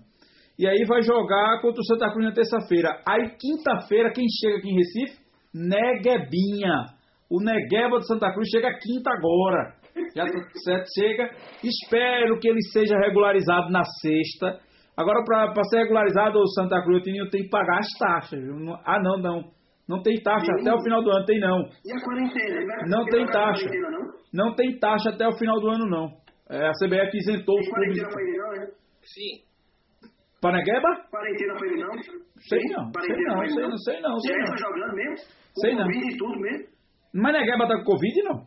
E 0.59 0.67
aí 0.67 0.85
vai 0.85 1.01
jogar 1.01 1.61
contra 1.61 1.81
o 1.81 1.85
Santa 1.85 2.11
Cruz 2.11 2.25
na 2.25 2.33
terça-feira. 2.33 3.01
Aí 3.07 3.35
quinta-feira, 3.37 4.11
quem 4.13 4.25
chega 4.29 4.57
aqui 4.57 4.69
em 4.69 4.75
Recife? 4.75 5.21
Neguebinha. 5.53 6.85
O 7.29 7.41
Negueba 7.41 7.97
do 7.97 8.05
Santa 8.05 8.31
Cruz 8.33 8.47
chega 8.49 8.77
quinta 8.79 9.09
agora. 9.09 9.80
Já 10.15 10.25
tá 10.25 10.39
certo, 10.63 10.85
chega. 10.97 11.29
Espero 11.63 12.39
que 12.39 12.47
ele 12.49 12.61
seja 12.73 12.97
regularizado 12.97 13.69
na 13.71 13.83
sexta. 14.01 14.59
Agora, 14.97 15.23
para 15.23 15.63
ser 15.69 15.79
regularizado, 15.83 16.37
o 16.39 16.47
Santa 16.47 16.81
Cruz 16.83 17.01
tem, 17.03 17.13
tem 17.29 17.43
que 17.43 17.49
pagar 17.49 17.79
as 17.79 17.87
taxas. 17.97 18.39
Não- 18.43 18.79
Ah, 18.85 18.99
não, 19.01 19.17
não. 19.17 19.51
Não 19.89 20.01
tem 20.01 20.15
taxa 20.21 20.51
até 20.59 20.73
o 20.73 20.81
final 20.83 21.03
do 21.03 21.09
ano, 21.11 21.25
tem 21.25 21.39
não. 21.39 21.59
E 21.85 21.91
a 21.91 22.03
quarentena? 22.03 22.65
Vai- 22.65 22.87
Não 22.89 23.05
tem 23.05 23.25
taxa. 23.25 23.65
não? 23.69 24.11
Não 24.33 24.55
tem 24.55 24.79
taxa 24.79 25.09
até 25.09 25.27
o 25.27 25.33
final 25.37 25.59
do 25.59 25.69
ano, 25.69 25.85
não. 25.89 26.07
É, 26.49 26.67
a 26.67 26.73
CBF 26.73 27.17
isentou 27.17 27.57
os 27.59 27.65
Tem 27.65 27.73
clubes. 27.73 28.01
quarentena 28.03 28.09
pra 28.09 28.21
ele, 28.21 28.37
não, 28.37 28.51
né? 28.51 28.67
Sim. 29.01 30.11
Panegueba? 30.41 30.89
Quarentena 31.09 31.53
pra 31.55 31.67
ele, 31.67 31.81
não? 31.83 31.93
Sei 31.93 32.59
não, 32.69 32.83
sei 32.85 32.91
Quarentena 32.93 33.27
não, 33.27 33.35
pra 33.35 33.43
ele, 33.45 33.53
sei 33.53 33.67
não, 33.67 33.77
sei 33.77 34.01
não, 34.01 34.19
sei 34.19 34.31
Já 34.33 34.37
não. 34.39 34.45
tá 34.45 34.55
jogando 34.57 34.95
mesmo? 34.95 35.15
Com 35.53 35.61
Sei 35.61 35.71
não. 35.75 35.83
Covid 35.85 36.13
e 36.13 36.17
tudo 36.17 36.39
mesmo? 36.39 36.67
Mas 37.13 37.33
Negueba 37.33 37.67
tá 37.67 37.77
com 37.77 37.83
Covid, 37.83 38.23
não? 38.23 38.45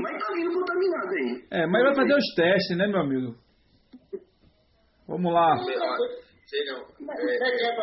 Mas 0.00 0.18
tá 0.18 0.32
vindo 0.34 0.52
contaminado 0.52 1.08
aí. 1.08 1.44
É, 1.50 1.66
mas 1.66 1.82
vai 1.82 1.94
fazer 1.94 2.14
os 2.14 2.34
testes, 2.34 2.76
né, 2.76 2.86
meu 2.86 3.00
amigo? 3.00 3.34
Vamos 5.08 5.32
lá. 5.32 5.56
Não. 5.56 6.22
Negueba 7.00 7.82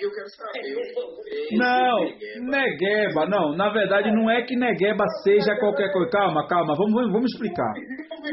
eu 0.00 0.10
quero 0.10 0.28
saber 0.30 0.72
Não, 1.52 1.98
Negueba. 2.48 3.26
Na 3.56 3.68
verdade, 3.70 4.10
não 4.10 4.30
é 4.30 4.42
que 4.42 4.56
Negueba 4.56 5.04
seja 5.22 5.54
qualquer 5.58 5.92
coisa. 5.92 6.10
Calma, 6.10 6.46
calma, 6.48 6.74
vamos, 6.74 7.12
vamos, 7.12 7.30
explicar. 7.32 7.72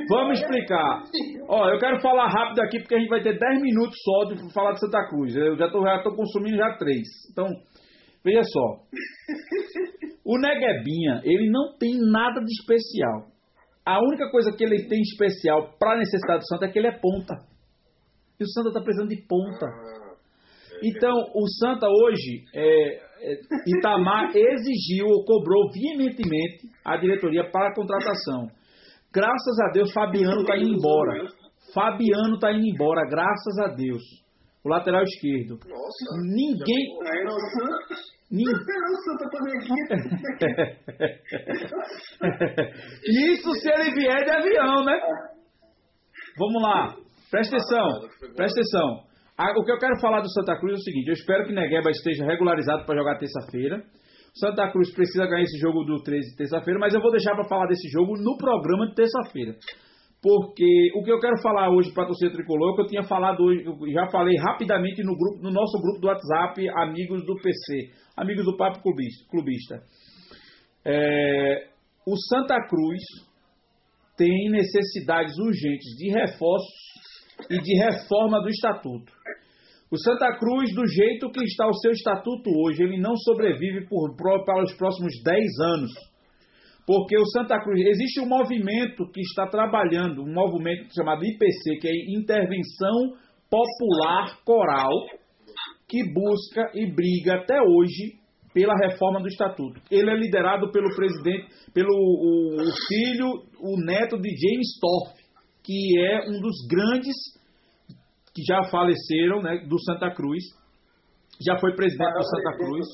Vamos 0.09 0.39
explicar. 0.39 1.03
Ó, 1.49 1.69
eu 1.69 1.79
quero 1.79 1.99
falar 2.01 2.27
rápido 2.27 2.61
aqui 2.61 2.79
porque 2.79 2.95
a 2.95 2.99
gente 2.99 3.09
vai 3.09 3.21
ter 3.21 3.37
10 3.37 3.61
minutos 3.61 3.95
só 4.03 4.33
de 4.33 4.53
falar 4.53 4.71
de 4.71 4.79
Santa 4.79 5.05
Cruz. 5.09 5.35
Eu 5.35 5.57
já 5.57 5.69
tô, 5.69 5.83
já 5.83 6.01
tô 6.01 6.15
consumindo 6.15 6.55
já 6.55 6.77
três. 6.77 7.07
Então, 7.31 7.45
veja 8.23 8.41
só. 8.43 8.83
O 10.25 10.37
Neguebinha, 10.37 11.21
ele 11.23 11.49
não 11.49 11.77
tem 11.77 11.97
nada 11.99 12.41
de 12.41 12.51
especial. 12.51 13.31
A 13.85 13.99
única 13.99 14.29
coisa 14.29 14.51
que 14.51 14.63
ele 14.63 14.87
tem 14.87 14.99
especial 14.99 15.77
para 15.79 15.93
a 15.93 15.97
necessidade 15.97 16.39
do 16.39 16.47
Santa 16.47 16.65
é 16.65 16.69
que 16.69 16.77
ele 16.77 16.87
é 16.87 16.99
ponta. 16.99 17.35
E 18.37 18.43
o 18.43 18.47
Santa 18.47 18.73
tá 18.73 18.81
precisando 18.81 19.09
de 19.09 19.21
ponta. 19.25 19.65
Ah, 19.65 20.15
Então, 20.83 21.13
o 21.33 21.47
Santa 21.57 21.87
hoje, 21.87 22.43
é, 22.53 22.97
é, 23.21 23.39
Itamar 23.77 24.31
exigiu 24.35 25.07
ou 25.07 25.23
cobrou 25.23 25.71
veementemente 25.71 26.67
a 26.83 26.97
diretoria 26.97 27.49
para 27.49 27.69
a 27.69 27.73
contratação. 27.73 28.47
Graças 29.13 29.59
a 29.61 29.71
Deus, 29.71 29.91
Fabiano 29.93 30.41
está 30.41 30.57
indo 30.57 30.73
embora. 30.73 31.25
Fabiano 31.73 32.35
está 32.35 32.51
indo 32.51 32.67
embora, 32.67 33.07
graças 33.09 33.57
a 33.59 33.73
Deus. 33.73 34.03
O 34.65 34.69
lateral 34.69 35.03
esquerdo. 35.03 35.57
Nossa. 35.67 36.21
Ninguém. 36.23 36.97
Aí 37.01 37.19
era 37.19 37.29
o 37.29 37.39
Santos. 37.39 37.99
Nin- 38.29 38.43
Era 38.43 38.91
o 38.91 38.97
Santos 39.05 39.27
pra 39.31 39.39
ver 39.45 39.57
Isso 43.07 43.51
se 43.53 43.69
ele 43.69 43.91
vier 43.95 44.25
de 44.25 44.31
avião, 44.31 44.83
né? 44.83 44.99
Vamos 46.37 46.61
lá. 46.61 46.95
Presta 47.31 47.55
atenção. 47.55 47.87
Presta 48.35 48.59
atenção. 48.59 49.07
O 49.59 49.63
que 49.63 49.71
eu 49.71 49.77
quero 49.79 49.99
falar 50.01 50.21
do 50.21 50.29
Santa 50.31 50.57
Cruz 50.59 50.73
é 50.73 50.77
o 50.77 50.81
seguinte: 50.83 51.07
eu 51.07 51.13
espero 51.13 51.45
que 51.45 51.53
Negueba 51.53 51.89
esteja 51.91 52.25
regularizado 52.25 52.85
para 52.85 52.97
jogar 52.97 53.17
terça-feira. 53.17 53.77
O 53.77 54.39
Santa 54.39 54.69
Cruz 54.71 54.93
precisa 54.93 55.25
ganhar 55.25 55.43
esse 55.43 55.57
jogo 55.59 55.83
do 55.83 56.01
13 56.03 56.31
de 56.31 56.35
terça-feira, 56.37 56.79
mas 56.79 56.93
eu 56.93 57.01
vou 57.01 57.11
deixar 57.11 57.33
para 57.35 57.47
falar 57.47 57.65
desse 57.67 57.87
jogo 57.89 58.17
no 58.17 58.37
programa 58.37 58.87
de 58.87 58.95
terça-feira. 58.95 59.55
Porque 60.21 60.91
o 60.95 61.03
que 61.03 61.11
eu 61.11 61.19
quero 61.19 61.39
falar 61.41 61.69
hoje 61.69 61.93
para 61.93 62.07
torcida 62.07 62.31
tricolor 62.33 62.73
é 62.73 62.75
que 62.75 62.81
eu 62.81 62.87
tinha 62.87 63.03
falado 63.03 63.43
hoje, 63.43 63.63
já 63.93 64.07
falei 64.09 64.35
rapidamente 64.37 65.03
no, 65.03 65.15
grupo, 65.15 65.43
no 65.43 65.51
nosso 65.51 65.79
grupo 65.79 65.99
do 65.99 66.07
WhatsApp, 66.07 66.67
amigos 66.69 67.23
do 67.25 67.35
PC, 67.35 67.91
amigos 68.17 68.43
do 68.43 68.57
Papo 68.57 68.81
Clubista. 68.81 69.79
É, 70.83 71.67
o 72.05 72.15
Santa 72.29 72.55
Cruz 72.67 73.01
tem 74.17 74.49
necessidades 74.49 75.37
urgentes 75.37 75.95
de 75.97 76.09
reforços 76.09 76.87
e 77.51 77.61
de 77.61 77.75
reforma 77.77 78.41
do 78.41 78.49
estatuto. 78.49 79.13
O 79.91 79.97
Santa 79.97 80.35
Cruz, 80.37 80.73
do 80.73 80.85
jeito 80.87 81.29
que 81.29 81.43
está 81.43 81.67
o 81.67 81.73
seu 81.73 81.91
estatuto 81.91 82.49
hoje, 82.63 82.83
ele 82.83 82.99
não 82.99 83.15
sobrevive 83.15 83.87
por- 83.87 84.15
para 84.17 84.63
os 84.63 84.73
próximos 84.75 85.13
10 85.23 85.59
anos. 85.59 85.91
Porque 86.87 87.17
o 87.17 87.25
Santa 87.25 87.59
Cruz, 87.61 87.81
existe 87.85 88.21
um 88.21 88.25
movimento 88.25 89.11
que 89.11 89.19
está 89.19 89.45
trabalhando, 89.45 90.23
um 90.23 90.33
movimento 90.33 90.87
chamado 90.95 91.25
IPC, 91.25 91.79
que 91.81 91.87
é 91.89 92.17
Intervenção 92.17 93.17
Popular 93.49 94.41
Coral, 94.45 94.93
que 95.85 96.01
busca 96.13 96.71
e 96.73 96.89
briga 96.89 97.41
até 97.41 97.61
hoje 97.61 98.15
pela 98.53 98.73
reforma 98.73 99.19
do 99.19 99.27
estatuto. 99.27 99.81
Ele 99.91 100.09
é 100.09 100.15
liderado 100.15 100.71
pelo 100.71 100.95
presidente, 100.95 101.47
pelo 101.73 101.91
o, 101.91 102.55
o 102.55 102.71
filho, 102.87 103.27
o 103.59 103.85
neto 103.85 104.17
de 104.17 104.29
James 104.29 104.79
Torf, 104.79 105.13
que 105.63 105.99
é 105.99 106.29
um 106.29 106.39
dos 106.39 106.55
grandes 106.69 107.15
que 108.33 108.43
já 108.47 108.63
faleceram, 108.71 109.41
né, 109.41 109.65
do 109.67 109.77
Santa 109.81 110.09
Cruz. 110.13 110.43
Já 111.45 111.57
foi 111.59 111.75
presidente 111.75 112.13
do 112.13 112.23
Santa 112.23 112.57
Cruz 112.57 112.87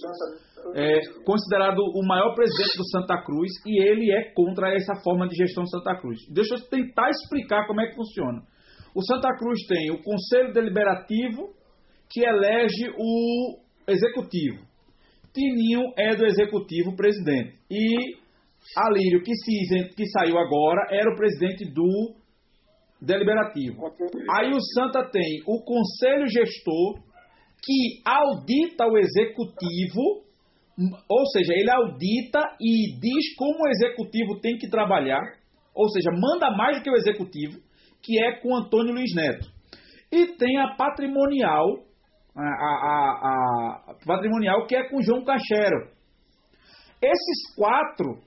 é 0.75 0.99
considerado 1.25 1.79
o 1.79 2.05
maior 2.05 2.33
presidente 2.35 2.77
do 2.77 2.87
Santa 2.89 3.21
Cruz 3.23 3.51
e 3.65 3.81
ele 3.81 4.11
é 4.11 4.33
contra 4.33 4.73
essa 4.73 4.95
forma 5.03 5.27
de 5.27 5.35
gestão 5.35 5.63
do 5.63 5.69
Santa 5.69 5.95
Cruz. 5.99 6.19
Deixa 6.31 6.55
eu 6.55 6.69
tentar 6.69 7.09
explicar 7.09 7.67
como 7.67 7.81
é 7.81 7.87
que 7.87 7.95
funciona. 7.95 8.41
O 8.95 9.01
Santa 9.01 9.35
Cruz 9.37 9.59
tem 9.67 9.91
o 9.91 10.01
Conselho 10.01 10.53
Deliberativo 10.53 11.49
que 12.09 12.25
elege 12.25 12.89
o 12.97 13.59
Executivo. 13.87 14.63
Tininho 15.33 15.91
é 15.97 16.15
do 16.15 16.25
Executivo 16.25 16.95
presidente. 16.95 17.57
E 17.69 18.23
Alírio, 18.77 19.21
que, 19.21 19.33
se, 19.35 19.95
que 19.95 20.05
saiu 20.07 20.37
agora, 20.37 20.87
era 20.89 21.11
o 21.11 21.17
presidente 21.17 21.65
do 21.73 22.15
Deliberativo. 23.01 23.75
Aí 24.37 24.51
o 24.51 24.61
Santa 24.61 25.09
tem 25.11 25.41
o 25.45 25.61
Conselho 25.63 26.27
Gestor, 26.27 27.03
que 27.64 28.01
audita 28.05 28.86
o 28.86 28.97
Executivo, 28.97 30.24
ou 31.09 31.26
seja, 31.28 31.53
ele 31.53 31.72
audita 31.72 32.39
e 32.59 32.99
diz 32.99 33.36
como 33.38 33.64
o 33.64 33.70
Executivo 33.70 34.39
tem 34.41 34.57
que 34.57 34.70
trabalhar, 34.70 35.22
ou 35.74 35.88
seja, 35.89 36.09
manda 36.11 36.51
mais 36.55 36.78
do 36.78 36.84
que 36.84 36.89
o 36.89 36.95
Executivo, 36.95 37.59
que 38.03 38.22
é 38.22 38.39
com 38.41 38.55
Antônio 38.55 38.93
Luiz 38.93 39.14
Neto. 39.16 39.47
E 40.11 40.28
tem 40.36 40.57
a 40.59 40.76
patrimonial, 40.76 41.66
a, 42.36 42.41
a- 42.41 42.82
a- 43.24 43.91
a 43.91 43.95
patrimonial 44.05 44.68
que 44.68 44.76
é 44.76 44.89
com 44.89 45.01
João 45.01 45.24
Cachero. 45.24 45.89
Esses 47.01 47.55
quatro, 47.55 48.20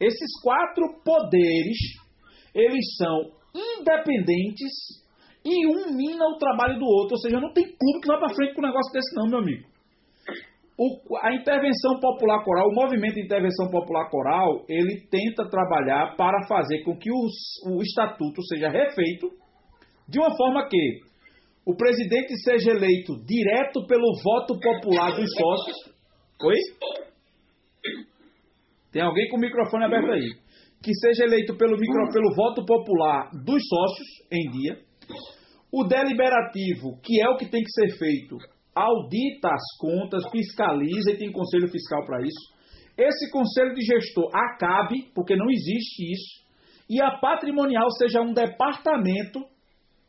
esses 0.00 0.40
quatro 0.42 1.00
poderes, 1.04 1.78
eles 2.54 2.84
são 2.96 3.32
independentes 3.54 4.72
e 5.46 5.66
um 5.68 5.96
mina 5.96 6.26
o 6.26 6.38
trabalho 6.38 6.78
do 6.78 6.84
outro. 6.84 7.14
Ou 7.14 7.20
seja, 7.20 7.38
não 7.40 7.52
tem 7.52 7.64
clube 7.64 8.00
que 8.02 8.08
vá 8.08 8.18
para 8.18 8.34
frente 8.34 8.54
com 8.54 8.60
um 8.60 8.66
negócio 8.66 8.92
desse 8.92 9.14
não, 9.14 9.28
meu 9.28 9.38
amigo. 9.38 9.64
O- 10.78 11.16
a 11.22 11.34
intervenção 11.34 12.00
popular 12.00 12.44
coral, 12.44 12.68
o 12.68 12.74
movimento 12.74 13.14
de 13.14 13.24
intervenção 13.24 13.70
popular 13.70 14.10
coral, 14.10 14.64
ele 14.68 15.06
tenta 15.08 15.48
trabalhar 15.48 16.16
para 16.16 16.46
fazer 16.46 16.82
com 16.82 16.98
que 16.98 17.10
os- 17.10 17.62
o 17.72 17.80
estatuto 17.80 18.42
seja 18.42 18.68
refeito 18.68 19.30
de 20.08 20.18
uma 20.18 20.36
forma 20.36 20.68
que 20.68 21.00
o 21.64 21.74
presidente 21.74 22.36
seja 22.44 22.72
eleito 22.72 23.14
direto 23.24 23.86
pelo 23.86 24.06
voto 24.22 24.58
popular 24.60 25.16
dos 25.16 25.30
sócios. 25.32 25.76
Oi? 26.44 26.56
Tem 28.92 29.02
alguém 29.02 29.28
com 29.28 29.36
o 29.36 29.40
microfone 29.40 29.84
aberto 29.84 30.12
aí. 30.12 30.28
Que 30.82 30.92
seja 30.94 31.24
eleito 31.24 31.56
pelo, 31.56 31.76
micro, 31.78 32.12
pelo 32.12 32.34
voto 32.34 32.64
popular 32.64 33.30
dos 33.44 33.62
sócios 33.66 34.08
em 34.30 34.50
dia. 34.50 34.78
O 35.76 35.84
deliberativo, 35.84 36.98
que 37.02 37.20
é 37.20 37.28
o 37.28 37.36
que 37.36 37.44
tem 37.44 37.62
que 37.62 37.70
ser 37.70 37.98
feito, 37.98 38.38
audita 38.74 39.50
as 39.52 39.76
contas, 39.78 40.24
fiscaliza 40.30 41.10
e 41.10 41.18
tem 41.18 41.30
conselho 41.30 41.68
fiscal 41.68 42.02
para 42.06 42.22
isso. 42.22 42.56
Esse 42.96 43.30
conselho 43.30 43.74
de 43.74 43.84
gestor 43.84 44.30
acabe, 44.34 45.10
porque 45.14 45.36
não 45.36 45.50
existe 45.50 46.10
isso. 46.10 46.46
E 46.88 46.98
a 47.02 47.18
patrimonial 47.18 47.90
seja 47.90 48.22
um 48.22 48.32
departamento 48.32 49.40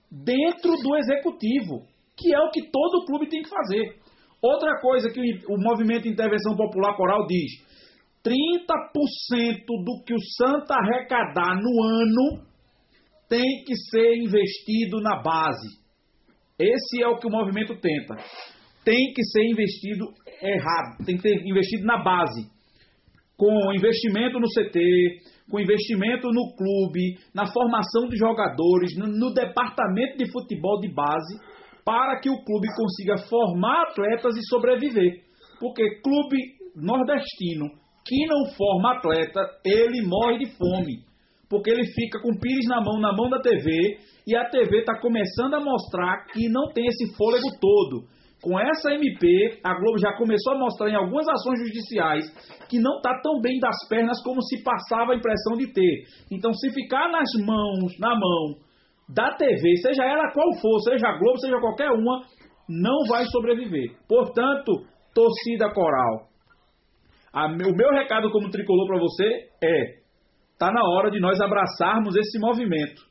dentro 0.10 0.72
do 0.82 0.96
executivo, 0.96 1.86
que 2.16 2.34
é 2.34 2.40
o 2.40 2.50
que 2.50 2.72
todo 2.72 3.06
clube 3.06 3.28
tem 3.28 3.42
que 3.42 3.50
fazer. 3.50 3.98
Outra 4.42 4.80
coisa 4.80 5.10
que 5.12 5.20
o 5.50 5.58
movimento 5.58 6.04
de 6.04 6.12
intervenção 6.12 6.56
popular 6.56 6.96
coral 6.96 7.28
diz: 7.28 7.52
30% 8.24 9.66
do 9.84 10.02
que 10.06 10.14
o 10.14 10.24
Santa 10.38 10.76
arrecadar 10.76 11.60
no 11.62 11.84
ano 11.84 12.47
tem 13.30 13.64
que 13.66 13.76
ser 13.76 14.16
investido 14.16 15.02
na 15.02 15.22
base. 15.22 15.68
Esse 16.60 17.04
é 17.04 17.08
o 17.08 17.18
que 17.18 17.28
o 17.28 17.32
movimento 17.32 17.76
tenta. 17.76 18.16
Tem 18.84 19.14
que 19.14 19.24
ser 19.26 19.44
investido 19.44 20.06
errado, 20.42 21.06
tem 21.06 21.16
que 21.18 21.22
ser 21.22 21.46
investido 21.46 21.86
na 21.86 22.04
base. 22.04 22.50
Com 23.38 23.72
investimento 23.74 24.40
no 24.40 24.48
CT, 24.48 24.80
com 25.52 25.60
investimento 25.60 26.30
no 26.30 26.56
clube, 26.56 27.20
na 27.34 27.46
formação 27.46 28.08
de 28.10 28.18
jogadores, 28.18 28.98
no, 28.98 29.08
no 29.08 29.34
departamento 29.34 30.18
de 30.18 30.32
futebol 30.32 30.80
de 30.80 30.92
base, 30.92 31.40
para 31.86 32.20
que 32.20 32.30
o 32.30 32.44
clube 32.44 32.68
consiga 32.76 33.18
formar 33.30 33.90
atletas 33.90 34.36
e 34.36 34.48
sobreviver. 34.48 35.22
Porque 35.60 36.02
clube 36.02 36.38
nordestino 36.76 37.66
que 38.06 38.26
não 38.26 38.46
forma 38.56 38.96
atleta, 38.96 39.42
ele 39.66 40.02
morre 40.02 40.40
de 40.40 40.46
fome. 40.58 41.07
Porque 41.50 41.70
ele 41.70 41.86
fica 41.86 42.20
com 42.22 42.32
o 42.32 42.40
pires 42.40 42.68
na 42.68 42.82
mão, 42.82 43.00
na 43.00 43.14
mão 43.14 43.30
da 43.30 43.40
TV, 43.40 43.98
e 44.28 44.36
a 44.36 44.50
TV 44.50 44.80
está 44.80 45.00
começando 45.00 45.54
a 45.54 45.60
mostrar 45.60 46.26
que 46.34 46.50
não 46.50 46.72
tem 46.74 46.86
esse 46.88 47.16
fôlego 47.16 47.48
todo. 47.60 48.06
Com 48.42 48.60
essa 48.60 48.92
MP, 48.92 49.60
a 49.64 49.74
Globo 49.74 49.98
já 49.98 50.14
começou 50.14 50.54
a 50.54 50.60
mostrar 50.60 50.90
em 50.90 50.96
algumas 50.96 51.28
ações 51.28 51.60
judiciais 51.60 52.26
que 52.70 52.80
não 52.80 52.98
está 52.98 53.20
tão 53.22 53.42
bem 53.42 53.60
das 53.60 53.76
pernas 53.90 54.22
como 54.24 54.42
se 54.44 54.62
passava 54.64 55.14
a 55.14 55.16
impressão 55.16 55.58
de 55.58 55.74
ter. 55.74 56.04
Então, 56.32 56.54
se 56.54 56.72
ficar 56.72 57.10
nas 57.12 57.30
mãos, 57.44 57.98
na 58.00 58.10
mão 58.10 58.60
da 59.10 59.34
TV, 59.36 59.78
seja 59.78 60.04
ela 60.04 60.32
qual 60.34 60.54
for, 60.62 60.80
seja 60.82 61.08
a 61.08 61.18
Globo, 61.18 61.40
seja 61.40 61.60
qualquer 61.60 61.90
uma, 61.90 62.26
não 62.70 63.08
vai 63.08 63.26
sobreviver. 63.26 63.96
Portanto, 64.08 64.86
torcida 65.16 65.74
coral, 65.74 66.28
o 67.34 67.76
meu 67.76 67.90
recado 67.92 68.30
como 68.32 68.52
tricolor 68.52 68.88
para 68.88 69.00
você 69.00 69.50
é: 69.64 70.07
tá 70.58 70.72
na 70.72 70.82
hora 70.84 71.10
de 71.12 71.20
nós 71.20 71.40
abraçarmos 71.40 72.16
esse 72.16 72.40
movimento 72.40 73.02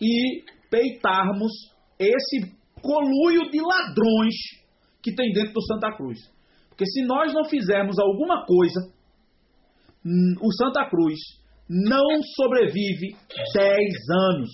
e 0.00 0.44
peitarmos 0.70 1.52
esse 1.98 2.52
coluio 2.80 3.50
de 3.50 3.60
ladrões 3.60 4.34
que 5.02 5.14
tem 5.14 5.32
dentro 5.32 5.52
do 5.52 5.62
Santa 5.62 5.92
Cruz. 5.96 6.18
Porque 6.68 6.86
se 6.86 7.04
nós 7.04 7.32
não 7.34 7.44
fizermos 7.44 7.98
alguma 7.98 8.44
coisa, 8.46 8.80
hum, 10.04 10.34
o 10.40 10.52
Santa 10.52 10.88
Cruz 10.88 11.18
não 11.68 12.22
sobrevive 12.36 13.16
10 13.54 13.80
anos. 14.10 14.50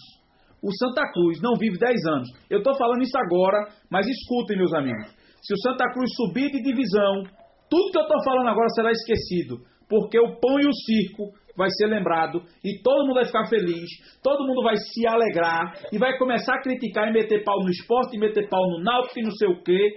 O 0.62 0.72
Santa 0.76 1.10
Cruz 1.12 1.40
não 1.40 1.54
vive 1.58 1.78
10 1.78 2.06
anos. 2.06 2.28
Eu 2.50 2.58
estou 2.58 2.76
falando 2.76 3.02
isso 3.02 3.16
agora, 3.16 3.70
mas 3.90 4.06
escutem, 4.06 4.58
meus 4.58 4.74
amigos. 4.74 5.14
Se 5.40 5.54
o 5.54 5.58
Santa 5.58 5.84
Cruz 5.92 6.10
subir 6.16 6.50
de 6.50 6.62
divisão, 6.62 7.22
tudo 7.70 7.92
que 7.92 7.98
eu 7.98 8.02
estou 8.02 8.22
falando 8.24 8.48
agora 8.48 8.68
será 8.74 8.90
esquecido. 8.90 9.58
Porque 9.88 10.18
o 10.18 10.38
pão 10.40 10.60
e 10.60 10.66
o 10.66 10.72
circo 10.72 11.32
vai 11.58 11.68
ser 11.70 11.88
lembrado 11.88 12.40
e 12.64 12.80
todo 12.80 13.04
mundo 13.04 13.14
vai 13.14 13.24
ficar 13.24 13.46
feliz, 13.48 13.90
todo 14.22 14.46
mundo 14.46 14.62
vai 14.62 14.76
se 14.76 15.06
alegrar 15.06 15.74
e 15.92 15.98
vai 15.98 16.16
começar 16.16 16.54
a 16.54 16.62
criticar 16.62 17.08
e 17.08 17.12
meter 17.12 17.42
pau 17.42 17.58
no 17.64 17.68
esporte, 17.68 18.16
e 18.16 18.20
meter 18.20 18.48
pau 18.48 18.62
no 18.70 18.82
náutico 18.82 19.18
e 19.18 19.24
não 19.24 19.32
sei 19.32 19.48
o 19.48 19.62
quê. 19.62 19.96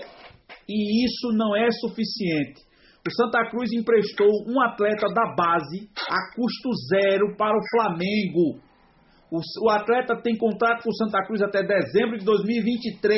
E 0.68 1.06
isso 1.06 1.32
não 1.38 1.56
é 1.56 1.70
suficiente. 1.72 2.62
O 3.08 3.12
Santa 3.12 3.50
Cruz 3.50 3.72
emprestou 3.74 4.28
um 4.48 4.62
atleta 4.62 5.08
da 5.14 5.34
base 5.36 5.90
a 6.10 6.36
custo 6.36 6.70
zero 6.90 7.36
para 7.38 7.56
o 7.56 7.62
Flamengo. 7.72 8.60
O, 9.32 9.40
o 9.66 9.70
atleta 9.70 10.20
tem 10.22 10.36
contrato 10.36 10.84
com 10.84 10.90
o 10.90 10.96
Santa 10.96 11.24
Cruz 11.26 11.42
até 11.42 11.64
dezembro 11.64 12.18
de 12.18 12.26
2023. 12.26 13.18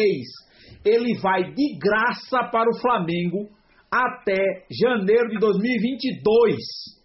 Ele 0.85 1.17
vai 1.19 1.43
de 1.53 1.77
graça 1.77 2.49
para 2.51 2.69
o 2.69 2.79
Flamengo 2.79 3.49
até 3.91 4.65
janeiro 4.71 5.29
de 5.29 5.39
2022. 5.39 7.02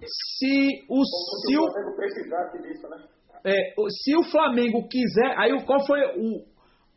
Se 0.00 0.84
o, 0.88 1.02
se 1.04 1.56
o, 1.56 1.64
disso, 2.62 2.88
né? 2.88 3.04
é, 3.44 3.74
se 3.88 4.16
o 4.16 4.24
Flamengo 4.30 4.86
quiser, 4.88 5.38
aí 5.38 5.56
qual 5.64 5.86
foi 5.86 6.00
o, 6.18 6.44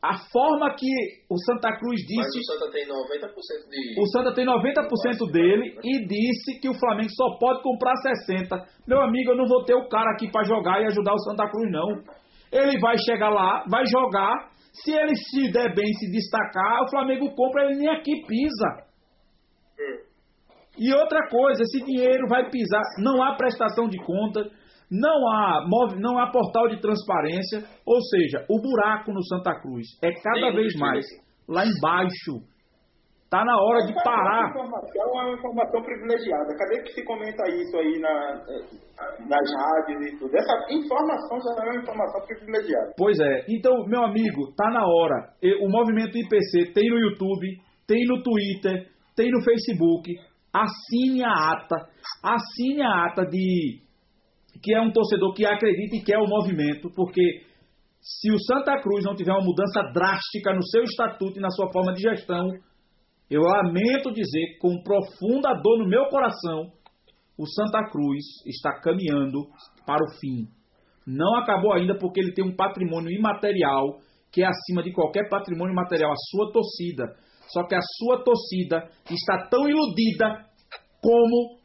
a 0.01 0.17
forma 0.31 0.73
que 0.75 0.87
o 1.29 1.37
Santa 1.37 1.77
Cruz 1.77 2.01
Mas 2.15 2.27
disse, 2.27 2.39
o 2.39 2.43
Santa 2.43 2.71
tem 2.71 2.87
90% 2.87 3.69
de. 3.69 4.01
o 4.01 4.05
Santa 4.07 4.33
tem 4.33 4.45
90% 4.45 5.31
dele 5.31 5.77
e 5.83 6.07
disse 6.07 6.59
que 6.59 6.69
o 6.69 6.73
Flamengo 6.73 7.09
só 7.11 7.37
pode 7.37 7.61
comprar 7.61 7.95
60. 7.97 8.65
Meu 8.87 9.01
amigo, 9.01 9.31
eu 9.31 9.37
não 9.37 9.45
vou 9.45 9.63
ter 9.63 9.75
o 9.75 9.87
cara 9.87 10.11
aqui 10.11 10.31
para 10.31 10.45
jogar 10.45 10.81
e 10.81 10.85
ajudar 10.85 11.13
o 11.13 11.19
Santa 11.19 11.49
Cruz 11.49 11.71
não. 11.71 12.03
Ele 12.51 12.79
vai 12.79 12.97
chegar 12.97 13.29
lá, 13.29 13.63
vai 13.69 13.85
jogar, 13.85 14.49
se 14.73 14.91
ele 14.91 15.15
se 15.15 15.51
der 15.51 15.75
bem, 15.75 15.93
se 15.93 16.09
destacar, 16.11 16.83
o 16.83 16.89
Flamengo 16.89 17.35
compra, 17.35 17.65
ele 17.65 17.75
nem 17.75 17.89
aqui 17.89 18.25
pisa. 18.25 18.89
E 20.79 20.93
outra 20.93 21.27
coisa, 21.29 21.61
esse 21.63 21.83
dinheiro 21.83 22.27
vai 22.29 22.49
pisar, 22.49 22.81
não 22.99 23.21
há 23.21 23.35
prestação 23.35 23.87
de 23.89 23.97
conta, 24.03 24.49
não 24.89 25.27
há, 25.29 25.67
não 25.99 26.17
há 26.17 26.31
portal 26.31 26.67
de 26.67 26.81
transparência, 26.81 27.63
ou 27.85 28.01
seja, 28.01 28.45
o 28.49 28.61
buraco 28.61 29.11
no 29.11 29.23
Santa 29.25 29.59
Cruz 29.61 29.85
é 30.01 30.09
cada 30.11 30.51
vez 30.51 30.73
mais 30.79 31.05
lá 31.47 31.65
embaixo. 31.65 32.47
Tá 33.29 33.45
na 33.45 33.55
hora 33.61 33.85
de 33.85 33.91
Essa 33.91 34.03
parar. 34.03 34.49
informação 34.49 34.89
é 34.97 35.21
uma 35.21 35.33
informação 35.37 35.83
privilegiada. 35.83 36.57
Cadê 36.57 36.81
que 36.81 36.93
se 36.93 37.05
comenta 37.05 37.47
isso 37.47 37.77
aí 37.77 37.99
na, 37.99 38.41
nas 39.29 39.53
rádios 39.53 40.01
e 40.07 40.17
tudo? 40.17 40.35
Essa 40.35 40.73
informação 40.73 41.37
já 41.39 41.63
é 41.63 41.69
uma 41.69 41.79
informação 41.79 42.25
privilegiada. 42.25 42.93
Pois 42.97 43.19
é. 43.19 43.45
Então, 43.47 43.85
meu 43.85 44.03
amigo, 44.03 44.51
tá 44.57 44.71
na 44.71 44.81
hora. 44.83 45.29
O 45.61 45.69
movimento 45.69 46.17
IPC 46.17 46.73
tem 46.73 46.89
no 46.89 46.97
YouTube, 46.97 47.45
tem 47.85 48.03
no 48.07 48.23
Twitter, 48.23 48.87
tem 49.15 49.29
no 49.29 49.43
Facebook. 49.43 50.09
Assine 50.53 51.23
a 51.23 51.31
ata. 51.31 51.75
Assine 52.23 52.81
a 52.81 53.05
ata 53.05 53.25
de 53.25 53.81
que 54.61 54.73
é 54.73 54.81
um 54.81 54.91
torcedor 54.91 55.33
que 55.33 55.45
acredita 55.45 55.95
e 55.95 56.03
quer 56.03 56.17
o 56.17 56.27
movimento, 56.27 56.89
porque 56.93 57.43
se 58.01 58.31
o 58.31 58.39
Santa 58.39 58.81
Cruz 58.81 59.05
não 59.05 59.15
tiver 59.15 59.31
uma 59.31 59.45
mudança 59.45 59.81
drástica 59.93 60.53
no 60.53 60.65
seu 60.67 60.83
estatuto 60.83 61.37
e 61.37 61.41
na 61.41 61.49
sua 61.49 61.71
forma 61.71 61.93
de 61.93 62.01
gestão, 62.01 62.49
eu 63.29 63.41
lamento 63.41 64.11
dizer, 64.11 64.57
com 64.59 64.81
profunda 64.83 65.53
dor 65.61 65.79
no 65.79 65.87
meu 65.87 66.05
coração, 66.09 66.71
o 67.37 67.45
Santa 67.45 67.89
Cruz 67.89 68.25
está 68.45 68.81
caminhando 68.81 69.45
para 69.85 70.03
o 70.03 70.19
fim. 70.19 70.47
Não 71.05 71.35
acabou 71.37 71.73
ainda 71.73 71.97
porque 71.97 72.19
ele 72.19 72.33
tem 72.33 72.45
um 72.45 72.55
patrimônio 72.55 73.11
imaterial 73.11 73.99
que 74.31 74.43
é 74.43 74.47
acima 74.47 74.83
de 74.83 74.91
qualquer 74.91 75.27
patrimônio 75.29 75.73
material, 75.73 76.11
a 76.11 76.29
sua 76.29 76.51
torcida. 76.51 77.03
Só 77.51 77.63
que 77.67 77.75
a 77.75 77.81
sua 77.97 78.23
torcida 78.23 78.89
está 79.09 79.47
tão 79.49 79.67
iludida 79.67 80.45
como 81.01 81.59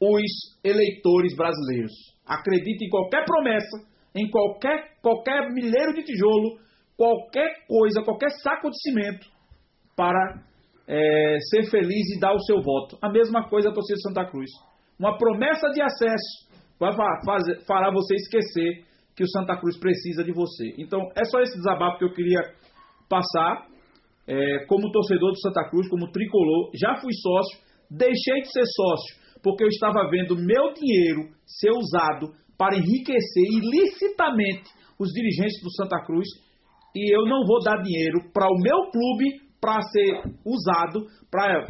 os 0.00 0.22
eleitores 0.64 1.34
brasileiros. 1.36 1.92
Acredite 2.26 2.84
em 2.84 2.90
qualquer 2.90 3.24
promessa, 3.24 3.78
em 4.14 4.30
qualquer, 4.30 4.96
qualquer 5.00 5.50
milheiro 5.52 5.94
de 5.94 6.02
tijolo, 6.02 6.58
qualquer 6.96 7.66
coisa, 7.66 8.02
qualquer 8.02 8.30
saco 8.42 8.70
de 8.70 8.80
cimento 8.82 9.26
para 9.96 10.42
é, 10.86 11.38
ser 11.50 11.70
feliz 11.70 12.16
e 12.16 12.20
dar 12.20 12.32
o 12.34 12.40
seu 12.40 12.60
voto. 12.62 12.96
A 13.02 13.10
mesma 13.10 13.48
coisa 13.48 13.70
a 13.70 13.72
torcida 13.72 13.96
de 13.96 14.02
Santa 14.02 14.24
Cruz. 14.30 14.50
Uma 14.98 15.16
promessa 15.18 15.68
de 15.70 15.82
acesso 15.82 16.48
vai 16.78 16.94
fa- 16.94 17.20
fazer, 17.24 17.60
fará 17.66 17.90
você 17.92 18.14
esquecer 18.14 18.84
que 19.16 19.24
o 19.24 19.28
Santa 19.28 19.56
Cruz 19.56 19.78
precisa 19.78 20.24
de 20.24 20.32
você. 20.32 20.74
Então, 20.78 21.00
é 21.16 21.24
só 21.24 21.40
esse 21.40 21.56
desabafo 21.56 21.98
que 21.98 22.04
eu 22.04 22.14
queria 22.14 22.40
passar. 23.08 23.66
É, 24.26 24.64
como 24.66 24.90
torcedor 24.92 25.32
do 25.32 25.40
Santa 25.40 25.68
Cruz, 25.68 25.88
como 25.88 26.10
tricolor, 26.12 26.70
já 26.74 26.94
fui 27.00 27.12
sócio, 27.12 27.58
deixei 27.90 28.42
de 28.42 28.52
ser 28.52 28.64
sócio 28.66 29.22
porque 29.42 29.64
eu 29.64 29.68
estava 29.68 30.08
vendo 30.08 30.36
meu 30.36 30.72
dinheiro 30.72 31.28
ser 31.44 31.70
usado 31.70 32.32
para 32.56 32.76
enriquecer 32.76 33.44
ilicitamente 33.50 34.70
os 34.98 35.10
dirigentes 35.10 35.60
do 35.62 35.70
Santa 35.72 36.00
Cruz 36.06 36.28
e 36.94 37.14
eu 37.14 37.26
não 37.26 37.44
vou 37.44 37.60
dar 37.62 37.82
dinheiro 37.82 38.30
para 38.32 38.46
o 38.46 38.60
meu 38.60 38.90
clube 38.90 39.42
para 39.60 39.80
ser 39.82 40.22
usado 40.44 41.06
para 41.30 41.66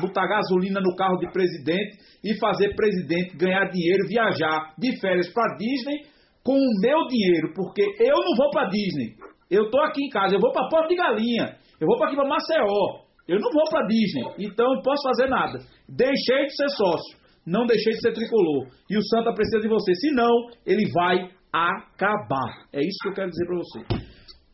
botar 0.00 0.26
gasolina 0.26 0.80
no 0.80 0.94
carro 0.96 1.18
de 1.18 1.30
presidente 1.30 1.98
e 2.24 2.38
fazer 2.38 2.74
presidente 2.74 3.36
ganhar 3.36 3.70
dinheiro, 3.70 4.08
viajar 4.08 4.74
de 4.78 4.98
férias 5.00 5.32
para 5.32 5.56
Disney 5.56 6.02
com 6.42 6.54
o 6.54 6.80
meu 6.80 7.06
dinheiro, 7.08 7.52
porque 7.54 7.82
eu 7.82 8.16
não 8.16 8.36
vou 8.36 8.50
para 8.50 8.68
Disney. 8.68 9.16
Eu 9.50 9.70
tô 9.70 9.80
aqui 9.80 10.04
em 10.04 10.08
casa, 10.08 10.34
eu 10.34 10.40
vou 10.40 10.52
para 10.52 10.68
Porto 10.68 10.88
de 10.88 10.96
Galinha, 10.96 11.56
eu 11.80 11.86
vou 11.86 11.96
para 11.98 12.08
aqui 12.08 12.16
para 12.16 12.28
Maceió. 12.28 13.06
Eu 13.28 13.40
não 13.40 13.50
vou 13.50 13.64
para 13.68 13.86
Disney, 13.86 14.46
então 14.46 14.74
não 14.74 14.82
posso 14.82 15.02
fazer 15.02 15.28
nada. 15.28 15.58
Deixei 15.88 16.46
de 16.46 16.56
ser 16.56 16.68
sócio, 16.70 17.18
não 17.44 17.66
deixei 17.66 17.92
de 17.92 18.00
ser 18.00 18.12
tricolor. 18.12 18.68
E 18.88 18.96
o 18.96 19.02
Santa 19.02 19.34
precisa 19.34 19.60
de 19.60 19.68
você, 19.68 19.92
senão 19.94 20.30
ele 20.64 20.88
vai 20.92 21.30
acabar. 21.52 22.66
É 22.72 22.80
isso 22.80 22.98
que 23.02 23.08
eu 23.08 23.14
quero 23.14 23.30
dizer 23.30 23.46
para 23.46 23.56
você. 23.56 24.06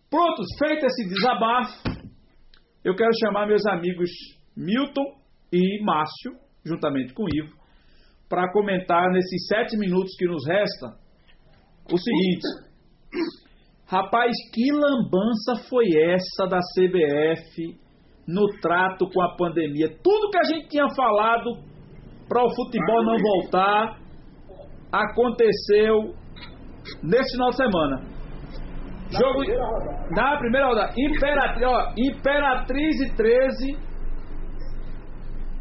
Prontos, 0.09 0.47
feito 0.59 0.87
esse 0.87 1.09
desabafo, 1.09 1.83
eu 2.85 2.97
quero 2.97 3.11
chamar 3.21 3.47
meus 3.47 3.65
amigos 3.67 4.11
Milton 4.57 5.05
e 5.53 5.83
Márcio, 5.85 6.33
juntamente 6.65 7.13
com 7.13 7.25
Ivo, 7.25 7.55
para 8.29 8.51
comentar 8.53 9.11
nesses 9.11 9.47
sete 9.49 9.77
minutos 9.77 10.15
que 10.19 10.27
nos 10.27 10.47
resta 10.47 10.97
o 11.93 11.99
seguinte. 11.99 12.73
Rapaz, 13.93 14.33
que 14.55 14.73
lambança 14.73 15.69
foi 15.69 15.85
essa 16.15 16.47
da 16.49 16.61
CBF 16.73 17.77
no 18.27 18.47
trato 18.63 19.07
com 19.13 19.21
a 19.21 19.37
pandemia? 19.37 19.87
Tudo 20.03 20.31
que 20.31 20.39
a 20.39 20.45
gente 20.45 20.69
tinha 20.69 20.89
falado 20.97 21.59
para 22.27 22.43
o 22.43 22.49
futebol 22.55 23.05
não 23.05 23.19
voltar 23.19 23.99
aconteceu 24.91 26.15
nesse 27.03 27.33
final 27.33 27.51
de 27.51 27.57
semana. 27.57 28.01
Jogo 29.11 29.43
na 30.17 30.39
primeira 30.39 30.69
rodada. 30.69 30.95
Imperatriz, 30.97 31.69
ó, 31.69 31.93
Imperatriz 31.95 32.99
e 32.99 33.15
13. 33.15 33.77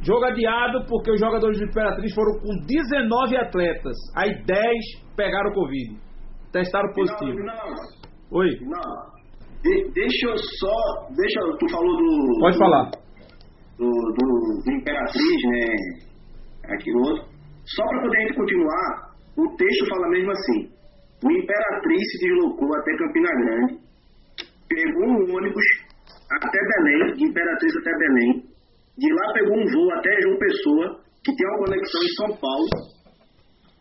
Jogo 0.04 0.24
adiado 0.24 0.86
porque 0.88 1.12
os 1.12 1.20
jogadores 1.20 1.60
do 1.60 1.66
Imperatriz 1.66 2.16
foram 2.16 2.40
com 2.40 2.66
19 2.66 3.38
atletas. 3.38 3.98
Aí 4.16 4.42
10 4.46 5.16
pegaram 5.18 5.52
Covid. 5.52 6.00
Testaram 6.54 6.94
positivo. 6.94 7.38
Não, 7.40 7.46
não, 7.46 8.01
Oi, 8.32 8.48
não. 8.62 9.22
De- 9.62 9.92
deixa 9.94 10.28
eu 10.28 10.38
só. 10.38 11.08
Deixa 11.16 11.40
Tu 11.60 11.70
falou 11.70 11.98
do. 11.98 12.40
pode 12.40 12.56
do- 12.56 12.60
falar. 12.60 12.92
Do, 13.78 13.88
do, 13.90 14.62
do 14.64 14.72
Imperatriz, 14.74 15.42
né? 15.50 16.74
Aqui 16.74 16.92
no 16.92 17.00
outro. 17.10 17.26
Só 17.66 17.84
para 17.88 18.02
poder 18.02 18.18
a 18.18 18.22
gente 18.22 18.36
continuar, 18.36 19.12
o 19.38 19.56
texto 19.56 19.88
fala 19.90 20.10
mesmo 20.10 20.32
assim. 20.32 20.70
O 21.24 21.32
Imperatriz 21.32 22.02
se 22.12 22.26
deslocou 22.26 22.70
até 22.76 22.98
Campina 22.98 23.30
Grande, 23.42 23.80
pegou 24.68 25.08
um 25.08 25.36
ônibus 25.36 25.66
até 26.42 26.58
Belém, 26.58 27.14
de 27.16 27.26
Imperatriz 27.26 27.76
até 27.78 27.92
Belém. 27.98 28.44
De 28.98 29.14
lá 29.14 29.34
pegou 29.34 29.58
um 29.58 29.66
voo 29.72 29.94
até 29.94 30.10
João 30.22 30.38
Pessoa, 30.40 31.00
que 31.24 31.36
tem 31.36 31.48
uma 31.48 31.58
conexão 31.66 32.02
em 32.02 32.16
São 32.16 32.38
Paulo. 32.40 32.70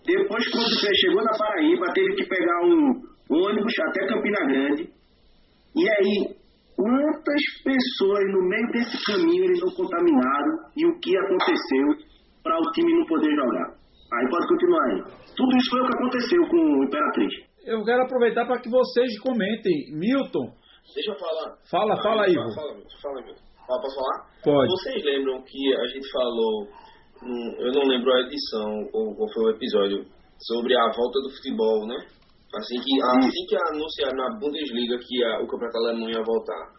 Depois, 0.06 0.50
quando 0.50 0.68
você 0.68 0.94
chegou 0.96 1.22
na 1.22 1.36
Paraíba, 1.36 1.92
teve 1.94 2.14
que 2.14 2.26
pegar 2.28 2.60
um 2.64 3.09
ônibus 3.30 3.72
até 3.88 4.06
Campina 4.06 4.46
Grande. 4.46 4.90
E 5.76 5.82
aí, 5.88 6.34
quantas 6.76 7.42
pessoas 7.62 8.24
no 8.32 8.42
meio 8.48 8.66
desse 8.72 9.04
caminho 9.06 9.44
eles 9.44 9.60
não 9.60 9.70
contaminaram 9.74 10.58
e 10.76 10.86
o 10.86 10.98
que 10.98 11.16
aconteceu 11.16 12.10
para 12.42 12.58
o 12.58 12.72
time 12.72 12.92
não 12.98 13.06
poder 13.06 13.30
jogar? 13.34 13.74
Aí 14.12 14.28
pode 14.28 14.48
continuar 14.48 14.84
aí. 14.86 15.02
Tudo 15.36 15.56
isso 15.56 15.70
foi 15.70 15.80
o 15.80 15.86
que 15.86 15.94
aconteceu 15.94 16.48
com 16.48 16.56
o 16.56 16.84
Imperatriz. 16.84 17.32
Eu 17.64 17.84
quero 17.84 18.02
aproveitar 18.02 18.46
para 18.46 18.60
que 18.60 18.68
vocês 18.68 19.18
comentem. 19.20 19.92
Milton, 19.92 20.52
Deixa 20.94 21.12
eu 21.12 21.18
falar. 21.18 21.56
Fala, 21.70 21.94
Ah, 21.94 22.02
fala 22.02 22.24
aí, 22.24 22.34
Fala, 22.34 22.52
fala, 22.54 22.74
fala, 23.02 23.22
Milton. 23.22 23.42
Ah, 23.62 23.78
posso 23.80 23.94
falar? 23.94 24.26
Pode. 24.42 24.70
Vocês 24.72 25.04
lembram 25.04 25.42
que 25.42 25.74
a 25.76 25.86
gente 25.86 26.10
falou, 26.10 26.66
eu 27.60 27.72
não 27.72 27.82
lembro 27.86 28.12
a 28.12 28.20
edição 28.22 28.88
ou 28.92 29.14
qual 29.14 29.32
foi 29.32 29.44
o 29.44 29.54
episódio, 29.54 30.04
sobre 30.40 30.74
a 30.74 30.90
volta 30.90 31.20
do 31.20 31.30
futebol, 31.36 31.86
né? 31.86 31.96
Assim 32.54 32.80
que, 32.82 33.00
assim 33.00 33.46
que 33.46 33.56
anunciaram 33.56 34.16
na 34.16 34.38
Bundesliga 34.38 34.98
que 34.98 35.24
a- 35.24 35.40
o 35.40 35.46
campeonato 35.46 35.78
alemão 35.78 36.10
ia 36.10 36.22
voltar. 36.22 36.72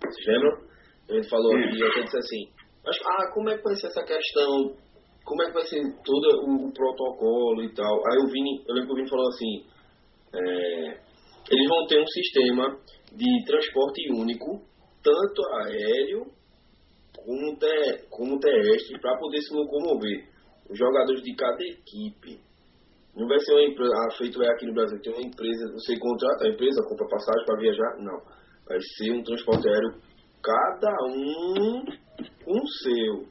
Vocês 0.00 0.26
lembram? 0.26 0.66
A 1.08 1.14
gente 1.14 1.28
falou 1.28 1.52
aqui, 1.56 1.80
eu 1.80 1.88
até 1.88 2.02
disse 2.02 2.18
assim, 2.18 2.48
mas, 2.84 2.96
ah, 3.04 3.30
como 3.34 3.50
é 3.50 3.56
que 3.56 3.64
vai 3.64 3.74
ser 3.74 3.88
essa 3.88 4.04
questão? 4.04 4.76
Como 5.24 5.42
é 5.42 5.46
que 5.46 5.52
vai 5.54 5.64
ser 5.64 5.82
todo 6.04 6.46
o, 6.46 6.68
o 6.68 6.72
protocolo 6.72 7.62
e 7.64 7.74
tal? 7.74 7.94
Aí 8.06 8.18
o 8.24 8.30
Vini, 8.30 8.62
eu 8.68 8.74
lembro 8.74 8.88
que 8.88 8.92
o 8.92 8.96
Vini 8.96 9.10
falou 9.10 9.28
assim, 9.28 9.66
é, 10.32 11.00
eles 11.50 11.68
vão 11.68 11.86
ter 11.86 12.00
um 12.00 12.06
sistema 12.06 12.78
de 13.12 13.44
transporte 13.44 14.12
único, 14.12 14.62
tanto 15.02 15.42
aéreo 15.62 16.26
como, 17.16 17.58
como 18.10 18.38
terrestre 18.38 19.00
para 19.00 19.18
poder 19.18 19.40
se 19.40 19.54
locomover. 19.54 20.28
Os 20.70 20.78
jogadores 20.78 21.22
de 21.22 21.34
cada 21.34 21.62
equipe. 21.62 22.40
Não 23.16 23.26
vai 23.26 23.38
ser 23.40 23.52
uma 23.52 23.64
empresa, 23.64 23.92
ah, 23.96 24.16
feito 24.18 24.42
é 24.42 24.48
aqui 24.50 24.66
no 24.66 24.74
Brasil, 24.74 25.00
tem 25.00 25.12
uma 25.12 25.26
empresa, 25.26 25.72
você 25.72 25.98
contrata 25.98 26.44
a 26.44 26.48
empresa, 26.48 26.86
compra 26.86 27.08
passagem 27.08 27.46
para 27.46 27.58
viajar? 27.58 27.96
Não. 27.98 28.20
Vai 28.68 28.78
ser 28.80 29.12
um 29.12 29.22
transporte 29.22 29.68
aéreo, 29.68 29.94
cada 30.42 30.92
um 31.08 31.84
com 32.44 32.60
o 32.60 32.68
seu, 32.82 33.26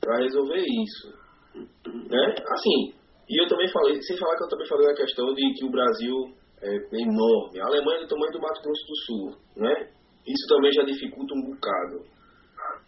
para 0.00 0.18
resolver 0.18 0.60
isso. 0.60 1.08
Né? 1.54 2.34
Assim, 2.52 2.92
e 3.30 3.42
eu 3.42 3.48
também 3.48 3.68
falei, 3.72 4.02
sem 4.02 4.18
falar 4.18 4.36
que 4.36 4.44
eu 4.44 4.48
também 4.48 4.68
falei 4.68 4.86
na 4.88 4.94
questão 4.94 5.32
de 5.32 5.54
que 5.54 5.64
o 5.64 5.70
Brasil 5.70 6.14
é 6.62 6.74
enorme. 7.00 7.60
A 7.60 7.66
Alemanha 7.66 8.00
é 8.00 8.02
do 8.02 8.08
tamanho 8.08 8.32
do 8.32 8.40
Mato 8.40 8.60
Grosso 8.60 8.86
do 8.86 8.96
Sul, 9.06 9.40
né? 9.56 9.88
Isso 10.26 10.46
também 10.48 10.72
já 10.72 10.82
dificulta 10.82 11.34
um 11.34 11.42
bocado. 11.42 12.04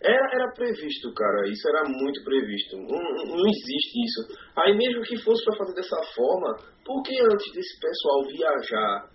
Era, 0.04 0.26
era 0.34 0.52
previsto, 0.52 1.14
cara, 1.14 1.48
isso 1.48 1.68
era 1.68 1.88
muito 1.88 2.24
previsto. 2.24 2.76
Não, 2.76 2.98
não 3.24 3.46
existe 3.46 4.02
isso. 4.02 4.34
Aí 4.56 4.76
mesmo 4.76 5.02
que 5.02 5.16
fosse 5.22 5.44
para 5.44 5.58
fazer 5.58 5.74
dessa 5.74 5.96
forma, 6.14 6.56
por 6.84 7.02
que 7.02 7.14
antes 7.22 7.52
desse 7.52 7.78
pessoal 7.78 8.24
viajar 8.26 9.08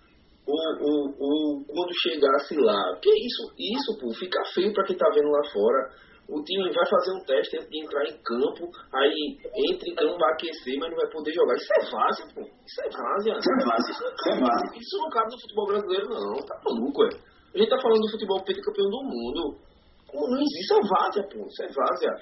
ou, 0.46 0.56
ou, 0.80 1.14
ou 1.20 1.64
quando 1.66 1.92
chegasse 2.00 2.56
lá? 2.56 2.92
Porque 2.94 3.10
isso, 3.10 3.52
isso 3.58 3.98
pô, 4.00 4.14
fica 4.14 4.40
feio 4.54 4.72
para 4.72 4.84
quem 4.84 4.96
tá 4.96 5.10
vendo 5.14 5.28
lá 5.28 5.44
fora. 5.52 6.08
O 6.28 6.42
time 6.44 6.70
vai 6.72 6.84
fazer 6.84 7.12
um 7.12 7.24
teste 7.24 7.56
antes 7.56 7.70
de 7.70 7.80
entrar 7.80 8.04
em 8.04 8.20
campo, 8.20 8.68
aí 8.92 9.38
entra 9.72 9.88
em 9.88 9.94
campo, 9.94 10.18
vai 10.18 10.32
aquecer, 10.32 10.76
mas 10.78 10.90
não 10.90 10.96
vai 10.96 11.08
poder 11.08 11.32
jogar. 11.32 11.54
Isso 11.54 11.72
é 11.72 11.90
várzea, 11.90 12.26
pô. 12.34 12.40
Isso 12.40 12.80
é 12.84 12.88
várzea. 12.90 13.32
Isso 13.32 13.48
é 13.48 13.64
várzea. 13.64 13.92
Isso, 13.92 14.04
é 14.04 14.40
várzea. 14.40 14.78
isso 14.78 14.98
não 14.98 15.08
cabe 15.08 15.32
no 15.32 15.40
futebol 15.40 15.66
brasileiro, 15.66 16.08
não. 16.08 16.36
Tá 16.44 16.60
maluco, 16.64 17.04
é. 17.04 17.08
A 17.54 17.58
gente 17.58 17.70
tá 17.70 17.80
falando 17.80 18.00
do 18.00 18.10
futebol 18.10 18.44
campeão 18.44 18.90
do 18.90 19.02
mundo. 19.04 19.67
Não 20.14 20.38
existe, 20.40 20.72
é 20.72 20.88
várzea, 20.88 21.22
pô. 21.24 21.46
Isso 21.46 21.62
é 21.62 21.68
várzea. 21.72 22.14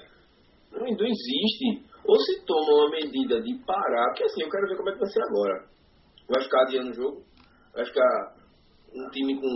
Não, 0.71 0.85
não 0.85 1.07
existe. 1.07 1.87
Ou 2.05 2.19
se 2.19 2.45
toma 2.45 2.73
uma 2.73 2.89
medida 2.91 3.41
de 3.41 3.53
parar, 3.65 4.05
porque 4.09 4.23
assim, 4.23 4.43
eu 4.43 4.49
quero 4.49 4.67
ver 4.67 4.77
como 4.77 4.89
é 4.89 4.93
que 4.93 4.99
vai 4.99 5.09
ser 5.09 5.23
agora. 5.23 5.65
Vai 6.29 6.43
ficar 6.43 6.61
adiando 6.63 6.91
o 6.91 6.93
jogo? 6.93 7.23
Vai 7.73 7.85
ficar 7.85 8.35
um 8.93 9.09
time 9.11 9.35
com 9.39 9.49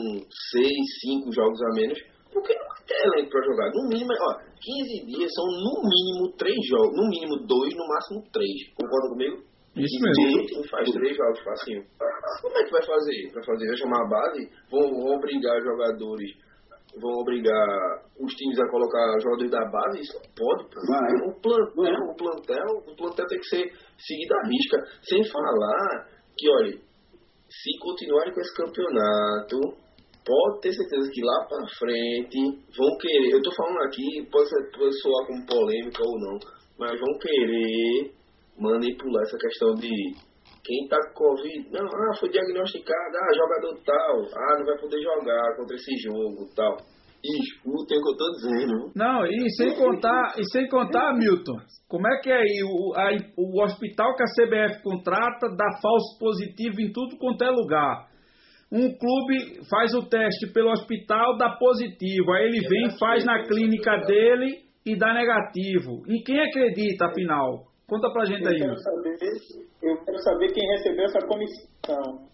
seis, 0.51 0.83
cinco 1.01 1.31
jogos 1.31 1.61
a 1.61 1.69
menos? 1.75 1.99
Porque 2.31 2.53
não 2.53 2.67
vai 2.67 2.83
ter 2.87 2.95
elenco 3.07 3.29
pra 3.29 3.43
jogar. 3.43 3.71
No 3.71 3.89
mínimo, 3.89 4.11
ó, 4.11 4.39
15 4.39 5.05
dias 5.05 5.31
são 5.33 5.45
no 5.45 5.81
mínimo 5.83 6.31
três 6.37 6.57
jogos. 6.67 6.95
No 6.95 7.09
mínimo 7.09 7.35
dois, 7.45 7.73
no 7.75 7.87
máximo 7.87 8.23
três. 8.31 8.71
Concorda 8.75 9.09
comigo? 9.09 9.43
Isso 9.75 9.99
mesmo. 10.03 10.47
Quem 10.47 10.67
faz 10.67 10.89
três 10.91 11.15
jogos 11.15 11.39
facinho. 11.43 11.83
Como 12.41 12.57
é 12.57 12.63
que 12.63 12.71
vai 12.71 12.85
fazer? 12.85 13.31
Vai 13.33 13.43
fazer? 13.45 13.67
Vai 13.67 13.77
chamar 13.77 14.03
a 14.03 14.09
base? 14.09 14.49
Vão, 14.69 14.89
vão 14.91 15.15
obrigar 15.15 15.61
jogadores 15.61 16.31
vão 16.99 17.21
obrigar 17.21 18.03
os 18.19 18.33
times 18.33 18.59
a 18.59 18.69
colocar 18.69 19.19
jogadores 19.19 19.51
da 19.51 19.65
base, 19.69 20.01
isso 20.01 20.17
não 20.17 20.29
pode. 20.35 20.67
Vai. 20.87 21.29
O 21.29 21.41
plantel, 21.41 22.01
o 22.09 22.15
plantel, 22.15 22.67
o 22.87 22.95
plantel 22.95 23.27
tem 23.27 23.39
que 23.39 23.47
ser 23.47 23.71
seguido 23.97 24.33
à 24.33 24.47
risca. 24.47 24.77
Sem 25.03 25.23
falar 25.29 26.07
que, 26.37 26.49
olha, 26.49 26.77
se 27.49 27.79
continuarem 27.79 28.33
com 28.33 28.41
esse 28.41 28.55
campeonato, 28.55 29.59
pode 30.25 30.61
ter 30.61 30.73
certeza 30.73 31.09
que 31.11 31.21
lá 31.21 31.45
pra 31.47 31.67
frente 31.77 32.39
vão 32.77 32.97
querer. 32.97 33.33
Eu 33.33 33.41
tô 33.41 33.51
falando 33.55 33.81
aqui, 33.83 34.27
pode, 34.31 34.49
ser, 34.49 34.71
pode 34.77 35.01
soar 35.01 35.27
como 35.27 35.45
polêmica 35.45 36.03
ou 36.03 36.19
não, 36.19 36.37
mas 36.77 36.99
vão 36.99 37.17
querer 37.19 38.11
manipular 38.57 39.23
essa 39.23 39.37
questão 39.37 39.73
de 39.75 39.89
quem 40.63 40.87
tá 40.87 40.97
com 41.07 41.25
Covid, 41.25 41.69
não, 41.71 41.85
ah, 41.85 42.15
foi 42.19 42.29
diagnosticado, 42.29 43.17
ah, 43.17 43.33
jogador 43.35 43.81
tal, 43.83 44.21
ah, 44.21 44.59
não 44.59 44.65
vai 44.65 44.77
poder 44.77 45.01
jogar 45.01 45.55
contra 45.57 45.75
esse 45.75 45.97
jogo 45.97 46.49
tal. 46.55 46.77
Escutem 47.23 47.99
o 47.99 48.01
que 48.01 48.09
eu 48.09 48.17
tô 48.17 48.31
dizendo. 48.31 48.91
Não, 48.95 49.25
e 49.27 49.49
sem 49.51 49.75
contar, 49.75 50.33
e 50.39 50.43
sem 50.51 50.67
contar, 50.67 51.13
Milton, 51.13 51.57
como 51.87 52.07
é 52.07 52.19
que 52.19 52.31
é 52.31 52.37
aí 52.37 52.63
o, 52.63 52.93
a, 52.95 53.09
o 53.37 53.63
hospital 53.63 54.15
que 54.15 54.23
a 54.23 54.25
CBF 54.25 54.81
contrata 54.81 55.49
dá 55.55 55.79
falso 55.79 56.17
positivo 56.19 56.81
em 56.81 56.91
tudo 56.91 57.17
quanto 57.19 57.43
é 57.43 57.49
lugar. 57.51 58.09
Um 58.71 58.87
clube 58.97 59.67
faz 59.69 59.93
o 59.93 60.07
teste 60.07 60.51
pelo 60.53 60.71
hospital, 60.71 61.37
dá 61.37 61.49
positivo. 61.59 62.31
Aí 62.31 62.45
ele 62.45 62.67
vem, 62.67 62.97
faz 62.97 63.25
na 63.25 63.43
clínica 63.43 63.97
dele 64.07 64.63
e 64.85 64.97
dá 64.97 65.13
negativo. 65.13 66.01
E 66.07 66.23
quem 66.23 66.39
acredita, 66.39 67.07
afinal? 67.07 67.65
Conta 67.85 68.09
pra 68.11 68.23
gente 68.23 68.47
aí. 68.47 68.55
Eu 68.55 68.67
quero 68.67 68.77
saber, 68.77 69.70
eu 69.81 69.97
quero 70.03 70.17
saber 70.19 70.53
quem 70.53 70.67
recebeu 70.77 71.05
essa 71.05 71.19
comissão. 71.27 72.29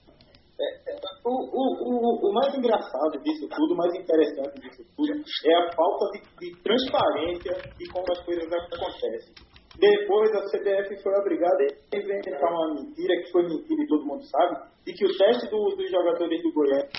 É, 0.59 0.91
é, 0.91 0.95
o, 1.23 1.29
o, 1.29 1.63
o, 1.85 2.29
o, 2.29 2.33
mais 2.33 2.53
engraçado 2.57 3.21
disso 3.21 3.47
tudo, 3.47 3.73
o 3.73 3.77
mais 3.77 3.93
interessante 3.93 4.59
disso 4.59 4.83
tudo, 4.95 5.13
é 5.13 5.55
a 5.55 5.71
falta 5.71 6.05
de, 6.13 6.49
de 6.49 6.63
transparência 6.63 7.53
de 7.77 7.87
como 7.91 8.05
as 8.11 8.25
coisas 8.25 8.51
acontecem. 8.51 9.35
Depois 9.79 10.31
a 10.33 10.41
CBF 10.49 11.03
foi 11.03 11.13
obrigada 11.19 11.63
a 11.93 11.97
inventar 11.97 12.51
uma 12.51 12.73
mentira, 12.73 13.21
que 13.21 13.31
foi 13.31 13.43
mentira 13.43 13.83
e 13.83 13.87
todo 13.87 14.05
mundo 14.05 14.23
sabe, 14.23 14.67
de 14.83 14.93
que 14.93 15.05
o 15.05 15.17
teste 15.17 15.47
do, 15.51 15.75
dos 15.75 15.91
jogadores 15.91 16.41
do 16.41 16.51
Goiás 16.51 16.89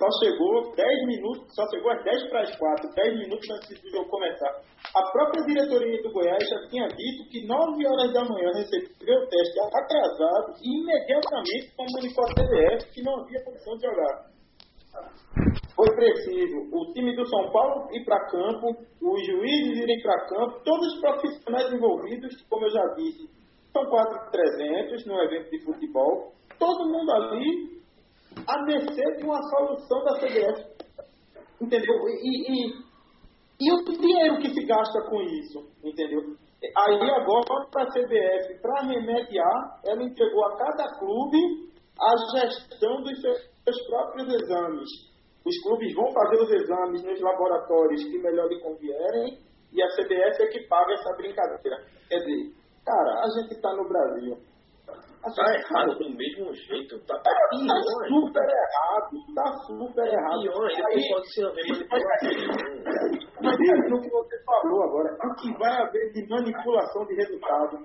só 0.00 0.08
chegou 0.24 0.72
10 0.74 1.06
minutos, 1.06 1.54
só 1.54 1.68
chegou 1.68 1.92
às 1.92 2.02
10 2.02 2.30
para 2.30 2.40
as 2.40 2.56
4, 2.56 2.94
10 2.94 3.18
minutos 3.18 3.50
antes 3.50 3.82
do 3.82 3.90
jogo 3.90 4.08
começar. 4.08 4.62
A 4.96 5.12
própria 5.12 5.44
diretoria 5.44 6.02
do 6.02 6.10
Goiás 6.10 6.48
já 6.48 6.58
tinha 6.70 6.88
dito 6.88 7.28
que 7.28 7.46
9 7.46 7.86
horas 7.86 8.10
da 8.14 8.24
manhã 8.24 8.48
recebeu 8.54 9.18
o 9.20 9.26
teste 9.28 9.60
atrasado 9.60 10.56
e 10.64 10.80
imediatamente 10.80 11.76
comunicou 11.76 12.24
a 12.24 12.32
CBF 12.32 12.90
que 12.94 13.02
não 13.02 13.20
havia 13.20 13.44
condição 13.44 13.76
de 13.76 13.86
jogar. 13.86 14.30
Foi 15.76 15.94
preciso 15.94 16.56
o 16.72 16.92
time 16.94 17.14
do 17.14 17.28
São 17.28 17.52
Paulo 17.52 17.94
ir 17.94 18.02
para 18.06 18.26
campo, 18.30 18.68
os 19.02 19.26
juízes 19.26 19.82
irem 19.82 20.00
para 20.00 20.26
campo, 20.28 20.64
todos 20.64 20.94
os 20.94 21.00
profissionais 21.00 21.72
envolvidos, 21.74 22.40
como 22.48 22.64
eu 22.64 22.70
já 22.70 22.86
disse, 22.96 23.28
são 23.70 23.84
quase 23.84 24.30
300 24.32 25.04
no 25.04 25.20
evento 25.20 25.50
de 25.50 25.62
futebol, 25.62 26.32
todo 26.58 26.90
mundo 26.90 27.12
ali 27.12 27.79
a 28.46 28.62
mercê 28.64 29.16
de 29.16 29.24
uma 29.24 29.40
solução 29.42 30.04
da 30.04 30.18
CBF. 30.18 30.80
Entendeu? 31.60 31.94
E, 32.08 32.52
e, 32.52 32.90
e 33.60 33.72
o 33.72 33.84
dinheiro 33.84 34.38
que 34.38 34.54
se 34.54 34.64
gasta 34.64 35.02
com 35.08 35.20
isso, 35.20 35.68
entendeu? 35.84 36.36
Aí 36.76 37.10
agora 37.10 37.68
a 37.76 37.86
CBF, 37.86 38.60
para 38.60 38.82
remediar, 38.82 39.80
ela 39.84 40.02
entregou 40.02 40.44
a 40.46 40.56
cada 40.56 40.98
clube 40.98 41.70
a 41.98 42.38
gestão 42.38 43.02
dos 43.02 43.20
seus 43.20 43.86
próprios 43.88 44.28
exames. 44.28 44.88
Os 45.44 45.62
clubes 45.62 45.94
vão 45.94 46.12
fazer 46.12 46.42
os 46.42 46.50
exames 46.50 47.02
nos 47.02 47.20
laboratórios 47.20 48.04
que 48.04 48.18
melhor 48.18 48.46
lhe 48.48 48.60
convierem 48.60 49.38
e 49.72 49.82
a 49.82 49.88
CBF 49.88 50.42
é 50.42 50.46
que 50.48 50.66
paga 50.68 50.92
essa 50.92 51.16
brincadeira. 51.16 51.84
Quer 52.08 52.18
dizer, 52.18 52.52
cara, 52.84 53.22
a 53.22 53.40
gente 53.40 53.54
está 53.54 53.74
no 53.74 53.88
Brasil. 53.88 54.36
Tá 55.20 55.44
errado 55.54 55.98
do 55.98 56.08
mesmo 56.16 56.52
jeito. 56.54 56.98
Tá, 57.06 57.14
tá 57.18 57.30
Tá 57.30 57.76
super 58.08 58.42
errado, 58.42 59.16
tá 59.34 59.52
super 59.66 60.06
errado. 60.06 60.40
Pior 60.40 60.66
ainda, 60.66 60.86
Aí- 60.88 61.08
pode 61.10 62.04
haver 62.14 62.48
manipulação. 62.48 63.96
O 63.96 64.00
que 64.00 64.10
você 64.10 64.36
falou 64.44 64.82
agora, 64.84 65.14
o 65.22 65.34
que 65.36 65.52
vai 65.58 65.82
haver 65.82 66.12
de 66.12 66.26
manipulação 66.28 67.04
de 67.06 67.14
resultado. 67.16 67.78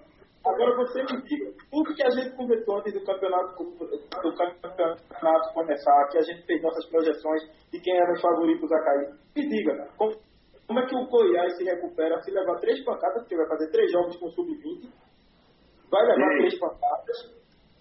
Agora 0.46 0.76
você 0.78 1.02
me 1.04 1.22
diga, 1.24 1.52
tudo 1.72 1.96
que 1.96 2.04
a 2.04 2.10
gente 2.12 2.36
conversou 2.38 2.78
antes 2.78 2.94
do 2.94 3.04
campeonato, 3.04 3.64
do 3.64 4.36
campeonato 4.36 5.54
começar, 5.56 6.08
que 6.12 6.20
a 6.20 6.22
gente 6.22 6.46
fez 6.46 6.62
nossas 6.62 6.86
projeções 6.88 7.42
de 7.72 7.80
quem 7.82 7.98
eram 7.98 8.14
os 8.14 8.22
favoritos 8.22 8.72
a 8.72 8.80
cair, 8.80 9.10
me 9.36 9.50
diga, 9.50 9.88
como, 9.98 10.14
como 10.68 10.80
é 10.80 10.86
que 10.86 10.96
o 10.96 11.08
Goiás 11.08 11.58
se 11.58 11.64
recupera 11.64 12.22
se 12.22 12.30
levar 12.32 12.60
três 12.60 12.84
pancadas, 12.86 13.24
porque 13.24 13.36
vai 13.36 13.48
fazer 13.48 13.72
três 13.72 13.92
jogos 13.92 14.18
com 14.18 14.30
sub-20, 14.30 14.88
vai 15.92 16.06
levar 16.06 16.32
Ei. 16.32 16.38
três 16.40 16.60
pancadas, 16.60 17.18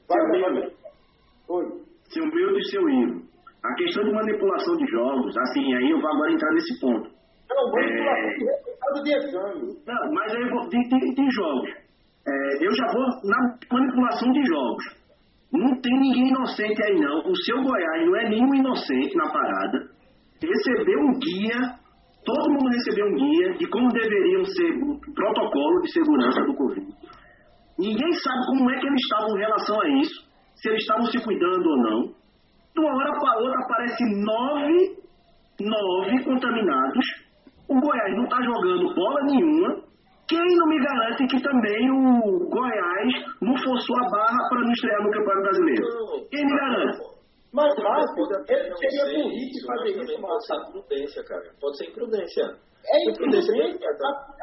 vai 0.08 0.20
Seu 0.20 0.30
levar 0.30 0.50
três... 0.60 0.72
Oi. 1.48 1.64
Seu 2.08 2.26
meu 2.26 2.58
e 2.58 2.64
seu 2.70 2.88
Ivo. 2.88 3.22
A 3.64 3.74
questão 3.74 4.04
de 4.04 4.12
manipulação 4.12 4.76
de 4.76 4.86
jogos, 4.86 5.36
assim, 5.36 5.74
aí 5.74 5.90
eu 5.90 6.00
vou 6.00 6.10
agora 6.10 6.32
entrar 6.32 6.52
nesse 6.52 6.80
ponto. 6.80 7.10
Não, 7.48 7.70
manipulação 7.72 8.28
É. 8.28 8.34
de 8.34 8.44
resultado 8.44 9.02
de 9.02 9.16
exame. 9.16 9.78
Não, 9.86 10.12
mas 10.12 10.34
aí 10.34 10.42
eu 10.42 10.50
vou, 10.50 10.68
tem, 10.68 10.88
tem, 10.88 11.14
tem 11.14 11.30
jogos. 11.30 11.70
É, 12.26 12.66
eu 12.66 12.74
já 12.74 12.86
vou 12.92 13.06
na 13.24 13.58
manipulação 13.72 14.32
de 14.32 14.42
jogos. 14.46 14.84
Não 15.52 15.80
tem 15.80 15.92
ninguém 16.00 16.28
inocente 16.28 16.82
aí 16.82 16.98
não. 16.98 17.20
O 17.20 17.36
seu 17.44 17.62
Goiás 17.62 18.06
não 18.06 18.16
é 18.16 18.28
nenhum 18.28 18.54
inocente 18.54 19.14
na 19.16 19.30
parada. 19.30 19.78
Recebeu 20.42 20.98
um 21.00 21.12
guia, 21.18 21.58
todo 22.24 22.50
mundo 22.52 22.68
recebeu 22.68 23.06
um 23.06 23.14
guia 23.14 23.52
de 23.54 23.66
como 23.68 23.88
deveriam 23.88 24.44
ser 24.44 24.72
o 24.82 24.98
protocolo 25.14 25.80
de 25.82 25.92
segurança 25.92 26.40
do 26.42 26.54
Covid. 26.54 26.86
Ninguém 27.78 28.12
sabe 28.12 28.46
como 28.46 28.70
é 28.70 28.78
que 28.78 28.86
eles 28.86 29.00
estavam 29.02 29.36
em 29.36 29.40
relação 29.40 29.80
a 29.80 29.88
isso, 30.00 30.30
se 30.54 30.68
eles 30.68 30.82
estavam 30.82 31.06
se 31.06 31.22
cuidando 31.22 31.66
ou 31.66 31.76
não. 31.78 32.02
De 32.74 32.80
uma 32.80 32.94
hora 32.94 33.12
para 33.12 33.38
outra 33.40 33.60
aparecem 33.64 34.24
nove, 34.24 34.98
nove 35.60 36.24
contaminados. 36.24 37.06
O 37.68 37.80
Goiás 37.80 38.16
não 38.16 38.24
está 38.24 38.42
jogando 38.42 38.94
bola 38.94 39.20
nenhuma. 39.24 39.82
Quem 40.28 40.40
não 40.40 40.66
me 40.68 40.78
garante 40.82 41.26
que 41.26 41.42
também 41.42 41.90
o 41.90 42.48
Goiás 42.48 43.12
não 43.42 43.56
forçou 43.56 43.96
a 43.98 44.10
barra 44.10 44.48
para 44.48 44.60
não 44.60 44.72
estrear 44.72 45.02
no 45.02 45.10
Campeonato 45.10 45.42
Brasileiro? 45.42 45.86
Quem 46.30 46.46
me 46.46 46.56
garante? 46.56 47.14
Mas, 47.52 47.72
mas 47.78 48.04
ele 48.48 48.76
seria 48.76 49.06
isso, 49.28 49.66
fazer 49.66 49.96
mas 49.96 50.08
isso, 50.08 50.14
também 50.14 50.20
pode 50.20 50.46
ser 50.46 50.56
imprudência, 50.56 51.24
cara. 51.24 51.50
Pode 51.60 51.76
ser 51.76 51.90
imprudência. 51.90 52.44
É 52.86 53.10
imprudente, 53.10 53.48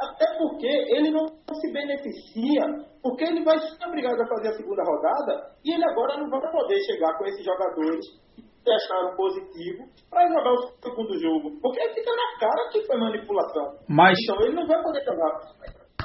até 0.01 0.37
porque 0.37 0.67
ele 0.67 1.11
não 1.11 1.27
se 1.27 1.71
beneficia, 1.71 2.61
porque 3.01 3.23
ele 3.23 3.43
vai 3.43 3.57
ser 3.59 3.85
obrigado 3.85 4.19
a 4.19 4.27
fazer 4.27 4.49
a 4.49 4.53
segunda 4.53 4.83
rodada 4.83 5.51
e 5.63 5.73
ele 5.73 5.85
agora 5.85 6.17
não 6.17 6.29
vai 6.29 6.41
poder 6.51 6.79
chegar 6.81 7.17
com 7.17 7.25
esses 7.25 7.45
jogadores 7.45 8.05
que 8.35 8.41
testaram 8.63 9.15
positivo 9.15 9.85
para 10.09 10.27
jogar 10.27 10.53
o 10.53 10.67
segundo 10.81 11.19
jogo. 11.19 11.59
Porque 11.61 11.81
fica 11.93 12.11
na 12.11 12.39
cara 12.39 12.69
que 12.71 12.85
foi 12.85 12.97
manipulação. 12.97 13.77
Mas 13.87 14.17
Então 14.23 14.41
ele 14.41 14.55
não 14.55 14.67
vai 14.67 14.81
poder 14.81 15.03
jogar. 15.03 15.39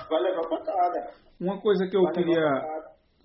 Vai 0.09 0.22
levar 0.22 0.49
pancada. 0.49 1.11
uma 1.41 1.61
coisa 1.61 1.87
que 1.89 1.97
eu 1.97 2.03
Vai 2.03 2.12
queria 2.12 2.47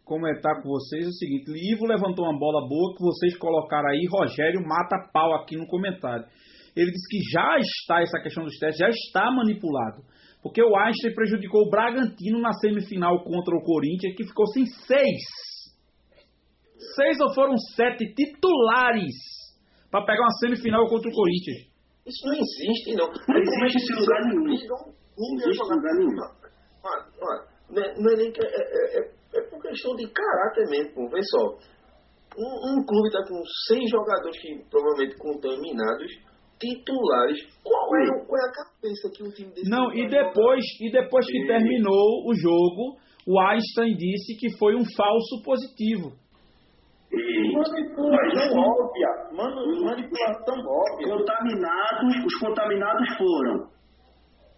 comentar 0.05 0.62
com 0.62 0.70
vocês 0.70 1.05
é 1.05 1.09
o 1.09 1.14
seguinte: 1.14 1.51
Ivo 1.74 1.86
levantou 1.86 2.26
uma 2.26 2.38
bola 2.38 2.68
boa 2.68 2.93
que 2.95 3.03
vocês 3.03 3.38
colocaram 3.38 3.89
aí, 3.89 4.07
Rogério 4.12 4.62
mata 4.66 5.09
pau 5.14 5.34
aqui 5.36 5.57
no 5.57 5.68
comentário. 5.68 6.26
Ele 6.76 6.91
disse 6.91 7.07
que 7.09 7.19
já 7.32 7.57
está 7.59 8.01
essa 8.01 8.19
questão 8.22 8.43
dos 8.43 8.57
testes, 8.57 8.80
já 8.80 8.89
está 8.89 9.32
manipulado. 9.32 10.03
Porque 10.41 10.61
o 10.63 10.76
Einstein 10.76 11.13
prejudicou 11.13 11.67
o 11.67 11.69
Bragantino 11.69 12.39
na 12.39 12.53
semifinal 12.53 13.24
contra 13.24 13.55
o 13.55 13.63
Corinthians, 13.63 14.15
que 14.15 14.26
ficou 14.26 14.47
sem 14.47 14.65
seis. 14.65 15.22
Seis 16.95 17.19
ou 17.22 17.34
foram 17.36 17.55
sete 17.76 18.11
titulares 18.13 19.13
para 19.91 20.05
pegar 20.05 20.24
uma 20.24 20.38
semifinal 20.39 20.88
contra 20.88 21.09
o 21.09 21.13
Corinthians. 21.13 21.72
Isso 22.07 22.26
não 22.26 22.34
existe, 22.34 22.95
não. 22.95 23.07
Não 23.07 23.65
existe 23.67 23.93
em 23.93 23.99
lugar 23.99 24.22
nenhum. 24.26 24.43
Não 24.43 25.36
existe 25.38 25.63
em 25.63 25.76
lugar 25.76 25.93
nenhum. 25.93 26.15
Mano, 26.82 27.05
mano, 27.22 27.43
não 27.69 27.84
é- 27.84 28.13
é 28.13 28.17
nem 28.17 28.32
que. 28.32 28.41
É, 28.43 28.99
é, 28.99 29.11
é, 29.36 29.41
por 29.49 29.61
questão 29.61 29.95
de 29.95 30.07
caráter 30.07 30.67
mesmo. 30.69 31.09
Vê 31.09 31.22
só. 31.22 31.57
Um, 32.38 32.80
um 32.80 32.86
clube 32.86 33.11
tá 33.11 33.19
com 33.28 33.43
seis 33.67 33.89
jogadores 33.89 34.41
que 34.41 34.63
provavelmente 34.72 35.17
contaminados, 35.17 36.11
titulares. 36.62 37.39
Qual 37.66 37.89
é, 37.97 38.03
o- 38.16 38.26
qual 38.26 38.39
é 38.39 38.45
a 38.47 38.53
cabeça 38.53 39.09
que 39.14 39.24
o 39.24 39.32
time 39.34 39.49
desse 39.51 39.70
Não, 39.70 39.91
e 39.93 40.07
depois, 40.07 40.64
e 40.80 40.91
depois 40.91 41.26
que 41.26 41.41
Sim. 41.41 41.47
terminou 41.47 42.30
o 42.30 42.34
jogo, 42.34 42.97
o 43.28 43.39
Einstein 43.41 43.95
disse 43.97 44.38
que 44.39 44.55
foi 44.57 44.76
um 44.76 44.86
falso 44.95 45.41
positivo. 45.43 46.14
E 47.12 47.51
Manipulação 47.51 48.57
óbvia. 48.62 49.09
Mano, 49.34 49.84
manipulação 49.84 50.55
óbvia. 50.64 51.07
contaminados, 51.18 52.26
os 52.26 52.39
contaminados 52.39 53.18
foram 53.18 53.68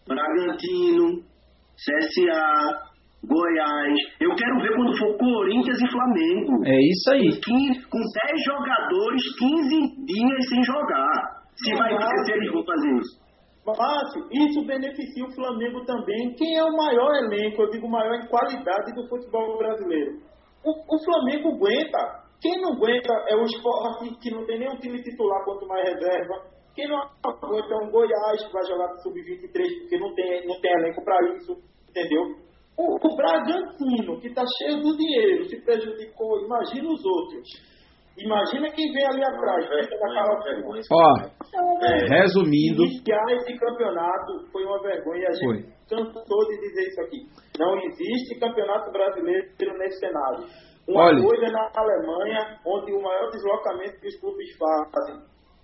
Bragantino, 0.08 1.24
CSA, 1.74 2.91
Goiás. 3.26 3.97
Eu 4.20 4.36
quero 4.36 4.60
ver 4.62 4.76
quando 4.76 4.97
for 4.99 5.18
Corinthians 5.18 5.82
e 5.82 5.91
Flamengo. 5.91 6.66
É 6.66 6.78
isso 6.89 7.12
aí. 7.12 7.30
Com 7.30 7.41
15 7.41 7.89
com 7.89 7.97
10 7.97 8.43
jogadores, 8.45 9.24
15 9.39 10.06
dias 10.06 10.49
sem 10.49 10.64
jogar. 10.64 11.32
Se, 11.56 11.76
vai, 11.76 11.91
se 12.26 12.34
eles 12.34 12.51
vão 12.51 12.64
fazer 12.66 12.91
isso. 12.97 13.24
Márcio, 13.66 14.28
isso 14.32 14.66
beneficia 14.66 15.26
o 15.26 15.34
Flamengo 15.34 15.86
também. 15.86 16.34
Quem 16.36 16.58
é 16.58 16.64
o 16.64 16.76
maior 16.76 17.16
elenco, 17.24 17.62
eu 17.62 17.70
digo 17.70 17.88
maior 17.88 18.16
em 18.16 18.28
qualidade 18.28 18.93
do 18.93 19.08
futebol 19.08 19.58
brasileiro? 19.58 20.20
O, 20.66 20.72
o 20.72 21.04
Flamengo 21.06 21.56
aguenta. 21.56 22.24
Quem 22.41 22.62
não 22.62 22.74
aguenta 22.74 23.14
é 23.30 23.36
o 23.36 23.45
esporte, 23.45 24.20
que 24.20 24.32
não 24.32 24.45
tem 24.45 24.60
nenhum 24.60 24.76
time 24.80 25.01
titular, 25.01 25.45
quanto 25.45 25.66
mais 25.66 25.88
reserva. 25.88 26.51
Quem 26.76 26.89
não 26.89 26.97
aguenta 26.97 27.74
é 27.74 27.86
um 27.86 27.91
Goiás, 27.91 28.45
que 28.45 28.51
vai 28.51 28.66
jogar 28.66 28.89
com 28.89 28.97
sub-23, 29.04 29.80
porque 29.82 29.97
não 29.97 30.14
tem, 30.14 30.47
não 30.47 30.60
tem 30.60 30.72
elenco 30.74 31.04
para 31.06 31.36
isso, 31.36 31.56
entendeu? 31.89 32.22
O, 32.76 32.95
o 32.95 33.16
Bragantino, 33.16 34.20
que 34.20 34.28
está 34.28 34.43
cheio 34.58 34.82
do 34.82 34.97
dinheiro, 34.97 35.45
se 35.45 35.64
prejudicou. 35.64 36.43
Imagina 36.43 36.89
os 36.89 37.06
outros. 37.06 37.47
Imagina 38.18 38.70
quem 38.70 38.91
vem 38.93 39.05
ali 39.07 39.24
atrás, 39.24 39.68
vergonha, 39.68 39.99
daquela 39.99 40.43
vergonha. 40.43 40.82
Ó, 40.91 41.01
É 41.01 41.61
uma 41.61 41.80
vergonha. 41.80 42.22
resumindo, 42.22 42.84
Iniciar 42.86 43.26
esse 43.32 43.57
campeonato 43.57 44.45
foi 44.51 44.64
uma 44.66 44.80
vergonha. 44.84 45.28
A 45.28 45.34
gente 45.34 45.66
cansou 45.89 46.47
de 46.47 46.57
dizer 46.59 46.84
isso 46.89 47.01
aqui. 47.01 47.18
Não 47.59 47.76
existe 47.80 48.39
campeonato 48.39 48.91
brasileiro 48.91 49.47
nesse 49.80 49.99
cenário. 49.99 50.45
Uma 50.88 51.05
Olha. 51.05 51.24
coisa 51.24 51.45
é 51.45 51.51
na 51.51 51.70
Alemanha, 51.76 52.59
onde 52.68 52.91
o 52.93 53.01
maior 53.01 53.30
deslocamento 53.32 53.99
que 53.99 54.07
os 54.07 54.20
clubes 54.20 54.47
fazem. 54.57 55.16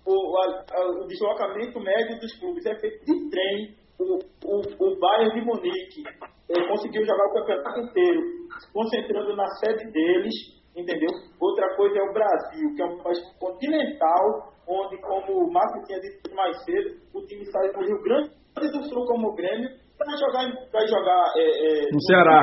O, 0.06 0.38
a- 0.38 0.64
a- 0.74 0.90
o 1.02 1.06
deslocamento 1.06 1.78
médio 1.78 2.18
dos 2.18 2.36
clubes 2.40 2.64
é 2.66 2.74
feito 2.80 3.04
de 3.04 3.30
trem. 3.30 3.74
O, 4.00 4.16
o, 4.16 4.60
o 4.60 4.98
Bayern 4.98 5.38
de 5.38 5.44
Munique 5.46 6.02
eh, 6.48 6.68
conseguiu 6.68 7.04
jogar 7.04 7.26
o 7.26 7.34
campeonato 7.34 7.80
inteiro, 7.80 8.20
se 8.58 8.72
concentrando 8.72 9.36
na 9.36 9.46
sede 9.62 9.92
deles, 9.92 10.32
entendeu? 10.76 11.10
Outra 11.40 11.76
coisa 11.76 11.98
é 11.98 12.02
o 12.02 12.12
Brasil, 12.12 12.74
que 12.74 12.82
é 12.82 12.86
um 12.86 13.02
país 13.02 13.18
continental, 13.38 14.52
onde, 14.66 15.00
como 15.00 15.44
o 15.44 15.52
Márcio 15.52 15.82
tinha 15.84 16.00
dito 16.00 16.34
mais 16.34 16.62
cedo, 16.64 17.00
o 17.14 17.24
time 17.26 17.44
sai 17.46 17.72
do 17.72 17.80
Rio 17.80 18.02
Grande 18.02 18.40
do 18.54 18.84
Sul 18.84 19.06
como 19.06 19.28
o 19.28 19.34
Grêmio 19.34 19.68
para 19.96 20.16
jogar, 20.16 20.44
vai 20.72 20.86
jogar 20.88 21.32
eh, 21.36 21.84
eh, 21.84 21.88
No 21.92 22.00
Ceará. 22.02 22.42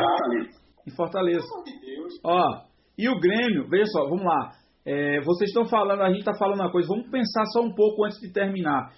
em 0.85 0.95
Fortaleza. 0.95 1.41
Pelo 1.41 1.53
amor 1.53 1.63
de 1.65 1.79
Deus. 1.79 2.13
Ó, 2.23 2.67
e 2.97 3.09
o 3.09 3.19
Grêmio, 3.19 3.67
veja 3.69 3.85
só, 3.87 4.03
vamos 4.03 4.23
lá. 4.23 4.51
É, 4.85 5.19
vocês 5.21 5.49
estão 5.49 5.65
falando, 5.65 6.01
a 6.01 6.07
gente 6.07 6.19
está 6.19 6.33
falando 6.33 6.61
uma 6.61 6.71
coisa, 6.71 6.87
vamos 6.87 7.09
pensar 7.11 7.43
só 7.47 7.61
um 7.61 7.73
pouco 7.75 8.05
antes 8.05 8.19
de 8.19 8.31
terminar. 8.31 8.89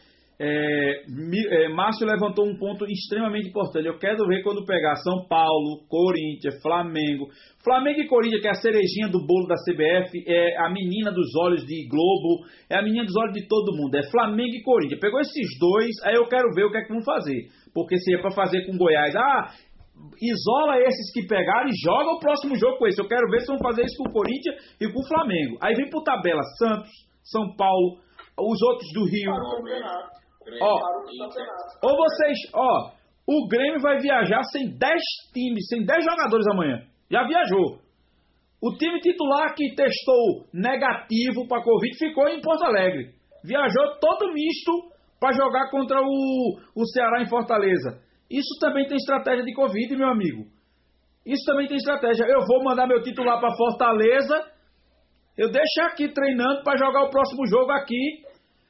É, 0.41 1.03
é, 1.03 1.67
Márcio 1.67 2.07
levantou 2.07 2.47
um 2.47 2.57
ponto 2.57 2.85
extremamente 2.85 3.49
importante. 3.49 3.85
Eu 3.85 3.99
quero 3.99 4.25
ver 4.25 4.41
quando 4.41 4.65
pegar 4.65 4.95
São 4.95 5.27
Paulo, 5.27 5.83
Corinthians, 5.89 6.61
Flamengo. 6.61 7.27
Flamengo 7.61 7.99
e 7.99 8.07
Corinthians, 8.07 8.41
que 8.41 8.47
é 8.47 8.51
a 8.51 8.61
cerejinha 8.61 9.09
do 9.11 9.19
bolo 9.25 9.47
da 9.47 9.55
CBF, 9.55 10.23
é 10.25 10.57
a 10.57 10.69
menina 10.69 11.11
dos 11.11 11.27
olhos 11.43 11.65
de 11.65 11.85
Globo, 11.89 12.47
é 12.69 12.77
a 12.77 12.81
menina 12.81 13.03
dos 13.03 13.15
olhos 13.17 13.33
de 13.33 13.47
todo 13.49 13.75
mundo. 13.75 13.95
É 13.95 14.09
Flamengo 14.09 14.55
e 14.55 14.63
Corinthians. 14.63 15.01
Pegou 15.01 15.19
esses 15.19 15.59
dois, 15.59 15.91
aí 16.05 16.15
eu 16.15 16.25
quero 16.29 16.53
ver 16.55 16.63
o 16.63 16.71
que 16.71 16.77
é 16.77 16.83
que 16.83 16.93
vão 16.93 17.03
fazer. 17.03 17.47
Porque 17.73 17.97
se 17.97 18.15
é 18.15 18.21
para 18.21 18.31
fazer 18.31 18.65
com 18.65 18.77
Goiás, 18.77 19.13
ah, 19.17 19.51
isola 20.21 20.79
esses 20.79 21.11
que 21.13 21.27
pegaram 21.27 21.67
e 21.67 21.83
joga 21.83 22.11
o 22.11 22.19
próximo 22.19 22.55
jogo 22.55 22.77
com 22.77 22.87
esse. 22.87 23.01
Eu 23.01 23.09
quero 23.09 23.29
ver 23.29 23.41
se 23.41 23.47
vão 23.47 23.59
fazer 23.59 23.83
isso 23.83 23.97
com 23.97 24.09
o 24.09 24.13
Corinthians 24.13 24.55
e 24.79 24.87
com 24.87 25.01
o 25.01 25.07
Flamengo. 25.07 25.57
Aí 25.61 25.75
vem 25.75 25.89
por 25.89 26.01
tabela 26.03 26.43
Santos, 26.57 26.89
São 27.23 27.57
Paulo, 27.57 27.99
os 28.39 28.61
outros 28.61 28.87
do 28.93 29.03
Rio. 29.03 29.33
Ó, 30.61 31.87
ou 31.87 31.97
vocês, 31.97 32.37
ó, 32.53 32.91
o 33.27 33.47
Grêmio 33.47 33.79
vai 33.81 33.99
viajar 33.99 34.41
sem 34.51 34.77
10 34.77 35.01
times, 35.33 35.67
sem 35.67 35.85
10 35.85 36.03
jogadores 36.03 36.47
amanhã. 36.47 36.81
Já 37.11 37.27
viajou. 37.27 37.79
O 38.61 38.75
time 38.77 38.99
titular 38.99 39.53
que 39.55 39.73
testou 39.75 40.45
negativo 40.53 41.47
para 41.47 41.63
Covid 41.63 41.97
ficou 41.97 42.27
em 42.27 42.41
Porto 42.41 42.63
Alegre. 42.63 43.13
Viajou 43.43 43.99
todo 44.01 44.33
misto 44.33 44.71
para 45.19 45.33
jogar 45.33 45.69
contra 45.69 46.01
o, 46.01 46.59
o 46.75 46.85
Ceará 46.87 47.21
em 47.21 47.29
Fortaleza. 47.29 48.01
Isso 48.29 48.59
também 48.59 48.85
tem 48.87 48.97
estratégia 48.97 49.43
de 49.43 49.53
Covid, 49.53 49.95
meu 49.95 50.07
amigo. 50.07 50.45
Isso 51.25 51.45
também 51.45 51.67
tem 51.67 51.77
estratégia. 51.77 52.25
Eu 52.25 52.45
vou 52.45 52.63
mandar 52.63 52.87
meu 52.87 53.01
titular 53.01 53.39
para 53.39 53.55
Fortaleza. 53.55 54.51
Eu 55.37 55.51
deixo 55.51 55.81
aqui 55.83 56.09
treinando 56.09 56.63
para 56.63 56.77
jogar 56.77 57.03
o 57.03 57.09
próximo 57.09 57.45
jogo 57.47 57.71
aqui. 57.71 58.23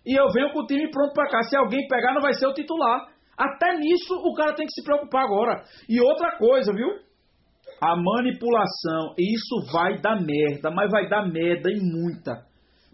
E 0.05 0.19
eu 0.19 0.29
venho 0.31 0.51
com 0.51 0.61
o 0.61 0.65
time 0.65 0.89
pronto 0.89 1.13
para 1.13 1.29
cá. 1.29 1.41
Se 1.43 1.55
alguém 1.57 1.87
pegar, 1.87 2.13
não 2.13 2.21
vai 2.21 2.33
ser 2.33 2.47
o 2.47 2.53
titular. 2.53 3.07
Até 3.37 3.77
nisso 3.77 4.13
o 4.15 4.33
cara 4.33 4.53
tem 4.53 4.65
que 4.65 4.73
se 4.73 4.83
preocupar 4.83 5.23
agora. 5.23 5.63
E 5.87 6.01
outra 6.01 6.37
coisa, 6.37 6.73
viu? 6.73 6.87
A 7.81 7.95
manipulação, 7.95 9.15
isso 9.17 9.71
vai 9.71 10.01
dar 10.01 10.19
merda, 10.21 10.69
mas 10.69 10.91
vai 10.91 11.07
dar 11.07 11.25
merda 11.25 11.69
e 11.71 11.79
muita. 11.79 12.43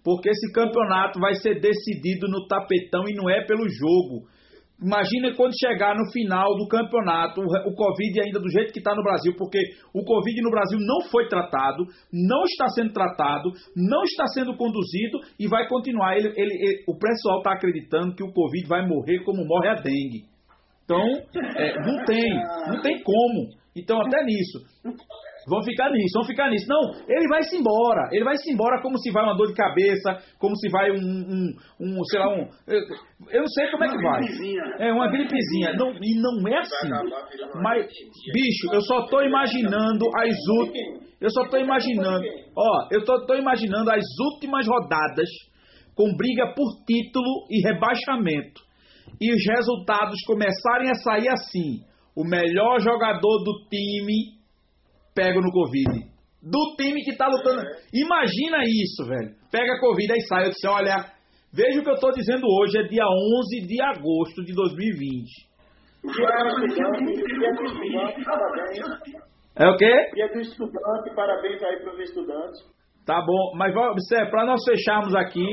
Porque 0.03 0.29
esse 0.29 0.53
campeonato 0.53 1.19
vai 1.19 1.33
ser 1.33 1.59
decidido 1.59 2.27
no 2.27 2.45
tapetão 2.47 3.05
e 3.07 3.15
não 3.15 3.27
é 3.27 3.43
pelo 3.45 3.67
jogo. 3.67 4.27
Imagina 4.81 5.33
quando 5.35 5.53
chegar 5.57 5.95
no 5.95 6.11
final 6.11 6.55
do 6.57 6.67
campeonato, 6.67 7.39
o 7.41 7.73
Covid 7.75 8.21
ainda 8.21 8.39
do 8.39 8.49
jeito 8.51 8.73
que 8.73 8.79
está 8.79 8.93
no 8.93 9.03
Brasil, 9.03 9.33
porque 9.37 9.57
o 9.93 10.03
Covid 10.03 10.41
no 10.41 10.51
Brasil 10.51 10.77
não 10.81 11.09
foi 11.09 11.27
tratado, 11.29 11.85
não 12.11 12.43
está 12.43 12.67
sendo 12.67 12.91
tratado, 12.91 13.51
não 13.75 14.03
está 14.03 14.27
sendo 14.27 14.55
conduzido 14.57 15.19
e 15.39 15.47
vai 15.47 15.67
continuar. 15.69 16.17
Ele, 16.17 16.27
ele- 16.35 16.55
ele- 16.59 16.83
o 16.89 16.97
pessoal 16.97 17.37
está 17.37 17.53
acreditando 17.53 18.15
que 18.15 18.23
o 18.23 18.33
Covid 18.33 18.67
vai 18.67 18.85
morrer 18.85 19.23
como 19.23 19.45
morre 19.45 19.69
a 19.69 19.75
dengue. 19.75 20.25
Então, 20.83 21.01
é, 21.57 21.73
não 21.81 22.03
tem, 22.05 22.29
não 22.67 22.81
tem 22.81 23.01
como. 23.01 23.49
Então, 23.75 23.99
até 24.01 24.23
nisso. 24.23 24.59
Vão 25.47 25.61
ficar 25.63 25.91
nisso, 25.91 26.17
vão 26.17 26.25
ficar 26.25 26.49
nisso. 26.49 26.65
Não, 26.67 26.81
ele 27.07 27.27
vai 27.27 27.43
se 27.43 27.57
embora. 27.57 28.09
Ele 28.11 28.23
vai 28.23 28.35
se 28.37 28.51
embora 28.51 28.81
como 28.81 28.97
se 28.97 29.11
vai 29.11 29.23
uma 29.23 29.37
dor 29.37 29.47
de 29.47 29.53
cabeça, 29.53 30.17
como 30.39 30.55
se 30.55 30.69
vai 30.69 30.89
um, 30.91 30.95
um, 30.95 31.55
um, 31.79 32.03
sei 32.05 32.19
lá, 32.19 32.29
um. 32.29 32.49
Eu, 32.67 33.41
não 33.41 33.47
sei 33.47 33.69
como 33.69 33.83
é 33.83 33.87
que 33.89 34.01
vai. 34.01 34.19
gripezinha. 34.21 34.63
É 34.79 34.91
uma 34.91 35.07
gripezinha. 35.07 35.73
Não, 35.73 35.91
e 36.01 36.19
não 36.19 36.47
é 36.47 36.57
assim. 36.57 36.89
Mas, 37.61 37.85
bicho, 38.33 38.73
eu 38.73 38.81
só 38.81 39.05
tô 39.07 39.21
imaginando 39.21 40.05
as 40.17 40.35
últimas. 40.59 41.05
Eu 41.21 41.29
só 41.29 41.47
tô 41.47 41.57
imaginando. 41.57 42.25
Ó, 42.57 42.87
eu 42.91 43.03
tô, 43.05 43.25
tô 43.25 43.35
imaginando 43.35 43.91
as 43.91 44.03
últimas 44.33 44.67
rodadas 44.67 45.29
com 45.95 46.15
briga 46.17 46.53
por 46.55 46.83
título 46.85 47.45
e 47.49 47.61
rebaixamento. 47.61 48.61
E 49.21 49.31
os 49.31 49.45
resultados 49.55 50.19
começarem 50.25 50.89
a 50.89 50.95
sair 50.95 51.29
assim. 51.29 51.81
O 52.15 52.23
melhor 52.23 52.79
jogador 52.79 53.43
do 53.43 53.67
time 53.69 54.35
pega 55.15 55.39
no 55.39 55.51
Covid. 55.51 56.13
do 56.45 56.75
time 56.77 57.01
que 57.03 57.17
tá 57.17 57.27
lutando. 57.27 57.63
Imagina 57.91 58.57
isso, 58.63 59.03
velho. 59.07 59.33
Pega 59.51 59.73
a 59.73 59.79
Covid 59.79 60.13
aí 60.13 60.21
sai. 60.27 60.45
Eu 60.45 60.51
disse, 60.51 60.67
olha, 60.67 60.95
veja 61.51 61.79
o 61.79 61.83
que 61.83 61.89
eu 61.89 61.99
tô 61.99 62.11
dizendo 62.11 62.45
hoje, 62.45 62.77
é 62.77 62.83
dia 62.83 63.03
11 63.03 63.67
de 63.67 63.81
agosto 63.81 64.43
de 64.45 64.53
2020. 64.53 65.55
É 69.57 69.67
o 69.67 69.77
quê? 69.77 70.11
Dia 70.13 70.27
do 70.27 70.41
estudante, 70.41 71.15
parabéns 71.15 71.63
aí 71.63 71.77
pros 71.81 71.99
estudantes. 71.99 72.61
Tá 73.05 73.21
bom, 73.25 73.55
mas 73.55 73.75
observe, 73.75 74.29
para 74.29 74.45
nós 74.45 74.63
fecharmos 74.65 75.15
aqui, 75.15 75.45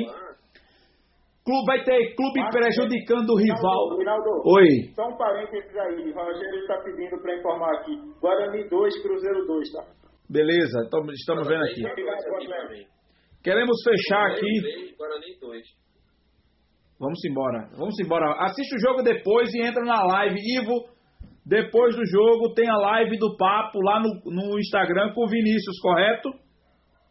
clube 1.44 1.66
vai 1.66 1.84
ter 1.84 2.14
clube 2.14 2.40
Mas, 2.40 2.54
prejudicando 2.54 3.30
o 3.30 3.36
rival. 3.36 3.98
Rinaldo, 3.98 4.30
Oi. 4.46 4.92
só 4.94 5.08
um 5.08 5.16
parênteses 5.16 5.76
aí. 5.76 6.12
Rogério 6.12 6.60
está 6.60 6.80
pedindo 6.82 7.20
para 7.20 7.36
informar 7.38 7.72
aqui. 7.78 7.96
Guarani 8.20 8.68
2, 8.68 9.02
Cruzeiro 9.02 9.46
2, 9.46 9.72
tá? 9.72 9.84
Beleza, 10.30 10.84
então 10.86 11.04
estamos 11.12 11.46
vendo 11.46 11.64
aqui. 11.64 11.82
Queremos 13.42 13.76
fechar 13.84 14.32
aqui. 14.32 14.94
Guarani 14.96 15.38
2. 15.40 15.82
Vamos 16.98 17.18
embora, 17.24 17.68
vamos 17.76 17.98
embora. 17.98 18.32
Assiste 18.44 18.76
o 18.76 18.78
jogo 18.78 19.02
depois 19.02 19.52
e 19.52 19.60
entra 19.60 19.82
na 19.84 20.04
live. 20.04 20.36
Ivo, 20.38 20.86
depois 21.44 21.96
do 21.96 22.06
jogo 22.06 22.54
tem 22.54 22.70
a 22.70 22.76
live 22.76 23.18
do 23.18 23.36
papo 23.36 23.80
lá 23.82 24.00
no, 24.00 24.30
no 24.30 24.58
Instagram 24.60 25.12
com 25.12 25.24
o 25.24 25.28
Vinícius, 25.28 25.80
correto? 25.80 26.30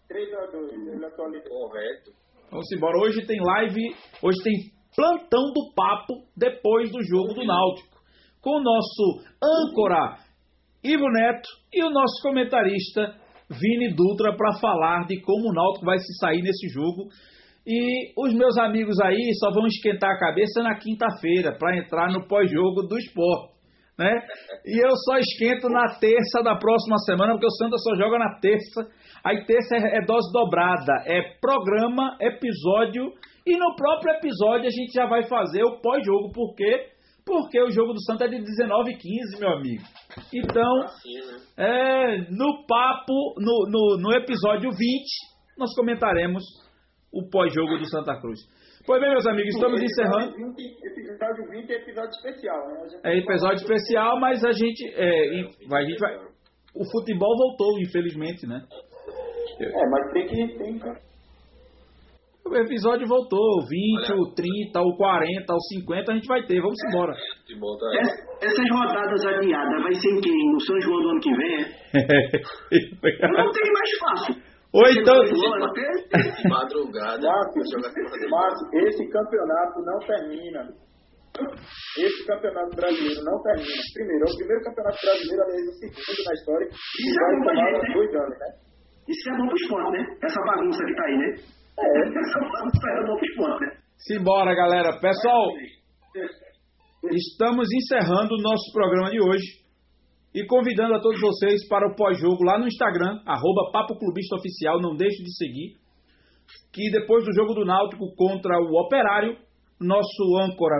3x2, 0.09 0.93
ele 0.93 1.05
atualizou. 1.05 1.49
Correto. 1.49 2.20
Vamos 2.51 2.69
embora. 2.75 2.97
Hoje 2.99 3.25
tem 3.25 3.39
live, 3.39 3.95
hoje 4.21 4.43
tem 4.43 4.53
plantão 4.93 5.53
do 5.53 5.73
papo 5.73 6.15
depois 6.35 6.91
do 6.91 7.01
jogo 7.01 7.33
do 7.33 7.45
Náutico. 7.45 7.97
Com 8.41 8.57
o 8.57 8.61
nosso 8.61 9.23
âncora 9.41 10.17
Ivo 10.83 11.09
Neto 11.09 11.47
e 11.71 11.81
o 11.81 11.89
nosso 11.89 12.21
comentarista 12.21 13.15
Vini 13.49 13.93
Dutra 13.95 14.35
para 14.35 14.59
falar 14.59 15.05
de 15.07 15.21
como 15.21 15.49
o 15.49 15.53
Náutico 15.53 15.85
vai 15.85 15.97
se 15.97 16.13
sair 16.19 16.41
nesse 16.41 16.67
jogo. 16.67 17.07
E 17.65 18.11
os 18.17 18.33
meus 18.33 18.57
amigos 18.57 18.99
aí 18.99 19.31
só 19.39 19.49
vão 19.53 19.65
esquentar 19.65 20.11
a 20.11 20.19
cabeça 20.19 20.61
na 20.61 20.77
quinta-feira 20.77 21.57
para 21.57 21.77
entrar 21.77 22.11
no 22.11 22.27
pós-jogo 22.27 22.81
do 22.81 22.97
esporte. 22.97 23.53
Né? 23.97 24.11
E 24.65 24.85
eu 24.85 24.91
só 25.05 25.17
esquento 25.19 25.69
na 25.69 25.95
terça 25.99 26.41
da 26.43 26.57
próxima 26.57 26.97
semana, 27.05 27.33
porque 27.33 27.45
o 27.45 27.51
Santa 27.51 27.77
só 27.77 27.95
joga 27.95 28.17
na 28.17 28.39
terça. 28.41 28.89
Aí 29.23 29.45
terça 29.45 29.75
é, 29.75 29.97
é 29.97 30.05
dose 30.05 30.31
dobrada, 30.33 30.93
é 31.05 31.21
programa, 31.39 32.17
episódio, 32.19 33.11
e 33.45 33.57
no 33.57 33.75
próprio 33.75 34.15
episódio 34.15 34.67
a 34.67 34.71
gente 34.71 34.93
já 34.93 35.05
vai 35.05 35.23
fazer 35.23 35.63
o 35.63 35.79
pós-jogo. 35.79 36.31
Por 36.31 36.55
quê? 36.55 36.87
Porque 37.25 37.61
o 37.61 37.69
jogo 37.69 37.93
do 37.93 38.03
Santa 38.03 38.25
é 38.25 38.29
de 38.29 38.39
19 38.39 38.91
e 38.91 38.97
15, 38.97 39.39
meu 39.39 39.49
amigo. 39.49 39.83
Então, 40.33 40.81
Assim, 40.83 41.15
né? 41.15 41.37
é, 41.57 42.17
no 42.31 42.65
papo, 42.67 43.35
no, 43.37 43.69
no, 43.69 43.97
no 44.01 44.13
episódio 44.15 44.71
20, 44.71 44.79
nós 45.57 45.73
comentaremos 45.75 46.43
o 47.13 47.29
pós-jogo 47.29 47.77
do 47.77 47.87
Santa 47.89 48.19
Cruz. 48.19 48.39
Pois 48.85 48.99
bem, 48.99 49.11
meus 49.11 49.27
amigos, 49.27 49.53
estamos 49.53 49.81
encerrando. 49.81 50.33
Episódio 50.33 50.55
20, 50.55 50.81
episódio 50.83 51.49
20 51.51 51.69
é 51.69 51.75
episódio 51.75 52.09
especial, 52.09 52.67
né? 52.67 52.99
É 53.03 53.17
episódio 53.17 53.55
especial, 53.57 54.19
mas 54.19 54.43
a 54.43 54.51
gente, 54.51 54.87
é, 54.95 55.67
vai, 55.67 55.83
a 55.83 55.85
gente 55.85 55.99
vai. 55.99 56.15
O 56.73 56.89
futebol 56.89 57.37
voltou, 57.37 57.79
infelizmente, 57.79 58.47
né? 58.47 58.65
É, 59.65 59.89
mas 59.89 60.11
tem 60.13 60.27
que. 60.27 60.57
Tem 60.57 60.79
que... 60.79 61.11
O 62.43 62.55
episódio 62.57 63.07
voltou, 63.07 63.39
o 63.39 63.65
20, 63.67 64.11
o 64.13 64.33
30, 64.33 64.81
o 64.81 64.97
40, 64.97 65.53
o 65.53 65.59
50, 65.77 66.11
a 66.11 66.15
gente 66.15 66.27
vai 66.27 66.43
ter, 66.43 66.59
vamos 66.59 66.75
embora. 66.89 67.13
Tá 67.13 68.01
Ess- 68.01 68.27
Essas 68.41 68.69
rodadas 68.71 69.25
adiadas 69.25 69.83
vai 69.83 69.93
ser 69.93 70.09
em 70.09 70.19
quem? 70.21 70.51
No 70.51 70.59
São 70.59 70.81
João 70.81 71.01
do 71.01 71.09
ano 71.11 71.19
que 71.21 71.33
vem? 71.35 71.61
é? 71.61 71.65
Não 73.31 73.51
tem 73.51 73.71
mais 73.71 73.97
fácil. 73.99 74.35
Ou 74.73 74.81
então, 74.89 75.15
madrugada. 76.49 77.27
Márcio, 78.29 78.67
esse 78.87 79.07
campeonato 79.09 79.79
não 79.85 79.99
termina. 79.99 80.69
Esse 81.97 82.25
campeonato 82.25 82.75
brasileiro 82.75 83.21
não 83.23 83.41
termina. 83.43 83.81
Primeiro, 83.93 84.25
é 84.25 84.31
o 84.31 84.37
primeiro 84.37 84.63
campeonato 84.63 84.97
brasileiro, 85.05 85.43
aliás, 85.43 85.67
o 85.67 85.73
segundo 85.73 86.23
na 86.25 86.33
história, 86.33 86.67
que 86.67 86.73
Isso 87.03 87.19
é 87.19 87.23
vai 87.23 87.35
tomar 87.45 87.71
né? 87.71 87.93
dois 87.93 88.11
anos, 88.15 88.39
né? 88.39 88.49
Isso 89.07 89.29
é 89.29 89.37
bom 89.37 89.47
pro 89.47 89.55
esporte, 89.55 89.91
né? 89.91 90.17
Essa 90.23 90.41
bagunça 90.41 90.85
que 90.85 90.95
tá 90.95 91.03
aí, 91.05 91.17
né? 91.17 91.35
É. 91.79 92.19
Essa 92.19 92.39
bagunça 92.39 92.89
é 92.89 93.07
bom 93.07 93.15
pro 93.15 93.25
esporte, 93.25 93.65
né? 93.65 93.81
simbora, 94.07 94.55
galera. 94.55 94.99
Pessoal, 94.99 95.51
estamos 97.11 97.67
encerrando 97.71 98.35
o 98.35 98.41
nosso 98.41 98.71
programa 98.73 99.11
de 99.11 99.21
hoje 99.21 99.61
e 100.33 100.45
convidando 100.47 100.95
a 100.95 100.99
todos 100.99 101.19
vocês 101.19 101.67
para 101.67 101.87
o 101.87 101.95
pós-jogo 101.95 102.43
lá 102.43 102.57
no 102.57 102.67
Instagram, 102.67 103.21
arroba 103.25 103.71
Papo 103.71 103.97
Clubista 103.99 104.35
Oficial, 104.35 104.81
não 104.81 104.95
deixe 104.95 105.21
de 105.23 105.35
seguir, 105.35 105.75
que 106.71 106.89
depois 106.89 107.23
do 107.25 107.33
jogo 107.33 107.53
do 107.53 107.65
Náutico 107.65 108.13
contra 108.15 108.57
o 108.57 108.79
Operário, 108.79 109.37
nosso 109.79 110.37
âncora 110.39 110.79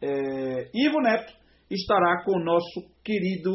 é, 0.00 0.70
Ivo 0.74 1.00
Neto 1.00 1.32
estará 1.70 2.24
com 2.24 2.38
o 2.38 2.44
nosso 2.44 2.80
querido 3.04 3.50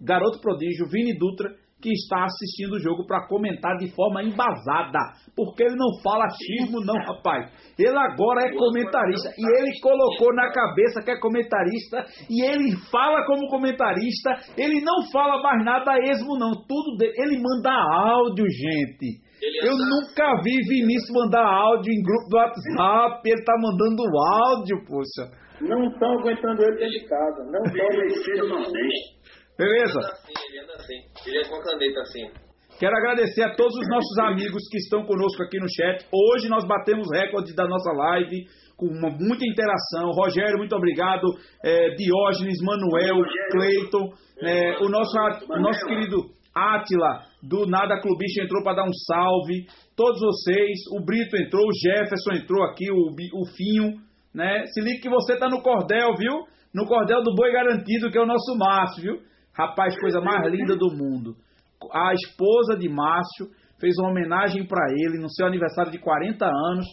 garoto 0.00 0.40
prodígio 0.40 0.88
Vini 0.90 1.16
Dutra, 1.16 1.54
que 1.80 1.90
está 1.90 2.24
assistindo 2.24 2.74
o 2.74 2.80
jogo 2.80 3.06
para 3.06 3.26
comentar 3.26 3.76
de 3.78 3.90
forma 3.94 4.22
embasada, 4.22 4.98
porque 5.34 5.64
ele 5.64 5.76
não 5.76 6.00
fala 6.02 6.26
achismo 6.26 6.80
não, 6.84 6.94
rapaz. 7.04 7.50
Ele 7.78 7.96
agora 7.96 8.46
é 8.46 8.54
comentarista 8.54 9.30
e 9.36 9.60
ele 9.60 9.80
colocou 9.80 10.34
na 10.34 10.50
cabeça 10.52 11.02
que 11.02 11.10
é 11.10 11.18
comentarista 11.18 12.04
e 12.28 12.44
ele 12.44 12.76
fala 12.90 13.24
como 13.26 13.48
comentarista, 13.48 14.36
ele 14.56 14.80
não 14.80 15.10
fala 15.10 15.42
mais 15.42 15.64
nada 15.64 15.92
a 15.92 15.98
esmo 16.10 16.38
não, 16.38 16.52
tudo 16.52 16.96
dele, 16.98 17.14
ele 17.16 17.40
manda 17.40 17.72
áudio, 17.72 18.46
gente. 18.48 19.30
Ele 19.42 19.66
Eu 19.66 19.72
nunca 19.72 20.42
vi 20.42 20.52
Vinícius 20.68 21.10
mandar 21.14 21.42
áudio 21.42 21.92
em 21.92 22.02
grupo 22.02 22.28
do 22.28 22.36
WhatsApp, 22.36 23.22
ele 23.24 23.42
tá 23.42 23.54
mandando 23.58 24.02
áudio, 24.44 24.84
poxa. 24.86 25.40
Não 25.60 25.84
estão 25.88 26.18
aguentando 26.18 26.62
ele 26.62 26.76
dentro 26.76 27.00
de 27.00 27.06
casa. 27.06 27.44
Não 27.44 27.62
estão 27.64 27.86
PVC 27.86 28.40
do 28.40 28.48
Nordeste. 28.48 29.20
Beleza? 29.60 30.00
Ele 30.00 30.08
anda 30.08 30.16
assim, 30.16 30.48
ele 30.48 30.58
anda 30.64 30.72
assim. 30.72 31.28
Ele 31.28 31.38
é 31.38 31.44
com 31.44 31.56
a 31.56 31.62
caneta 31.62 32.00
assim. 32.00 32.50
Quero 32.78 32.96
agradecer 32.96 33.42
a 33.42 33.54
todos 33.54 33.76
os 33.76 33.86
nossos 33.88 34.18
amigos 34.20 34.62
que 34.70 34.78
estão 34.78 35.04
conosco 35.04 35.42
aqui 35.42 35.60
no 35.60 35.68
chat. 35.68 36.06
Hoje 36.10 36.48
nós 36.48 36.66
batemos 36.66 37.06
recorde 37.12 37.54
da 37.54 37.68
nossa 37.68 37.92
live 37.92 38.46
com 38.74 38.86
uma, 38.86 39.10
muita 39.10 39.44
interação. 39.44 40.12
Rogério, 40.12 40.56
muito 40.56 40.74
obrigado. 40.74 41.28
É, 41.62 41.90
Diógenes, 41.94 42.56
Manuel, 42.62 43.20
Cleiton, 43.50 44.08
é, 44.40 44.78
o 44.82 44.88
nosso, 44.88 45.14
o 45.50 45.60
nosso 45.60 45.84
querido 45.84 46.30
Átila, 46.56 47.26
do 47.42 47.66
Nada 47.66 48.00
Clubista, 48.00 48.42
entrou 48.42 48.64
para 48.64 48.76
dar 48.76 48.88
um 48.88 48.94
salve. 49.06 49.66
Todos 49.94 50.18
vocês, 50.18 50.78
o 50.96 51.04
Brito 51.04 51.36
entrou, 51.36 51.66
o 51.66 51.74
Jefferson 51.74 52.32
entrou 52.42 52.64
aqui, 52.64 52.90
o, 52.90 53.12
o 53.12 53.46
Finho. 53.54 54.00
Né? 54.34 54.64
Se 54.72 54.80
liga 54.80 55.02
que 55.02 55.10
você 55.10 55.36
tá 55.36 55.50
no 55.50 55.60
cordel, 55.60 56.14
viu? 56.16 56.46
No 56.74 56.86
cordel 56.86 57.22
do 57.22 57.34
Boi 57.34 57.52
Garantido, 57.52 58.10
que 58.10 58.16
é 58.16 58.22
o 58.22 58.26
nosso 58.26 58.56
Márcio, 58.56 59.02
viu? 59.02 59.30
Rapaz, 59.56 59.98
coisa 60.00 60.20
mais 60.20 60.50
linda 60.50 60.76
do 60.76 60.90
mundo. 60.96 61.34
A 61.92 62.12
esposa 62.14 62.76
de 62.76 62.88
Márcio 62.88 63.46
fez 63.78 63.96
uma 63.98 64.10
homenagem 64.10 64.66
para 64.66 64.92
ele 64.92 65.18
no 65.18 65.30
seu 65.30 65.46
aniversário 65.46 65.90
de 65.90 65.98
40 65.98 66.46
anos 66.46 66.86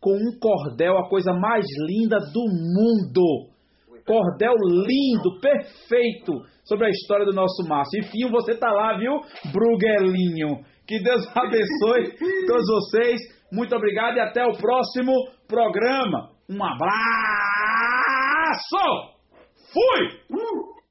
com 0.00 0.14
um 0.14 0.38
cordel, 0.40 0.98
a 0.98 1.08
coisa 1.08 1.32
mais 1.32 1.64
linda 1.86 2.18
do 2.18 2.42
mundo. 2.42 3.52
Cordel 4.04 4.54
lindo, 4.84 5.40
perfeito 5.40 6.32
sobre 6.64 6.86
a 6.86 6.90
história 6.90 7.24
do 7.24 7.32
nosso 7.32 7.62
Márcio. 7.68 8.00
Enfim, 8.00 8.28
você 8.28 8.56
tá 8.56 8.70
lá, 8.70 8.98
viu, 8.98 9.20
Bruguelinho? 9.52 10.64
Que 10.86 11.00
Deus 11.00 11.24
abençoe 11.36 12.16
todos 12.46 12.66
vocês. 12.66 13.20
Muito 13.52 13.76
obrigado 13.76 14.16
e 14.16 14.20
até 14.20 14.44
o 14.44 14.56
próximo 14.56 15.12
programa. 15.46 16.30
Um 16.50 16.64
abraço! 16.64 16.92
Fui! 19.72 20.81